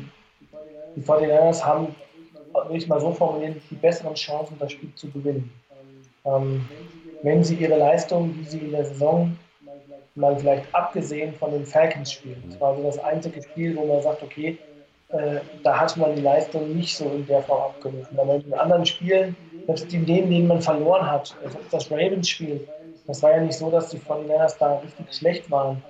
[0.96, 1.94] die 49ers haben,
[2.68, 5.50] will ich mal so formulieren, die besseren Chancen, das Spiel zu gewinnen.
[6.24, 6.68] Ähm,
[7.22, 9.36] wenn sie ihre Leistung, die sie in der Saison
[10.14, 14.02] mal vielleicht abgesehen von den Falcons spielen, das war so das einzige Spiel, wo man
[14.02, 14.58] sagt, okay,
[15.08, 18.18] äh, da hat man die Leistung nicht so in der Form abgerufen.
[18.18, 19.36] Aber in den anderen Spielen,
[19.66, 21.34] selbst in denen, denen man verloren hat,
[21.70, 22.66] das Ravens-Spiel,
[23.06, 25.82] das war ja nicht so, dass die 49ers da richtig schlecht waren.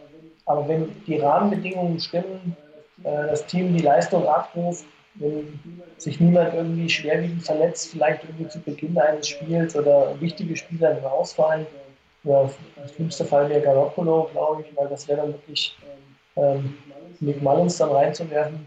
[0.47, 2.57] Aber wenn die Rahmenbedingungen stimmen,
[3.05, 5.59] äh, das Team die Leistung abruft, wenn
[5.99, 11.67] sich niemand irgendwie schwerwiegend verletzt, vielleicht irgendwie zu Beginn eines Spiels oder wichtige Spieler rausfallen,
[12.25, 12.51] ja,
[12.83, 15.77] das schlimmste Fall wäre Garoppolo, glaube ich, weil das wäre dann wirklich
[16.37, 16.77] ähm,
[17.21, 18.67] Nick Mullins dann reinzuwerfen,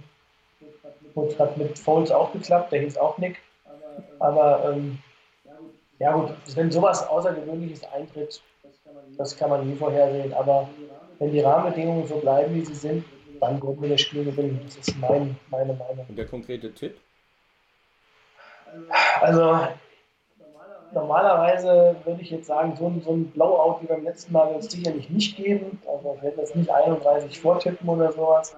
[1.16, 3.40] Gut, hat mit Foles auch geklappt, der hieß auch Nick.
[4.20, 4.98] Aber ähm,
[6.00, 8.42] ja gut, wenn sowas Außergewöhnliches eintritt,
[9.18, 10.34] das kann man nie vorhersehen.
[10.34, 10.70] Aber
[11.20, 13.06] wenn die Rahmenbedingungen so bleiben, wie sie sind,
[13.40, 14.60] dann werden wir das Spiel gewinnen.
[14.64, 16.06] Das ist mein, meine Meinung.
[16.08, 16.98] Und der konkrete Tipp?
[19.22, 19.60] Also
[20.94, 24.64] normalerweise würde ich jetzt sagen, so ein, so ein Blowout wie beim letzten Mal wird
[24.64, 25.82] es sicherlich nicht geben.
[25.88, 28.56] Also ich werde jetzt nicht 31 vortippen oder sowas.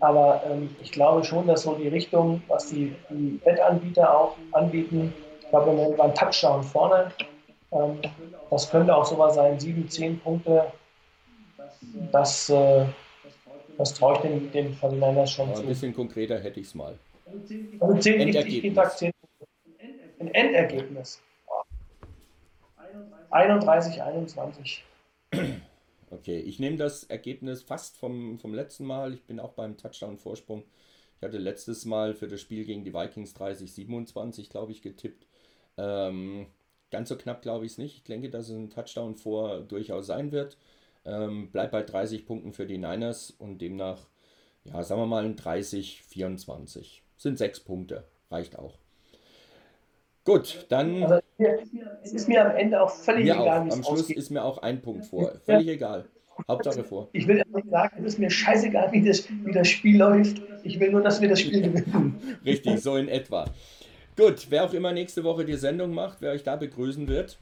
[0.00, 5.12] Aber ähm, ich glaube schon, dass so die Richtung, was die, die Wettanbieter auch anbieten,
[5.40, 7.10] ich glaube, wir waren Touchdown vorne.
[7.72, 7.98] Ähm,
[8.50, 10.66] das könnte auch sowas sein, 7, 10 Punkte.
[12.12, 12.84] Das, äh,
[13.78, 15.62] das traue ich den, den 49ers schon Aber zu.
[15.62, 16.98] ein bisschen konkreter hätte ich es mal.
[17.26, 18.74] Also 10, ich, ich Endergebnis.
[18.74, 19.12] sag 10
[20.18, 21.22] Ein Endergebnis.
[23.30, 24.84] 31, 21.
[26.10, 29.12] Okay, ich nehme das Ergebnis fast vom, vom letzten Mal.
[29.12, 30.64] Ich bin auch beim Touchdown-Vorsprung.
[31.16, 35.26] Ich hatte letztes Mal für das Spiel gegen die Vikings 30, 27, glaube ich, getippt.
[35.76, 36.46] Ähm,
[36.90, 37.96] ganz so knapp glaube ich es nicht.
[37.96, 40.56] Ich denke, dass es ein Touchdown vor durchaus sein wird.
[41.08, 44.08] Ähm, bleibt bei 30 Punkten für die Niners und demnach,
[44.64, 47.02] ja, sagen wir mal ein 30, 24.
[47.16, 48.04] Sind sechs Punkte.
[48.30, 48.78] Reicht auch.
[50.24, 51.02] Gut, dann.
[51.02, 51.20] Also
[52.02, 54.18] es ist mir am Ende auch völlig egal, wie Am es Schluss ausgeht.
[54.18, 55.32] ist mir auch ein Punkt vor.
[55.46, 56.04] Völlig egal.
[56.46, 57.08] Hauptsache vor.
[57.12, 60.42] Ich will ehrlich sagen, es ist mir scheißegal, wie das, wie das Spiel läuft.
[60.62, 62.38] Ich will nur, dass wir das Spiel gewinnen.
[62.44, 63.46] Richtig, so in etwa.
[64.16, 67.38] Gut, wer auch immer nächste Woche die Sendung macht, wer euch da begrüßen wird.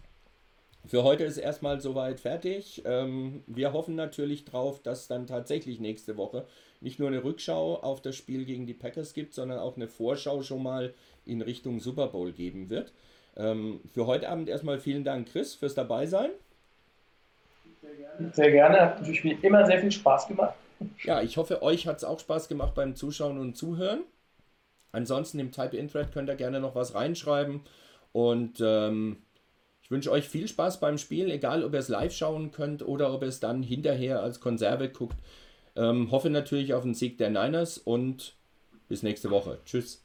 [0.87, 2.83] Für heute ist erstmal soweit fertig.
[2.85, 6.47] Ähm, wir hoffen natürlich drauf, dass dann tatsächlich nächste Woche
[6.81, 10.43] nicht nur eine Rückschau auf das Spiel gegen die Packers gibt, sondern auch eine Vorschau
[10.43, 10.95] schon mal
[11.25, 12.93] in Richtung Super Bowl geben wird.
[13.37, 16.31] Ähm, für heute Abend erstmal vielen Dank, Chris, fürs Dabeisein.
[18.33, 20.55] Sehr gerne, hat natürlich wie immer sehr viel Spaß gemacht.
[21.03, 24.01] Ja, ich hoffe, euch hat es auch Spaß gemacht beim Zuschauen und Zuhören.
[24.93, 27.61] Ansonsten im Type-In-Thread könnt ihr gerne noch was reinschreiben.
[28.13, 29.19] Und ähm,
[29.87, 33.15] ich wünsche euch viel Spaß beim Spiel, egal ob ihr es live schauen könnt oder
[33.15, 35.17] ob ihr es dann hinterher als Konserve guckt.
[35.77, 38.35] Ähm, hoffe natürlich auf den Sieg der Niners und
[38.89, 39.59] bis nächste Woche.
[39.65, 40.05] Tschüss.